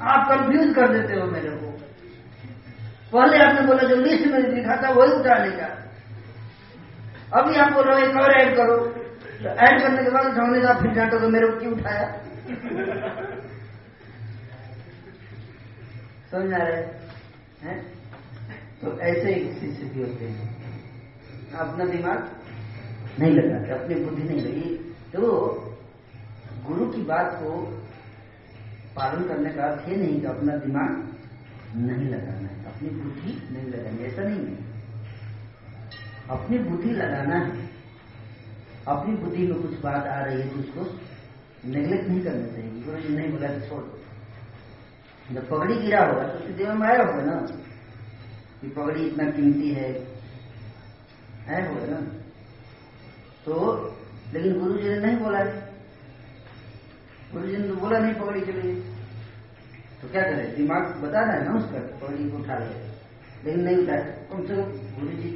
[0.00, 1.70] आप कंफ्यूज कर देते हो मेरे को।
[3.12, 5.68] पहले आपने बोला, जो लिस्ट में लिखा था, वही उठाने का
[7.40, 9.03] अभी आप बोल एक और ऐड करो।
[9.44, 12.06] तो ऐड करने के बाद उठाने का फिर डांटो तो मेरे को क्यों उठाया?
[16.30, 16.76] समझ आ रहे
[17.62, 17.76] हैं?
[18.80, 20.46] तो ऐसे ही भी होते हैं।
[21.54, 22.30] अपना दिमाग
[23.20, 24.70] नहीं लगाते, अपनी बुद्धि नहीं लगी
[25.14, 25.20] तो
[26.66, 27.50] गुरु की बात को
[28.96, 30.90] पालन करने का अर्थ ये नहीं कि अपना दिमाग
[31.76, 34.56] नहीं लगाना है, अपनी बुद्धि नहीं लगानी ऐसा नहीं है।
[36.30, 37.73] अपनी बुद्धि लगाना है।
[38.88, 40.82] अपनी बुद्धि में कुछ बात आ रही है तो उसको
[41.68, 46.26] नेग्लेक्ट नहीं करना चाहिए। गुरु जी नहीं बोला तो छोड़ दो। जब पगड़ी गिरा होगा
[46.28, 47.36] तो उसके दिमाग में आया होगा ना।
[48.60, 49.88] कि पगड़ी इतना कीमती है
[51.48, 52.00] आया होगा ना।
[53.44, 53.54] तो
[54.32, 55.72] लेकिन गुरु जी ने नहीं बोला है
[57.32, 58.74] गुरु जी ने तो बोला नहीं पगड़ी के लिए
[60.02, 60.46] तो क्या करे?
[60.56, 62.66] दिमाग बता रहा है ना उसका पगड़ी को उठा ले।
[63.44, 64.62] लेकिन नहीं उठाया कम से कम
[65.00, 65.30] गुरु जी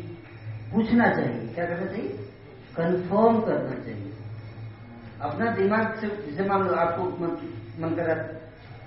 [0.73, 2.28] पूछना चाहिए। क्या करना चाहिए?
[2.79, 4.13] कंफर्म करना चाहिए।
[5.21, 8.15] अपना दिमाग से जैसे मान लो आपको मन, करा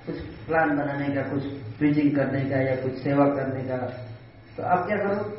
[0.06, 0.16] कुछ
[0.48, 1.44] प्लान बनाने का कुछ
[1.78, 3.78] प्रीचिंग करने का या कुछ सेवा करने का
[4.58, 5.38] तो आप क्या करो?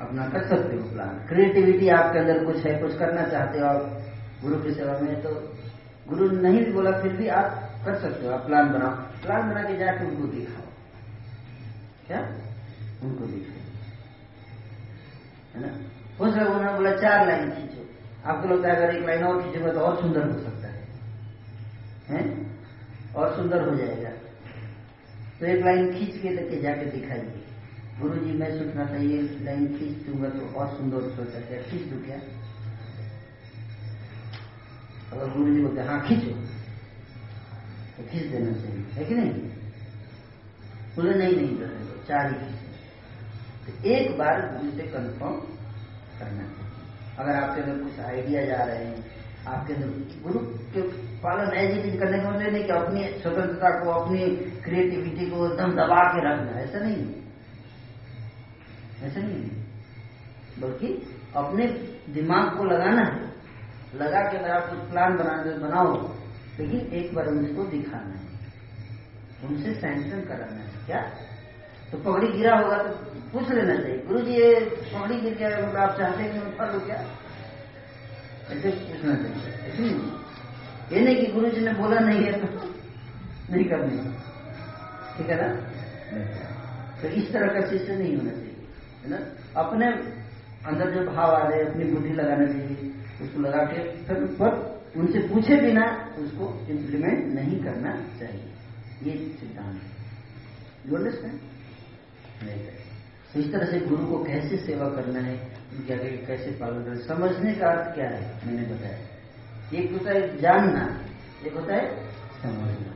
[0.00, 4.02] अपना कर सकते हो प्लान क्रिएटिविटी आपके अंदर कुछ है कुछ करना चाहते हो आप
[4.42, 5.30] गुरु की सेवा में तो
[6.08, 9.76] गुरु नहीं बोला फिर भी आप कर सकते हो। आप प्लान बनाओ। प्लान बना के
[9.76, 10.66] जाके उनको दिखाओ।
[12.06, 12.20] क्या?
[13.02, 13.62] उनको दिखाओ।
[15.54, 15.91] है ना?
[16.22, 17.88] हो सकता उन्होंने बोला, चार लाइन खींचो।
[18.26, 20.86] आपको लगता है अगर एक लाइन और खींचोगे तो और सुंदर हो सकता है।
[22.08, 22.56] हैं?
[23.14, 24.10] और सुंदर हो जाएगा।
[25.40, 27.44] तो एक लाइन खींच के लेके जाके दिखाइए।
[28.00, 31.62] गुरु जी मैं सोचना था, ये लाइन खींच दूँगा तो और सुंदर हो सकता है।
[31.62, 32.16] खींच दू क्या?
[35.12, 36.30] अगर गुरु जी बोलते हाँ खींचो।
[37.96, 39.32] तो खींच देना चाहिए। है कि नहीं?
[40.96, 41.58] बोले, नहीं नहीं
[42.08, 42.72] चार ही खींचे।
[43.72, 45.51] तो एक बार गुरु से कंफर्म
[46.18, 46.44] करना
[47.18, 49.04] अगर आपके अंदर कुछ आइडिया जा रहे हैं,
[49.48, 49.88] आपके अंदर
[50.22, 50.82] गुरु के
[51.18, 55.72] पालन इट इज़ करने का मतलब नहीं कि अपनी स्वतंत्रता को, अपनी क्रिएटिविटी को एकदम
[55.72, 57.22] दबा के रखना, ऐसा नहीं
[59.02, 59.50] ऐसा नहीं
[60.60, 61.66] बल्कि अपने
[62.12, 63.32] दिमाग को लगाना है।
[63.94, 66.14] लगा के अगर आप कुछ प्लान बनाना तो बनाओ,
[66.58, 68.32] लेकिन एक बार उनको दिखाना है।
[69.44, 71.10] उनसे सैंक्शन कराना है। क्या?
[71.92, 72.90] तो पगड़ी गिरा होगा तो
[73.32, 74.54] पूछ लेना चाहिए। गुरु जी ये
[74.92, 76.98] पगड़ी गिर गया मतलब आप चाहते हैं कि मैं फल क्या
[78.50, 79.92] ऐसे पूछना चाहिए।
[80.92, 82.46] ये नहीं कि गुरु जी ने बोला नहीं है तो
[83.50, 83.98] नहीं करनी।
[85.16, 85.48] ठीक है ना?
[87.02, 88.56] तो इस तरह का शिष्य नहीं होना चाहिए,
[89.04, 89.18] है ना?
[89.60, 89.86] अपने
[90.66, 92.90] अंदर जो भाव आ रहे अपनी बुद्धि लगाना चाहिए,
[93.22, 94.52] उसको लगा के फिर पर
[94.96, 95.84] उनसे पूछे बिना
[96.18, 98.48] उसको इम्प्लीमेंट नहीं करना चाहिए।
[99.04, 101.38] ये सिद्धांत है। यू अंडरस्टैंड
[102.42, 102.80] नहीं
[103.34, 105.34] तो इस तरह से गुरु को कैसे सेवा करना है,
[105.72, 108.98] उनके आगे कैसे पालन करना समझने का अर्थ क्या है, मैंने बताया।
[109.78, 110.82] एक होता है जानना,
[111.46, 111.86] एक होता है
[112.42, 112.92] समझना।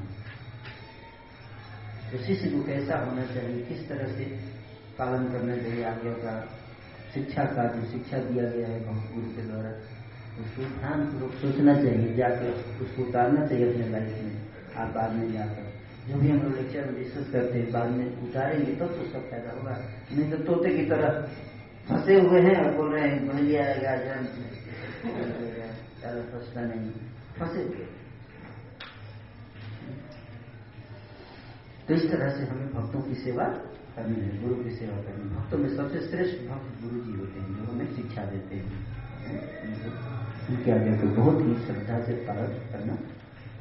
[2.11, 4.25] तो शिष्य को कैसा होना चाहिए, किस तरह से
[4.99, 6.35] पालन करना चाहिए आगे का
[7.15, 9.71] शिक्षा का जो शिक्षा दिया गया है गुरु के द्वारा,
[10.41, 14.37] उसको ध्यान पूर्वक सोचना चाहिए, जाकर उसको उतारना चाहिए अपने लाइफ में,
[14.77, 15.76] आप बाद में जाकर।
[16.09, 19.21] जो भी हम लोग लेक्चर में डिस्कस करते हैं, बाद में उतारेंगे, तब तो उसका
[19.31, 19.75] फ़ायदा होगा।
[20.13, 21.21] नहीं तो तोते की तरह
[21.89, 24.27] फंसे हुए हैं और बोल रहे हैं, बन आएगा, जन
[25.99, 26.91] ज़्यादा फंसता नहीं।
[27.39, 27.87] फंसे हुए
[31.89, 33.45] तो इस तरह से हमें भक्तों की सेवा
[33.97, 37.41] करनी है, गुरु की सेवा करनी है। भक्तों में सबसे श्रेष्ठ भक्त गुरु जी होते
[37.41, 38.79] हैं, जो हमें शिक्षा देते हैं।
[40.49, 42.97] उनके आगे को बहुत ही श्रद्धा से पालन करना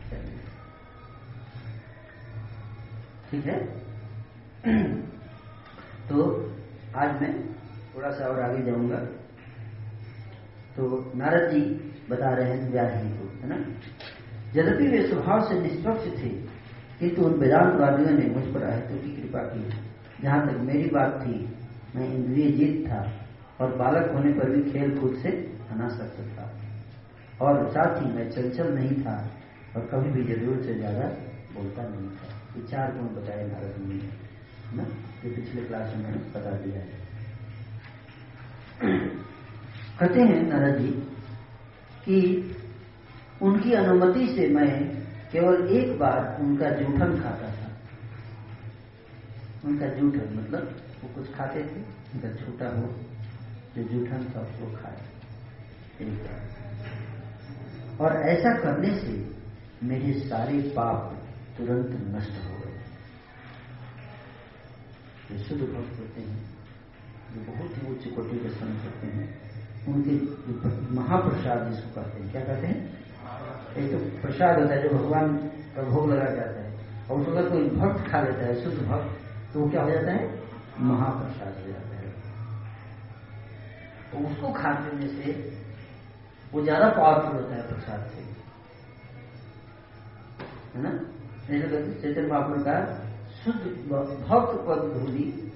[0.09, 0.44] चाहिए।
[3.31, 3.59] ठीक है?
[6.09, 6.49] तो
[6.95, 7.55] आज मैं
[7.95, 8.97] थोड़ा सा और आगे जाऊँगा।
[10.75, 11.61] तो नारद जी
[12.09, 13.55] बता रहे हैं व्यास जी को, है ना?
[14.55, 16.29] यद्यपि वे स्वभाव से निष्पक्ष थे,
[16.99, 19.69] किंतु उन वेदांतवादियों ने मुझ पर अहितों की कृपा की।
[20.23, 21.55] जहाँ तक मेरी बात थी,
[21.95, 23.11] मैं इंद्रिय जीत था
[23.61, 25.29] और बालक होने पर भी खेल कूद से
[25.71, 26.51] अनासक्त था।
[27.41, 29.31] और साथ ही मैं चंचल नहीं था
[29.75, 31.07] और कभी भी ज़रूरत से ज़्यादा
[31.53, 34.83] बोलता नहीं था। ये चार गुण बताए नारद मुनि ने ना?
[35.25, 37.05] ये पिछले क्लास में मैंने बता दिया है।
[39.99, 40.91] कहते हैं नारद जी
[42.05, 42.17] कि
[43.41, 45.01] उनकी अनुमति से मैं
[45.31, 47.71] केवल एक बार उनका जूठन खाता था।
[49.65, 51.81] उनका जूठन मतलब वो कुछ खाते थे,
[52.15, 52.95] उनका छोटा हो,
[53.75, 54.97] जो जूठन था उसको खाए।
[57.99, 59.35] और ऐसा करने से
[59.83, 61.24] मेरे सारे पाप
[61.57, 62.73] तुरंत नष्ट हो गए।
[65.37, 66.39] शुद्ध भक्त होते हैं,
[67.33, 69.27] जो बहुत ही उच्च कोटि के संत होते हैं,
[69.87, 70.13] उनके
[70.95, 72.79] महाप्रसाद जिसको कहते हैं, क्या कहते हैं?
[73.75, 75.37] एक तो प्रसाद होता है जो भगवान
[75.75, 76.69] का भोग लगा जाता है,
[77.09, 79.09] और उसको अगर कोई भक्त खा लेता है, शुद्ध भक्त
[79.53, 80.23] तो वो क्या हो जाता है?
[80.79, 82.09] महाप्रसाद हो जाता है।
[84.11, 85.27] तो उसको खा लेने से
[86.53, 88.21] वो ज़्यादा पावरफुल होता है प्रसाद से।
[90.75, 90.91] है ना?
[91.49, 92.75] चैतन्य महापुर का
[93.43, 93.59] शुद्ध
[94.27, 95.51] भक्त पद धूली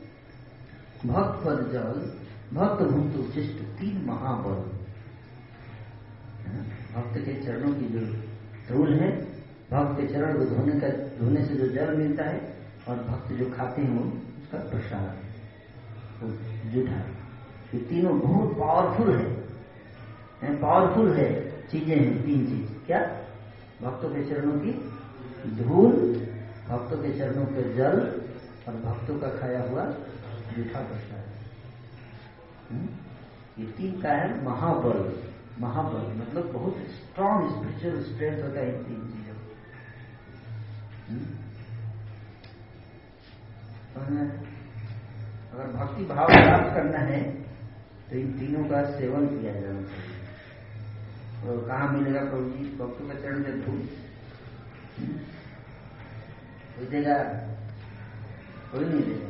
[1.05, 2.19] भक्त पद जल
[2.57, 4.55] भक्त भूत उचिष्ट तीन महाबल।
[6.95, 7.99] भक्त के चरणों की जो
[8.69, 9.25] धूल है,
[9.71, 12.55] भक्त के चरण को धोने का धोने से जो जल मिलता है
[12.87, 13.99] और भक्त जो खाते हैं,
[14.41, 15.17] उसका प्रसाद
[16.73, 16.99] जूठा
[17.73, 22.99] ये तीनों बहुत पावरफुल है। पावरफुल है। चीज़ें हैं, तीन चीज़। क्या?
[23.81, 24.88] भक्तों के चरणों की
[25.47, 25.91] धूल,
[26.69, 27.99] भक्तों के चरणों के जल
[28.67, 29.83] और भक्तों का खाया हुआ
[30.55, 31.23] जूठा प्रसाद
[32.71, 32.87] हम्म?
[33.59, 34.99] ये तीन का है महाबल।
[35.61, 39.37] महाबल मतलब बहुत स्ट्रांग स्पिरिचुअल स्ट्रेंथ होता है इन तीन चीज़ों
[45.53, 47.21] अगर भक्ति भाव प्राप्त करना है
[48.09, 52.63] तो इन तीनों का सेवन किया जाना चाहिए। और कहा मिलेगा प्रभु जी?
[52.77, 53.81] भक्तों का चरण से धूल।
[56.91, 57.17] देगा
[58.71, 59.27] कोई नहीं देगा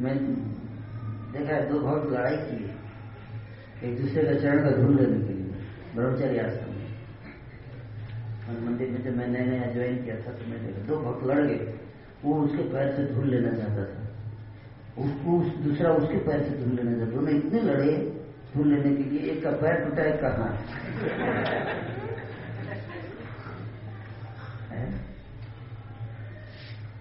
[0.00, 0.14] मैं
[1.32, 2.58] देखा दो भक्त लड़ाई की
[3.86, 5.48] एक दूसरे का चरण का धूल लेने के लिए
[5.94, 6.90] ब्रह्मचर्य आश्रम में।
[8.48, 11.22] और मंदिर में जब मैं नया नया ज्वाइन किया था तो मैं देखा दो भक्त
[11.26, 11.60] लड़ गए।
[12.24, 14.00] वो उसके पैर से धूल लेना चाहता था।
[15.04, 17.92] उसको उस, दूसरा उसके पैर से धूल लेना चाहता दोनों इतने लड़े
[18.54, 20.56] धूल लेने के लिए एक का पैर टूटा एक का हाथ।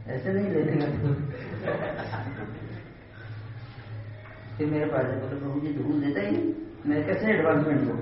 [0.05, 0.47] ऐसे नहीं
[0.97, 1.13] धूल
[4.57, 6.51] फिर मेरे पास बोले प्रभु जी धूल देता ही नहीं।
[6.85, 7.97] मैं कैसे एडवांसमेंट हूँ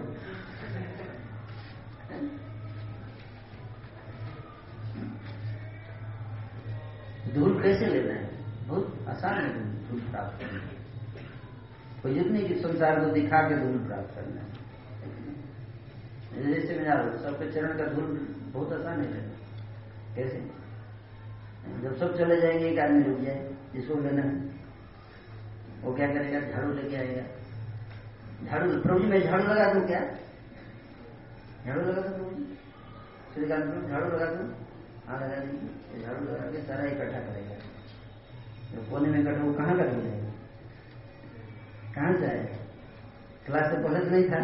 [7.33, 8.25] धूल कैसे लेना है?
[8.67, 9.47] बहुत आसान है
[9.89, 10.59] धूल प्राप्त करना।
[12.01, 14.47] कोई ज़रूरत नहीं कि संसार को दिखा के धूल प्राप्त करना है।
[16.43, 18.09] जैसे मैं जा रहा सबके चरण का धूल
[18.53, 19.21] बहुत आसान है।
[20.15, 20.37] कैसे?
[21.83, 24.33] जब सब चले जाएँगे, एक आदमी रुक जाए जिसको लेना है।
[25.81, 26.39] वो क्या करेगा?
[26.39, 27.23] झाड़ू लेके आएगा।
[28.45, 29.99] झाड़ू, प्रभु मैं झाड़ू लगा दूँ क्या?
[31.65, 32.43] झाड़ू लगा दूँ प्रभु
[33.33, 34.47] श्रीकांत प्रभु झाड़ू लगा दूँ?
[35.07, 37.55] हाँ लगा दीजिए झाड़ू लगा के सारा इकट्ठा करेगा।
[38.73, 40.31] जो कोने में इकट्ठा, वो कहाँ कर जाएगा
[41.95, 42.61] कहाँ आएगा
[43.45, 44.39] क्लास से पहले तो नहीं था।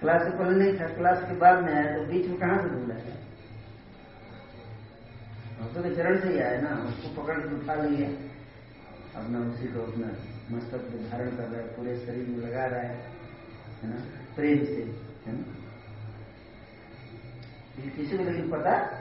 [0.00, 2.68] क्लास से पहले नहीं था, क्लास के बाद में आया तो बीच में कहाँ से
[2.68, 3.16] धूल आया?
[5.60, 8.08] भक्तों के चरण से ही आया ना, उसको पकड़ के उठा लिया।
[9.20, 10.06] अपना उसी को अपना
[10.56, 13.18] मस्तक पे धारण कर रहा है, पूरे शरीर में लगा रहा है
[13.82, 13.96] है ना?
[14.36, 14.94] प्रेम से,
[15.26, 15.54] है ना?
[17.96, 19.00] किसी को लेकिन पता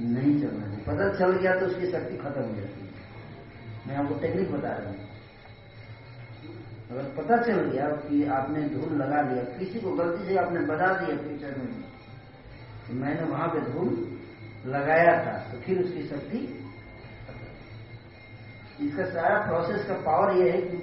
[0.00, 2.92] नहीं चलना है। पता चल गया तो उसकी शक्ति खत्म हो जाती है।
[3.86, 4.96] मैं आपको टेक्निक बता रहा हूँ।
[6.90, 10.86] अगर पता चल गया कि आपने धूल लगा लिया, किसी को गलती से आपने बता
[10.86, 11.82] दिया फ्यूचर में
[12.86, 14.11] कि मैंने वहाँ पे धूल
[14.66, 16.58] लगाया था तो फिर उसकी शक्ति।
[18.80, 20.76] इसका सारा प्रोसेस का पावर यह है कि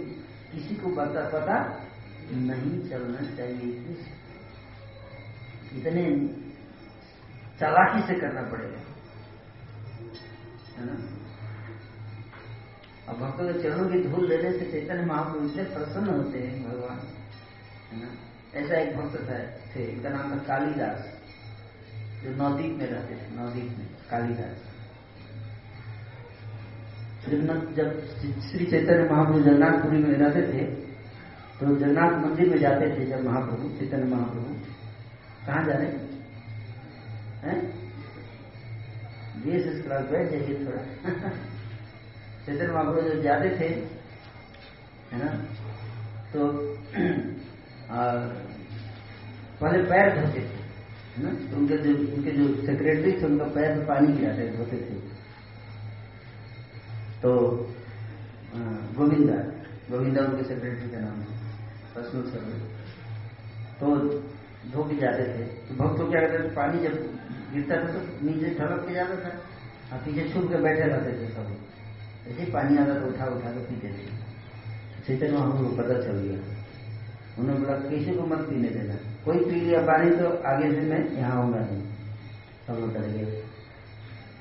[0.52, 1.84] किसी को बता पता
[2.32, 3.98] नहीं चलना चाहिए।
[5.74, 6.28] इतने
[7.60, 8.80] चालाकी से करना पड़ेगा।
[10.78, 11.20] है ना?
[13.10, 17.00] अब भक्तों के चरणों की धूल लेने से चैतन्य महाप्रभु इतने प्रसन्न होते हैं, भगवान।
[17.92, 18.10] है ना?
[18.54, 19.46] ऐसा एक भक्त था,
[19.76, 21.19] थे, इनका नाम था कालीदास।
[22.24, 24.66] जो नवदीप में रहते थे नवदीप में कालीदास
[27.76, 28.00] जब
[28.42, 30.90] श्री चैतन्य महाप्रभु जगन्नाथपुरी में रहते थे
[31.60, 34.54] तो जगन्नाथ मंदिर में जाते थे जब महाप्रभु, चैतन्य महाप्रभु।
[35.48, 35.88] कहाँ जा रहे
[39.42, 40.82] बीस इस बैठ जाइए थोड़ा।
[42.46, 43.68] चैतन्य महाप्रभु जब जाते थे,
[45.12, 45.32] है ना
[46.34, 46.48] तो
[49.62, 50.69] पहले पैर धोते थे।
[51.20, 51.30] ना?
[51.50, 54.96] तो उनके जो उनके जो सेक्रेटरी थे, उनका पैर में पानी गिराते धोते थे।
[57.22, 57.32] तो
[58.98, 59.38] गोविंदा
[59.90, 61.28] गोविंदा उनके सेक्रेटरी का नाम है
[61.96, 62.78] पर्सनल सेक्रेटरी
[63.80, 63.86] तो
[64.72, 66.50] धो के जाते थे। तो भक्त क्या करते थे?
[66.56, 66.96] पानी जब
[67.54, 69.32] गिरता था तो नीचे ढलक के जाता था
[69.92, 71.48] और पीछे छुप के बैठे रहते थे सब।
[72.28, 74.08] ऐसे ही पानी आता तो उठा उठा के पीते थे।
[75.06, 76.40] चैतन्य महाप्रभु को पता चल गया।
[77.38, 81.00] उन्होंने बोला किसी को मत पीने देना। कोई पी लिया पानी तो आगे से मैं
[81.12, 81.82] यहाँ आऊँगा नहीं।
[82.68, 83.42] सब लोग डर गए।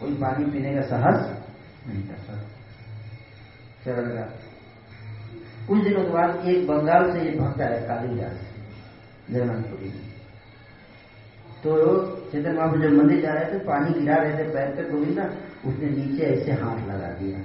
[0.01, 1.21] कोई पानी पीने का साहस
[1.87, 2.37] नहीं था
[3.85, 4.23] चरण का
[5.69, 8.39] कुछ दिनों के बाद एक बंगाल से ये भक्त आया कालीदास
[9.31, 10.07] जगन्नाथपुरी में।
[11.63, 11.73] तो
[12.33, 15.25] चेतन महाप्रभु जब मंदिर जा रहे थे, पानी गिरा रहे थे पैर पे ना
[15.67, 17.39] उसने नीचे ऐसे हाथ लगा दिया।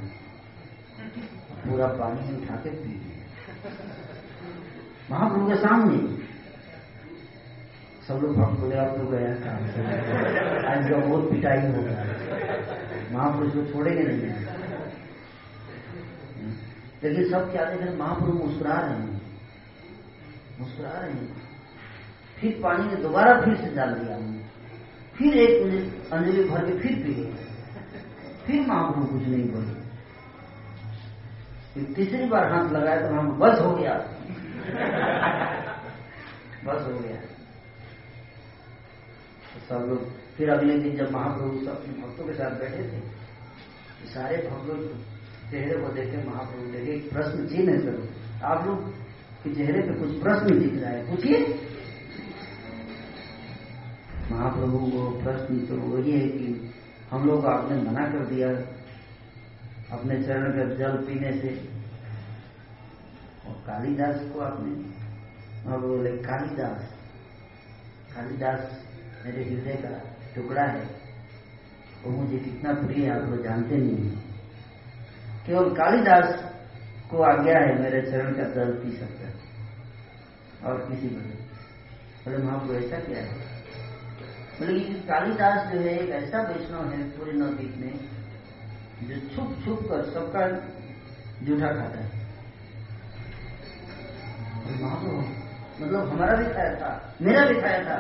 [1.64, 3.72] पूरा पानी उठा के पी लिया।
[5.12, 5.98] महाप्रभु के सामने।
[8.08, 9.82] सब लोग बोले अब तो गया काम से।
[10.68, 12.02] आज का बहुत पिटाई हो गया
[13.12, 14.32] महापुरुष को छोड़ेंगे नहीं।
[17.04, 19.22] लेकिन सब क्या देख रहे महाप्रभु मुस्कुरा रहे हैं।
[20.60, 21.42] मुस्कुरा रहे हैं।
[22.40, 24.18] फिर पानी में दोबारा फिर से डाल दिया।
[25.18, 27.34] फिर एक मिनट अंजलि भर के फिर पी गए।
[28.46, 29.74] फिर महाप्रभु कुछ नहीं बोले।
[31.74, 33.94] फिर तीसरी बार हाथ लगाया तो हम बस हो गया।
[36.66, 37.22] बस हो गया।
[39.54, 40.02] तो सब लोग,
[40.36, 44.78] फिर अगले दिन जब महाप्रभु सब अपने भक्तों के साथ बैठे थे तो सारे भक्तों
[45.52, 47.98] चेहरे को देखे महाप्रभु देखे प्रश्न चिन्ह है सर।
[48.44, 48.90] आप लोग
[49.44, 51.40] के चेहरे पे कुछ प्रश्न दिख रहा है। पूछिए।
[54.32, 56.72] महाप्रभु को प्रश्न तो वही है कि
[57.12, 58.50] हम लोग आपने मना कर दिया,
[59.92, 61.52] अपने चरण का जल पीने से।
[63.44, 64.72] और कालिदास को आपने,
[65.66, 66.90] और बोले, कालिदास
[68.16, 68.83] कालिदास
[69.26, 70.88] मेरे हृदय का टुकड़ा है।
[72.04, 74.12] वो मुझे कितना प्रिय आप लोग जानते नहीं
[75.45, 76.54] केवल कालिदास
[77.12, 79.34] को आज्ञा है, मेरे चरण का जल पी सकता है।
[80.64, 81.32] और किसी को नहीं।
[82.26, 83.34] बोले महाप्रभु ऐसा क्या है?
[84.60, 88.00] बोले कालिदास जो है, एक ऐसा वैष्णव है, पूरे नवदीप में,
[89.04, 90.48] जो छुप छुप कर सबका
[91.45, 92.28] जूठा खाता है।
[94.82, 95.43] महाप्रभु
[95.82, 96.90] मतलब हमारा भी खाया था,
[97.22, 97.95] मेरा भी खाया था।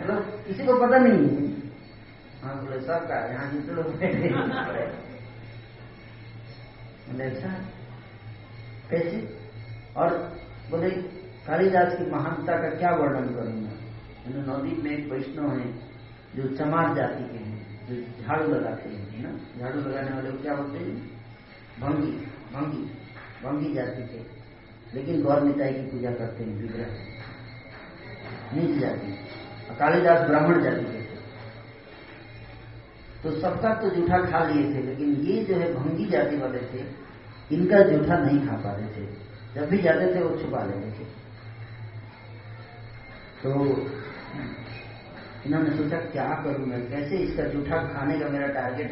[0.00, 1.52] मतलब किसी को पता नहीं है।
[2.42, 3.86] हाँ बोले सबका यहाँ जितने लोग
[7.06, 7.48] बोले अच्छा
[8.90, 9.18] कैसे?
[9.96, 10.08] और
[10.70, 10.90] बोले
[11.46, 13.72] कालिदास की महानता का क्या वर्णन करूँगा?
[14.46, 15.66] नवदीप में एक वैष्णव है,
[16.36, 17.58] जो चमार जाति के हैं,
[17.88, 19.32] जो झाड़ू लगाते हैं ना?
[19.58, 20.94] झाड़ू लगाने वाले क्या होते हैं?
[21.80, 22.12] भंगी
[22.54, 22.82] भंगी
[23.44, 24.20] भंगी जाति के।
[24.94, 26.88] लेकिन गौर निताई की पूजा करते हैं विग्रह
[28.56, 29.10] नीच जाति
[29.78, 31.14] कालिदास ब्राह्मण जाति के थे
[33.22, 36.80] तो सबका तो जूठा खा लिए थे, लेकिन ये जो है भंगी जाति वाले थे,
[37.52, 39.04] इनका जूठा नहीं खा पा रहे थे।
[39.54, 41.04] जब भी जाते थे, वो छुपा लेते थे।
[43.42, 43.50] तो
[45.46, 46.80] इन्होंने सोचा, क्या करूँ मैं?
[46.90, 48.90] कैसे इसका जूठा खाने का मेरा टारगेट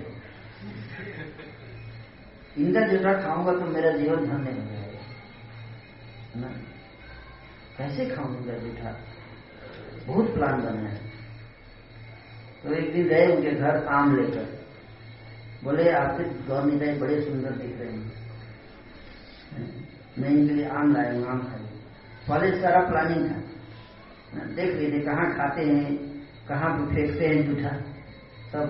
[2.58, 4.50] इनका जूठा खाऊँगा तो मेरा जीवन धन्य
[6.36, 6.48] ना?
[7.78, 8.96] कैसे खाऊँगा जूठा
[10.06, 11.00] बहुत प्लान बना है।
[12.62, 14.46] तो एक दिन गए उनके घर आम लेकर।
[15.64, 18.10] बोले, आपके गौर निदाई बड़े सुंदर दिख रहे हैं।
[20.18, 21.64] मैं इनके लिए आम लाया हूँ, आम खाई
[22.28, 25.96] पहले सारा प्लानिंग था देख लीजिए, कहाँ खाते हैं,
[26.48, 27.76] कहाँ फेंकते हैं जूठा।
[28.52, 28.64] सब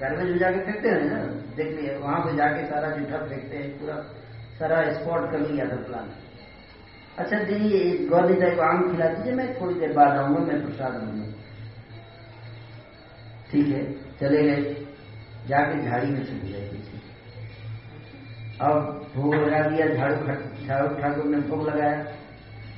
[0.00, 1.18] गार्बेज में जाके फेंकते हैं ना,
[1.56, 3.96] देख लिए वहाँ पे जाके सारा जूठा फेंकते हैं, पूरा
[4.58, 6.08] सारा स्पॉट कर लिया था प्लान
[7.20, 10.92] अच्छा दीदी गौर निदाई को आम खिला दीजिए, मैं थोड़ी देर बाद आऊँगा, मैं प्रसाद
[10.94, 11.26] लूँगा
[13.50, 13.82] ठीक है,
[14.20, 14.74] चले गए।
[15.48, 16.68] जाके झाड़ी में छुप गए।
[18.60, 20.16] अब भोग लगा दिया, झाड़ू
[20.66, 22.04] झाड़ू ठाकुर ने भोग लगाया।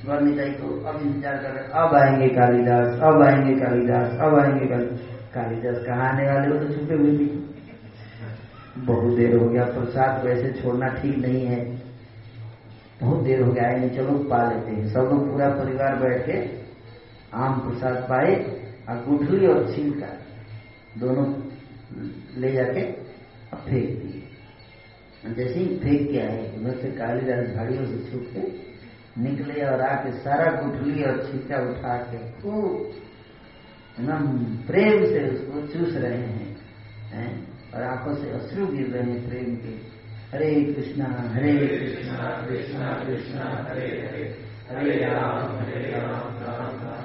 [0.05, 4.65] वर्णिताई को अब इंतज़ार कर रहे अब आएँगे कालिदास, अब आएँगे कालिदास, अब आएँगे
[5.33, 6.63] कालिदास कहाँ आने वाले हो?
[6.63, 7.25] तो छुपे हुए भी।
[8.85, 11.59] बहुत देर हो गया, प्रसाद वैसे छोड़ना ठीक नहीं है।
[13.03, 16.37] बहुत देर हो गया, आएँगे, चलो, पा लेते हैं। सब लोग पूरा परिवार बैठ के
[17.37, 18.35] आम प्रसाद पाए,
[18.89, 20.07] और गुठली और छिलका
[20.97, 21.25] दोनों
[22.37, 22.81] ले जाके
[23.55, 29.61] फेंक दिए। जैसे ही फेंक के आए, उधर से कालीदास झाड़ियों से छुप के निकले
[29.63, 32.93] और आके सारा गुठली और छिक्का उठा के खूब
[33.99, 34.27] एकदम
[34.67, 36.55] प्रेम से उसको चूस रहे हैं
[37.13, 37.31] हैं,
[37.73, 39.92] और आँखों से अश्रु गिर रहे हैं प्रेम के।
[40.33, 47.03] हरे कृष्णा हरे कृष्णा कृष्णा कृष्णा, हरे हरे हरे राम हरे राम राम राम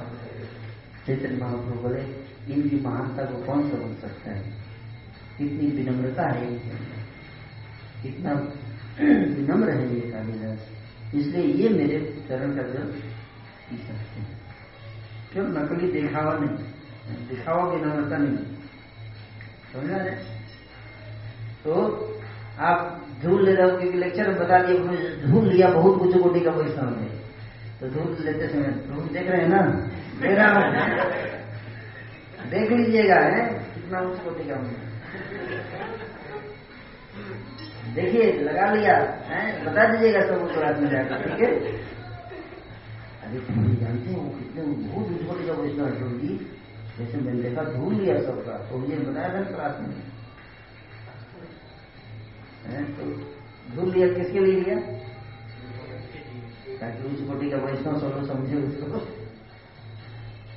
[1.06, 2.00] चैतन्य महाप्रभु बोले,
[2.54, 4.50] इनकी महानता को कौन समझ सकता है?
[5.38, 6.46] कितनी विनम्रता है
[8.02, 8.32] कितना
[9.34, 10.70] विनम्र है ये कालिदास।
[11.14, 14.40] इसलिए ये मेरे चरण का जल पी सकते हैं।
[15.32, 15.48] क्यों?
[15.48, 18.36] नकली दिखावा नहीं। दिखावा विनम्रता नहीं।
[19.72, 19.90] समझ
[21.64, 22.04] तो
[22.58, 24.78] आप धूल ले रहे हो, क्योंकि लेक्चर में बता दिया
[25.30, 27.08] धूल लिया, बहुत कुछ कोटि का वैष्णव है
[27.80, 29.88] तो धूल लेते समय धूल देख रहे हैं ना?
[30.20, 30.48] मेरा
[32.50, 33.64] देख लीजिएगा, है?
[33.74, 34.54] कितना उच्च कोटि का
[37.94, 38.96] देखिए, लगा लिया,
[39.28, 39.64] है?
[39.64, 41.72] बता दीजिएगा सब उसको रात में जाकर ठीक है?
[43.22, 46.46] अरे, तुम जानते हो, कितने बहुत उज्जवल जब वैष्णव अशोक जी
[46.98, 50.17] जैसे मैंने देखा धूल लिया सबका तो मुझे बताया था क्लास में।
[52.68, 53.04] तो
[53.74, 54.76] धूल लिया, किसके लिए लिया?
[56.80, 58.98] ताकि उस कोटि का वैष्णव सब लोग समझे उसको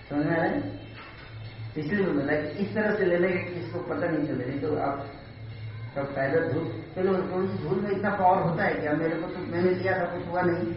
[0.10, 0.80] समझ में आ रहा है
[1.78, 4.76] इसलिए मैं बताया कि इस तरह से लेने का किसको पता नहीं चले। नहीं तो
[4.80, 5.06] आप
[5.96, 6.66] तब पैदल धूल
[6.96, 9.94] चलो थोड़ी सी धूल में इतना पावर होता है क्या मेरे को तो मैंने लिया
[10.00, 10.68] था, कुछ हुआ नहीं।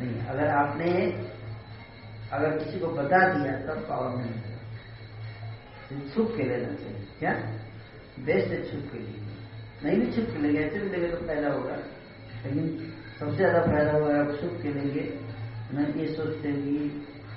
[0.00, 0.90] नहीं, अगर आपने
[2.32, 7.32] अगर किसी को बता दिया, तब पावर नहीं होगा। छुप के लेना चाहिए। क्या?
[8.18, 9.18] बेस्ट है छुप के लिए।
[9.84, 11.76] नहीं भी छुप के लेंगे, ऐसे भी लेंगे तो फ़ायदा होगा।
[12.44, 15.02] लेकिन सबसे ज़्यादा फ़ायदा होगा आप छुप के लेंगे।
[15.72, 16.74] मैं ये सोचते हैं कि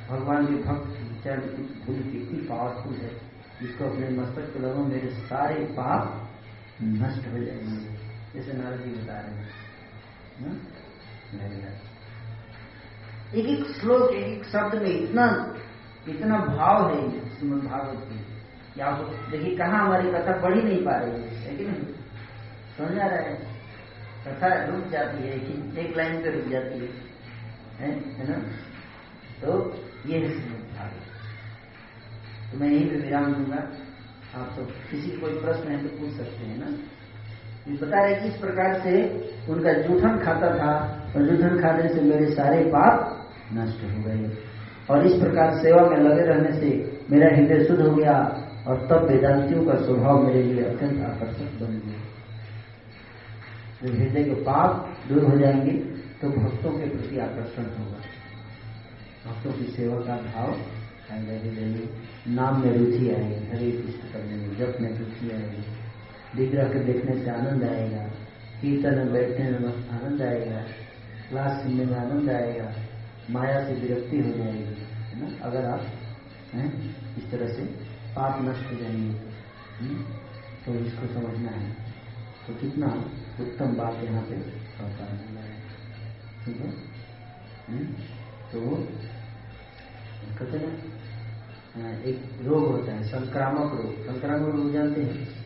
[0.09, 3.11] भगवान के भक्त विचार धूल कितनी पावरफुल है,
[3.63, 6.03] इसको अपने मस्तक पे लगो मेरे सारे पाप
[6.83, 7.79] नष्ट हो जाएँगे।
[8.33, 9.63] जैसे नारद जी बता रहे हैं।
[13.33, 15.25] एक एक श्लोक एक एक शब्द में इतना
[16.07, 16.97] इतना भाव है
[17.29, 18.17] श्रीमद भागवत की
[18.81, 21.73] आप देखिए, कहाँ हमारी कथा पढ़ ही नहीं पा रही है लेकिन
[22.77, 23.35] समझ आ रहा है?
[24.25, 26.89] कथा रुक जाती है कि एक लाइन पे रुक जाती है
[27.79, 28.29] है?
[28.29, 28.35] ना?
[29.41, 29.53] तो
[30.07, 30.29] ये है
[32.51, 33.61] तो मैं यहीं पे विराम दूँगा।
[34.35, 36.67] आप सब किसी कोई प्रश्न है तो पूछ सकते हैं, ना?
[37.67, 38.91] ये बता रहे कि इस प्रकार से
[39.49, 40.71] उनका जूठन खाता था,
[41.15, 44.37] और जूठन खाने से मेरे सारे पाप नष्ट हो गए।
[44.89, 49.07] और इस प्रकार सेवा में लगे रहने से मेरा हृदय शुद्ध हो गया और तब
[49.09, 52.01] वेदांतियों का स्वभाव मेरे लिए अत्यंत आकर्षक बन गया।
[53.83, 55.71] जब हृदय के पाप दूर हो जाएँगे
[56.21, 57.99] तो भक्तों के प्रति आकर्षण होगा।
[59.25, 60.51] भक्तों की सेवा का भाव
[61.11, 61.89] आएगा हृदय में
[62.27, 65.63] नाम में रुचि आएगी हरे कृष्ण करने में जप में रुचि आएगी
[66.35, 68.03] विग्रह के देखने से आनंद आएगा,
[68.61, 70.61] कीर्तन में बैठने में आनंद आएगा,
[71.29, 72.71] क्लास सुनने में आनंद आएगा,
[73.29, 74.73] माया से विरक्ति हो जाएगी,
[75.09, 75.45] है ना?
[75.45, 75.81] अगर आप
[77.17, 77.84] इस तरह से
[78.15, 79.29] पाप नष्ट हो जाएँगे। तो,
[79.79, 80.03] हम्म?
[80.65, 81.71] तो इसको समझना है।
[82.47, 82.87] तो कितना
[83.39, 85.61] उत्तम बात यहाँ पे है।
[86.45, 86.69] ठीक है?
[87.69, 87.85] हम्म?
[88.51, 88.59] तो
[90.39, 90.95] कहते हैं?
[91.75, 95.45] हाँ, एक रोग होता है संक्रामक रोग। संक्रामक रोग जानते हैं?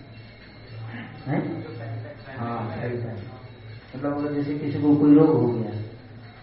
[1.25, 1.65] हैं?
[2.37, 2.77] हाँ।
[3.95, 5.71] मतलब अगर जैसे किसी को कोई रोग हो गया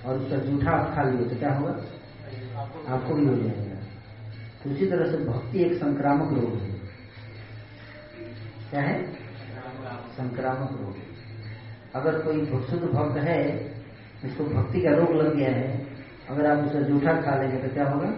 [0.08, 1.72] और उसका जूठा आप खा लिए तो क्या होगा?
[2.88, 3.65] आपको भी हो जाएगा।
[4.66, 6.70] उसी तरह से भक्ति एक संक्रामक रोग है।
[8.70, 8.96] क्या है?
[10.12, 10.96] संक्रामक रोग।
[11.94, 13.40] अगर कोई शुद्ध भक्त है
[14.24, 15.68] उसको भक्ति का रोग लग गया है,
[16.28, 18.08] अगर आप उसे जूठा खा लेंगे तो क्या होगा?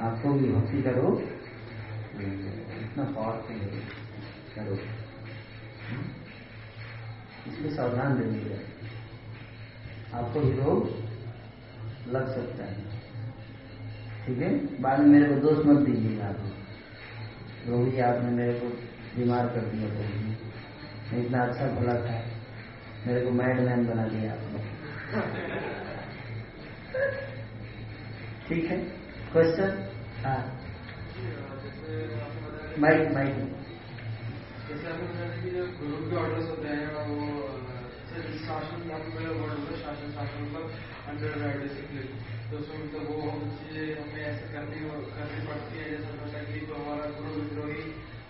[0.00, 1.20] आपको भी भक्ति का रोग
[2.20, 4.78] इतना पावरफुल है रोग।
[7.48, 8.58] इसलिए सावधान रहिएगा।
[10.18, 10.88] आपको भी रोग
[12.12, 12.99] लग सकता है।
[14.26, 14.50] ठीक है?
[14.82, 16.40] बाद में मेरे को दोष मत दीजिएगा आप
[17.68, 18.68] रोगी आपने मेरे को
[19.16, 19.88] बीमार कर दिया
[21.10, 22.16] तो इतना अच्छा भला था।
[23.06, 24.60] मेरे को मैड मैन बना दिया आपने।
[28.48, 28.76] ठीक है?
[29.32, 29.70] क्वेश्चन
[30.24, 30.40] हाँ।
[32.78, 33.34] माइक माइक
[34.68, 37.16] जैसे आपने बताया कि जो गुरु के ऑर्डर्स होते हैं, वो
[38.44, 38.80] शासन
[41.08, 42.06] अंडर डिसिप्लिन
[42.50, 44.78] तो उसमें मतलब वो हम चीज़ें हमें ऐसे करनी
[45.14, 47.82] करनी पड़ती है जैसे कि जो हमारा गुरु विद्रोही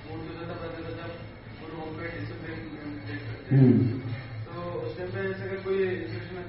[0.09, 1.13] तो जब
[1.61, 2.59] गुरु हम पे डिसिप्लिन
[4.45, 5.95] तो उस टाइम पे जैसे अगर कोई है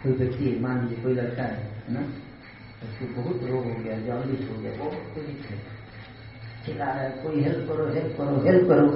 [0.03, 2.13] कोई व्यक्ति मान लीजिए, कोई लड़का है है ना?
[2.83, 5.61] उसको बहुत रोग हो गया जॉन्डिस हो गया, बहुत पीड़ित है।
[6.65, 8.89] चिल्ला रहा है, कोई हेल्प करो हेल्प करो हेल्प करो।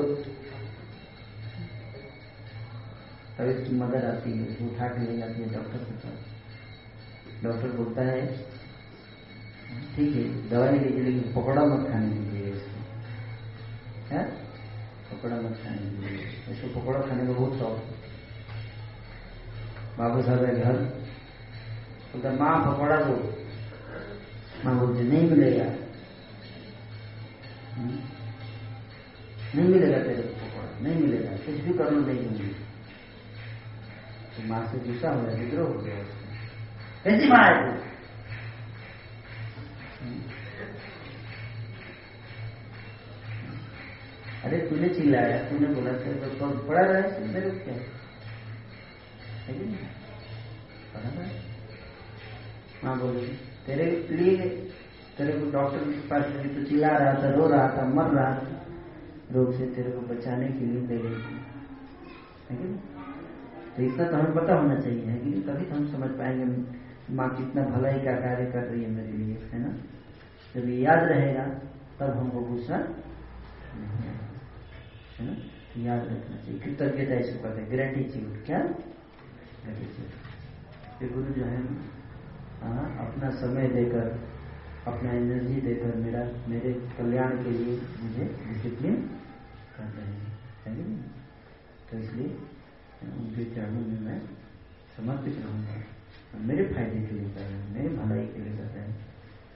[3.38, 6.13] तब इसकी मदर आती है उसको उठा के ले जाती है डॉक्टर के पास।
[7.43, 8.55] डॉक्टर बोलता है
[9.70, 12.80] ठीक है दवा नहीं लीजिए लेकिन पकौड़ा मत खाने दीजिए इसको।
[14.16, 14.26] है?
[15.12, 16.20] पकौड़ा मत खाने दीजिए
[16.54, 18.06] इसको पकौड़ा खाने का बहुत शौक है।
[20.00, 20.74] वापस आ गए घर।
[22.14, 23.34] बोलता, माँ, पकौड़ा दो।
[24.66, 25.66] माँ बोलते, नहीं मिलेगा।
[27.76, 28.00] हम्म?
[29.56, 32.56] नहीं मिलेगा तेरे को पकौड़ा। नहीं मिलेगा। कुछ भी कर लो नहीं दूँगी
[34.36, 36.26] तो माँ से गुस्सा हो गया विद्रोह हो गया उसको
[37.04, 37.85] कैसी माँ है तू?
[44.44, 47.82] अरे तूने चिल्लाया, तूने बोला तेरे को तो पड़ा रहा है मेरे को क्या है
[50.95, 51.44] रहा है।
[53.65, 54.49] तेरे लिए,
[55.18, 58.34] तेरे को डॉक्टर के पास गई तो चिल्ला रहा था, रो रहा था, मर रहा
[58.36, 58.65] था।
[59.32, 61.36] रोग से तेरे को बचाने के लिए दे गई थी।
[63.76, 66.45] तो इतना तो हमें पता होना चाहिए, है कि तभी तो हम समझ पाएँगे
[67.15, 69.72] माँ कितना भलाई का कार्य कर रही है मेरे लिए, है ना?
[70.56, 71.45] जब याद रहेगा,
[71.99, 73.98] तब हमको गुस्सा नहीं
[75.18, 75.34] है ना
[75.84, 78.60] याद रखना चाहिए। कृतज्ञता इसको कहते हैं। ग्रेटिट्यूड क्या?
[79.64, 80.10] ग्रेटिट्यूड
[81.14, 81.60] गुरु जो है
[83.06, 84.06] अपना समय देकर,
[84.88, 88.95] अपना एनर्जी देकर मेरा, मेरे कल्याण के लिए मुझे डिसिप्लिन
[89.76, 90.34] कर रहे हैं
[90.65, 90.73] है
[91.90, 92.27] तो इसलिए
[93.06, 94.19] उनके चरणों में मैं
[94.95, 95.76] समर्पित रहूँगा।
[96.45, 98.95] मेरे फ़ायदे के लिए कर रहे हैं, मेरे भलाई के लिए कर रहे हैं।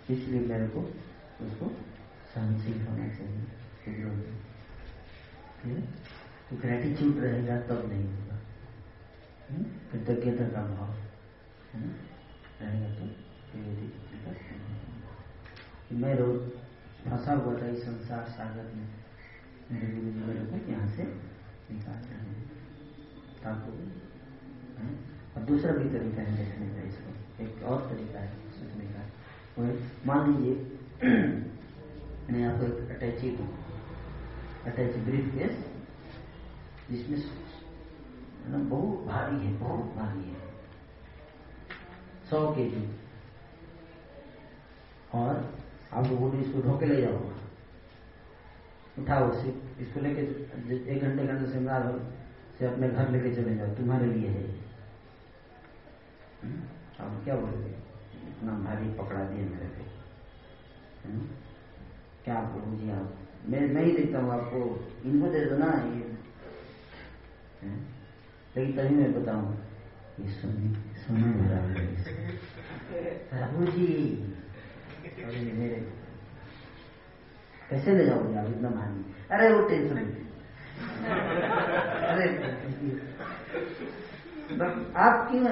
[0.10, 0.80] इसलिए मेरे को
[1.42, 1.78] उसको
[2.34, 3.44] सहनशील होना चाहिए
[6.50, 8.40] तो ग्रेटिट्यूड रहेगा तब नहीं होगा।
[9.50, 9.64] हम्म?
[9.64, 10.92] कृतज्ञता का भाव
[11.74, 11.90] है
[12.62, 13.06] रहेगा तो।
[15.90, 16.50] कि मैं रोज
[17.10, 18.90] फंसा हुआ था इस संसार सागर में
[19.72, 21.04] मेरे गुरु जी मेरे को यहाँ से
[21.72, 22.52] निकाल रहे हैं।
[23.46, 23.72] आपको
[25.36, 28.49] और दूसरा भी तरीका है देखने का इसको। एक और तरीका है,
[29.60, 30.54] मान लीजिए
[32.30, 33.48] मैं आपको एक अटैची दूँ
[34.66, 35.66] अटैच ब्रीफ केस
[36.90, 40.38] जिसमें है बहुत भारी है, बहुत भारी है।
[42.30, 42.84] सौ के जी
[45.16, 45.34] और
[45.94, 47.20] आप लोगों ने इसको ढोके ले जाओ।
[49.00, 51.92] उठाओ उसे इसको लेके एक घंटे घंटे से मार
[52.60, 54.48] से अपने घर लेके चले जाओ, तुम्हारे लिए है
[56.44, 56.60] हम्म?
[57.00, 57.79] आप क्या बोलोगे?
[58.40, 59.84] इतना भारी पकड़ा दिए मेरे पे।
[61.08, 61.28] हम्म?
[62.26, 63.16] क्या आप जी आप?
[63.46, 66.18] मैं नहीं देता हूँ आपको। इनको दे दो ना ये।
[67.64, 67.96] हैं?
[68.58, 69.58] लेकिन तभी मैं बताऊँ।
[70.20, 70.74] ये इसमें।
[73.30, 73.88] प्रभु जी,
[75.24, 75.94] अरे मेरे।
[77.70, 79.16] कैसे ले जाओगे आप इतना भारी?
[79.32, 79.98] अरे वो टेंशन।
[82.08, 82.38] अरे
[84.96, 85.48] आप क्यों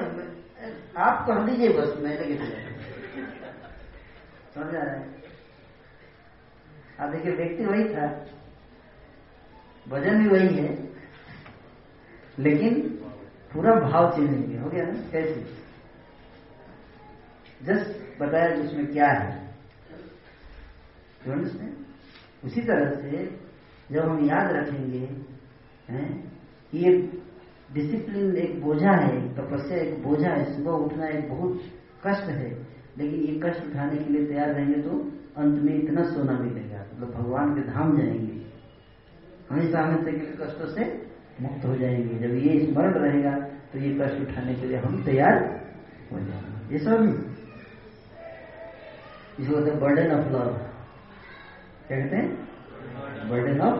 [0.96, 2.67] आप कर दीजिए बस मैं लेके चले
[4.58, 5.08] समझ रहा है।
[7.00, 8.06] आप देखिए, व्यक्ति वही था।
[9.88, 10.88] वज़न भी वही है,
[12.38, 12.80] लेकिन
[13.52, 15.10] पूरा भाव चेंज हो गया। हो गया ना?
[15.10, 15.40] कैसे?
[17.62, 19.48] जस्ट बताया कि उसमें क्या है।
[22.44, 23.38] उसी तरह से
[23.92, 25.08] जब हम याद रखेंगे,
[25.88, 26.38] हैं,
[26.70, 26.92] कि ये
[27.72, 31.60] डिसिप्लिन एक बोझा है तपस्या, एक बोझा है। सुबह उठना एक बहुत
[32.06, 34.92] कष्ट है। लेकिन ये कष्ट उठाने के लिए तैयार रहेंगे तो
[35.36, 38.36] अंत में इतना सोना मिलेगा। मतलब भगवान के धाम जाएँगे।
[39.50, 40.84] हमेशा हमेशा के कष्टों से
[41.40, 43.34] मुक्त हो जाएँगे। जब ये स्मरण रहेगा
[43.72, 45.34] तो ये कष्ट उठाने के लिए हम तैयार
[46.12, 46.98] हो जाएँगे। ये सब
[49.40, 50.48] इसको कहते हैं बर्डन ऑफ़ लव
[51.88, 52.28] क्या कहते हैं?
[53.30, 53.78] बर्डन ऑफ़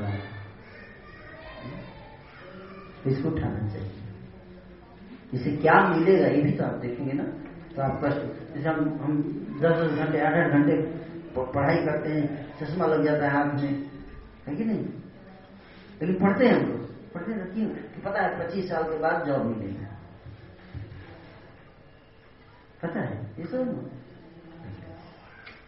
[0.00, 0.28] लव
[3.10, 3.90] इसको उठाना चाहिए।
[5.34, 7.24] इसे क्या मिलेगा, ये भी तो आप देखेंगे ना।
[7.76, 8.18] तो आप कष्ट
[8.54, 9.22] जैसे हम हम
[9.62, 11.00] दस दस घंटे, आठ आठ घंटे
[11.42, 13.90] पढ़ाई करते हैं, चश्मा लग जाता है आँख में।
[14.46, 14.84] है कि नहीं?
[16.00, 17.68] लेकिन पढ़ते हैं हम लोग। पढ़ते हैं क्यों?
[17.68, 19.86] कि पता है पच्चीस साल के बाद जॉब मिलेगा।
[22.82, 23.34] पता है?
[23.38, 23.90] ये सब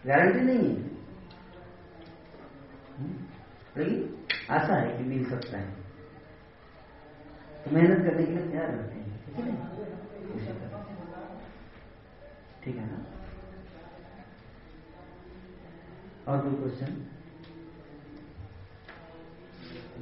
[0.07, 0.83] गारंटी नहीं है।
[2.99, 3.15] हम्म?
[3.77, 5.74] लेकिन आशा है कि मिल सकता है।
[7.65, 10.72] तो मेहनत करने के लिए तैयार रहते हैं ठीक है
[12.65, 12.99] ठीक है ना
[16.27, 16.93] और कोई क्वेश्चन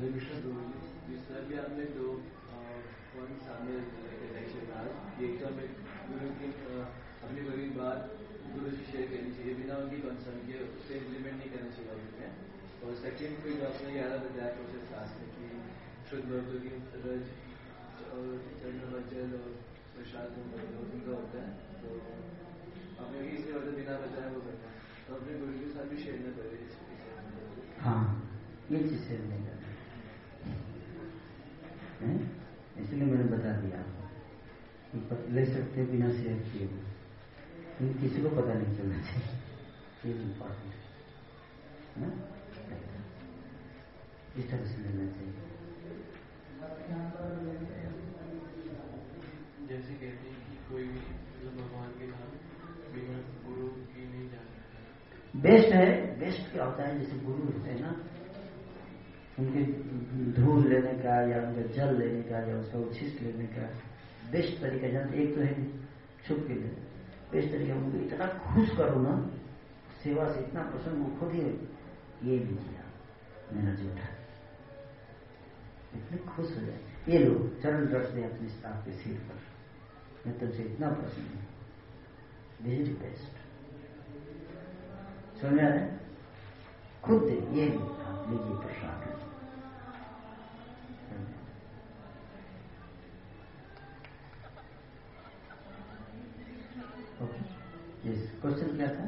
[0.00, 2.08] जी भी आपने दो
[3.12, 3.78] पॉइंट सामने
[6.58, 6.74] तो
[7.22, 8.12] अपनी बड़ी बात
[8.50, 12.14] गुरु से शेयर करनी चाहिए बिना उनकी कंसर्न के उसे इम्प्लीमेंट नहीं करना चाहिए लाइफ
[12.18, 12.30] में
[12.82, 15.48] और सेकंड फिर जो आपने ग्यारह बताया प्रोसेस क्लास में कि
[16.10, 16.74] शुद्ध भक्तों की
[17.04, 17.24] रज
[18.10, 18.28] और
[18.92, 19.56] वचन और
[19.94, 22.29] प्रसाद उनका होता है तो
[23.00, 24.70] है।
[25.08, 25.14] तो
[27.80, 28.30] हाँ
[28.72, 29.68] ये चीज़ शेयर नहीं करना।
[32.00, 32.46] हैं?
[32.82, 36.66] इसलिए मैंने बता दिया आपको ले सकते बिना शेयर किए
[37.80, 39.36] लेकिन किसी को पता नहीं चलना चाहिए।
[40.06, 40.74] ये इम्पोर्टेंट
[41.96, 42.30] है।
[44.38, 45.34] इस तरह से लेना चाहिए।
[49.68, 52.30] जैसे कहते हैं कि कोई भी मतलब भगवान के धाम
[52.94, 54.78] बिना गुरु की नहीं जा सकता
[55.40, 56.98] बेस्ट है, बेस्ट क्या होता है?
[56.98, 58.04] जैसे गुरु होते हैं ना,
[59.38, 59.64] उनके
[60.32, 63.62] धूल लेने का या उनका जल लेने का या उसका उच्छिष्ट लेने का
[64.30, 65.78] बेस्ट तरीका जानते, एक तो है
[66.28, 66.68] छुप के लिए।
[67.32, 69.30] बेस्ट तरीका, उनको इतना खुश करो ना,
[70.04, 71.40] सेवा से इतना प्रसन्न वो खुद ही
[72.32, 72.80] ये लीजिए
[73.52, 74.08] मेरा जूठा।
[75.94, 79.40] इतने खुश हो जाए। ये लो, चरण रख दे अपने स्टाफ के सिर पर।
[80.26, 81.46] मैं तुमसे इतना प्रसन्न हूँ।
[82.62, 83.39] दिस इज़ बेस्ट
[85.40, 85.86] समझ रहा।
[87.04, 89.00] खुद ये लीजिए प्रसाद
[98.42, 99.04] क्वेश्चन क्या था?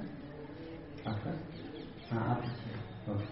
[1.11, 1.31] आपका?
[2.11, 2.39] हाँ आप
[3.11, 3.32] ओके।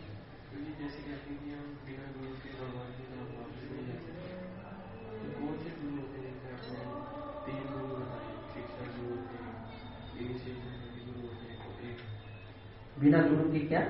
[13.01, 13.81] बिना गुरु के क्या?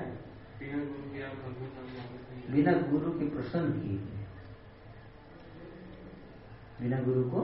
[2.51, 3.97] बिना गुरु के प्रसन्न किए
[6.81, 7.41] बिना गुरु को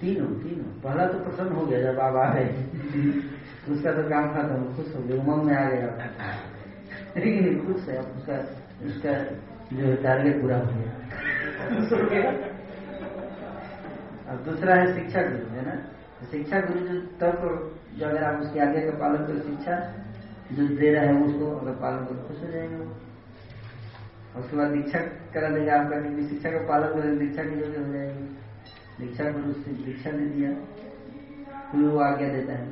[0.00, 2.48] तीन तीनों। पहला तो प्रसन्न हो गया जब आप आ गए।
[3.72, 5.88] उसका तो काम खत्म खुश हो गया उमंग में आ गया
[7.16, 8.36] लेकिन खुश है उसका
[8.86, 9.12] उसका
[9.72, 10.92] जो है टारगेट पूरा हो गया।
[12.08, 12.30] गया
[14.44, 15.82] दूसरा है शिक्षा गुरु, है ना?
[16.30, 17.42] शिक्षा गुरु जो तब
[17.96, 19.94] जो अगर आप उसके आगे का पालन करो शिक्षा,
[20.52, 22.76] जो दे रहे है उसको अगर पालन करो, खुश हो जाएँगे
[24.40, 24.98] उसके बाद दीक्षा
[25.34, 28.24] करा देगा आपका, क्योंकि शिक्षा का पालन करेंगे दीक्षा की जगह हो जाएगी।
[29.00, 30.52] दीक्षा गुरु से दीक्षा दे दिया,
[31.72, 32.66] फिर वो आज्ञा देता है।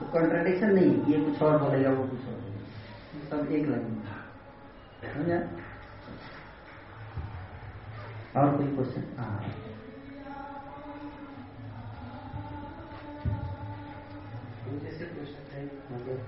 [0.00, 2.36] तो कॉन्ट्रडिक्शन नहीं ये कुछ और बोलेगा, वो कुछ और
[3.30, 4.02] सब एक में
[5.14, 5.65] समझा?
[8.36, 9.38] और कोई क्वेश्चन हाँ।
[14.84, 16.18] जैसे क्वेश्चन है मतलब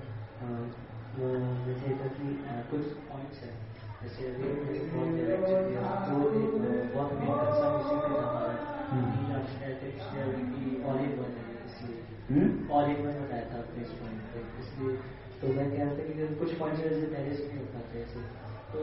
[1.66, 3.52] जैसे था कि कुछ पॉइंट्स है।
[4.02, 8.54] जैसे बहुत तो एक, मेन कंसर्न इसी पे हमारा।
[8.90, 9.32] हम्म।
[10.84, 12.70] ऑल इन वन है इसलिए। हम्म?
[12.70, 14.96] ऑल इन वन बताया था आपने इस पॉइंट पे इसलिए।
[15.40, 18.47] तो मैं कह रहा था कि कुछ पॉइंट्स जैसे पहले से नहीं हो पाते ऐसे।
[18.72, 18.80] तो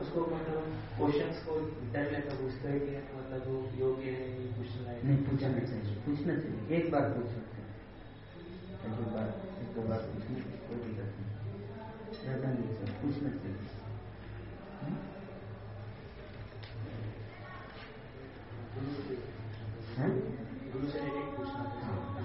[0.00, 0.66] उसको मतलब
[0.98, 1.54] क्वेश्चंस को
[1.94, 5.94] डर लेकर पूछते हैं कि मतलब वो योग्य है नहीं पूछना है नहीं पूछना चाहिए।
[6.04, 7.70] पूछना चाहिए। एक बार पूछ सकते हैं।
[8.84, 9.28] एक दो बार
[9.62, 10.36] एक दो बार पूछने
[10.68, 11.32] कोई दिक्कत नहीं।
[12.22, 13.58] ज़्यादा नहीं सर पूछना चाहिए?
[14.84, 14.96] हैं?
[19.98, 20.12] हाँ,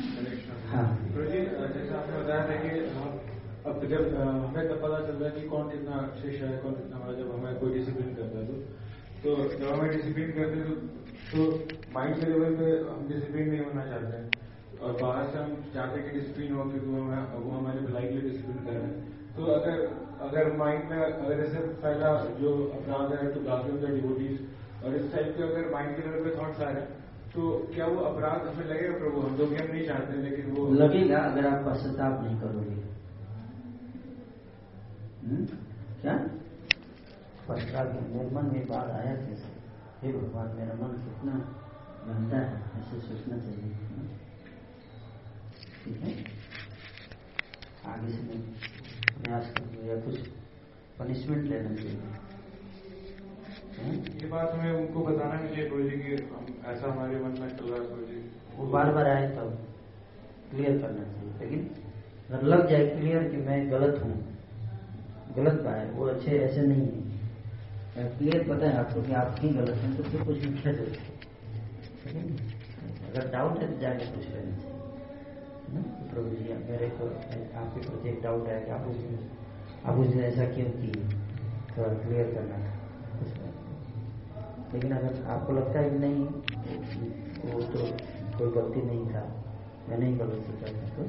[0.69, 2.96] हाँ। जैसे आपने बताया था कि
[3.67, 7.13] अब जब हमें तब पता चलता है कि कौन कितना शिष्य है कौन कितना हमारा
[7.13, 8.57] जब हमें कोई डिसिप्लिन करता है तो।
[9.23, 10.77] तो जब हमें डिसिप्लिन करते हैं तो,
[11.33, 14.27] तो माइंड के लेवल पे हम डिसिप्लिन नहीं होना चाहते हैं।
[14.83, 18.15] और बाहर से हम चाहते हैं कि डिसिप्लिन हो क्योंकि हमें वो हमारे भलाई के
[18.15, 19.77] लिए डिसिप्लिन कर रहे हैं। तो अगर
[20.21, 24.37] अगर माइंड में अगर ऐसे पहला जो अपराध है टू ब्लास्फेम द डिवोटीज
[24.85, 26.89] और इस टाइप के अगर माइंड के लेवल पे थॉट्स आ रहे हैं
[27.35, 29.21] तो क्या वो अपराध हमें लगेगा प्रभु?
[29.21, 32.96] हम कि हम नहीं चाहते लेकिन वो लगेगा अगर आप पश्चाताप नहीं करोगे?
[35.27, 36.13] क्या?
[37.49, 39.49] पश्चाताप मेरे मन में बात आया कैसे
[40.03, 41.33] हे भगवान मेरा मन कितना
[42.07, 44.07] गंदा है ऐसे सोचना चाहिए। हम्म?
[45.85, 46.13] ठीक है?
[47.93, 48.41] आगे से मैं
[49.23, 50.19] प्रयास करूँगा या कुछ
[50.99, 52.01] पनिशमेंट लेना चाहिए।
[53.79, 54.21] हम्म?
[54.23, 57.49] ये बात हमें उनको बताना नहीं चाहिए गुरु जी कि हम ऐसा हमारे मन में
[57.49, 59.59] चल रहा है गुरु जी। वो बार बार आए तब
[60.51, 61.71] क्लियर करना चाहिए लेकिन
[62.31, 64.36] अगर लग जाए क्लियर कि मैं गलत हूँ
[65.37, 67.07] गलत है, वो अच्छे ऐसे नहीं है।
[68.19, 70.71] क्लियर पता है आपको कि आप ही गलत हैं तो फिर कुछ भी ना?
[73.09, 74.83] अगर डाउट है तो जाके कुछ करना चाहिए?
[75.89, 77.07] तो प्रभु जी मेरे को
[77.59, 79.19] आपके प्रति एक डाउट है कि आप उस दिन
[79.87, 81.03] आप उस दिन ऐसा क्यों किए?
[81.73, 82.73] थोड़ा क्लियर करना था।
[84.75, 86.25] लेकिन अगर आपको लगता है कि नहीं,
[87.45, 87.81] वो तो
[88.39, 89.25] कोई गलती नहीं था।
[89.89, 91.03] मैं नहीं गलत था तो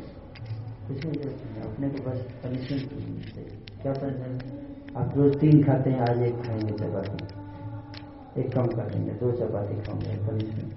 [0.87, 1.19] कुछ नहीं
[1.61, 2.89] अपने को बस पनिशमेंट
[3.35, 8.89] चाहिए। क्या पनिशमेंट आप रोज तीन खाते हैं आज एक खाएँगे चपाती। एक कम कर
[8.93, 10.71] देंगे दो चपाती खाएँगे पनिशमेंट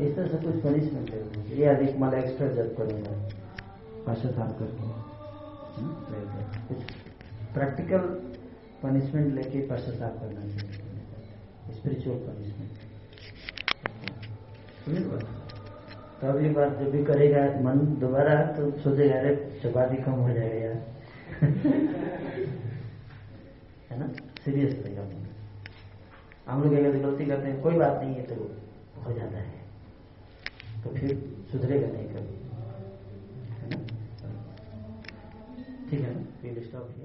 [0.00, 3.14] इस तरह से कुछ पनिशमेंट दीजिए या अधिक माला एक्स्ट्रा जब करेंगे
[4.06, 4.86] भाषा साफ़ करके
[5.76, 5.92] हम्म,
[6.68, 6.78] कुछ
[7.54, 7.98] प्रैक्टिकल
[8.82, 12.70] पनिशमेंट लेके भाषा साफ़ करना चाहिए। स्पिरिचुअल पनिशमेंट
[15.10, 15.24] बात?
[16.20, 20.64] तो अगली बार जब भी करेगा मन दोबारा तो सोचेगा अरे चपाती कम हो जाएगा
[20.66, 20.93] यार।
[23.90, 24.06] है ना?
[24.44, 25.26] सीरियस नहीं मन
[26.48, 28.56] हम लोग अगर गलती करते हैं, कोई बात नहीं है तो
[29.04, 29.64] हो जाता है।
[30.84, 32.34] तो फिर सुधरेगा नहीं कभी।
[33.52, 33.76] है ना?
[35.90, 36.24] ठीक है ना?
[36.42, 37.03] फिर स्टॉप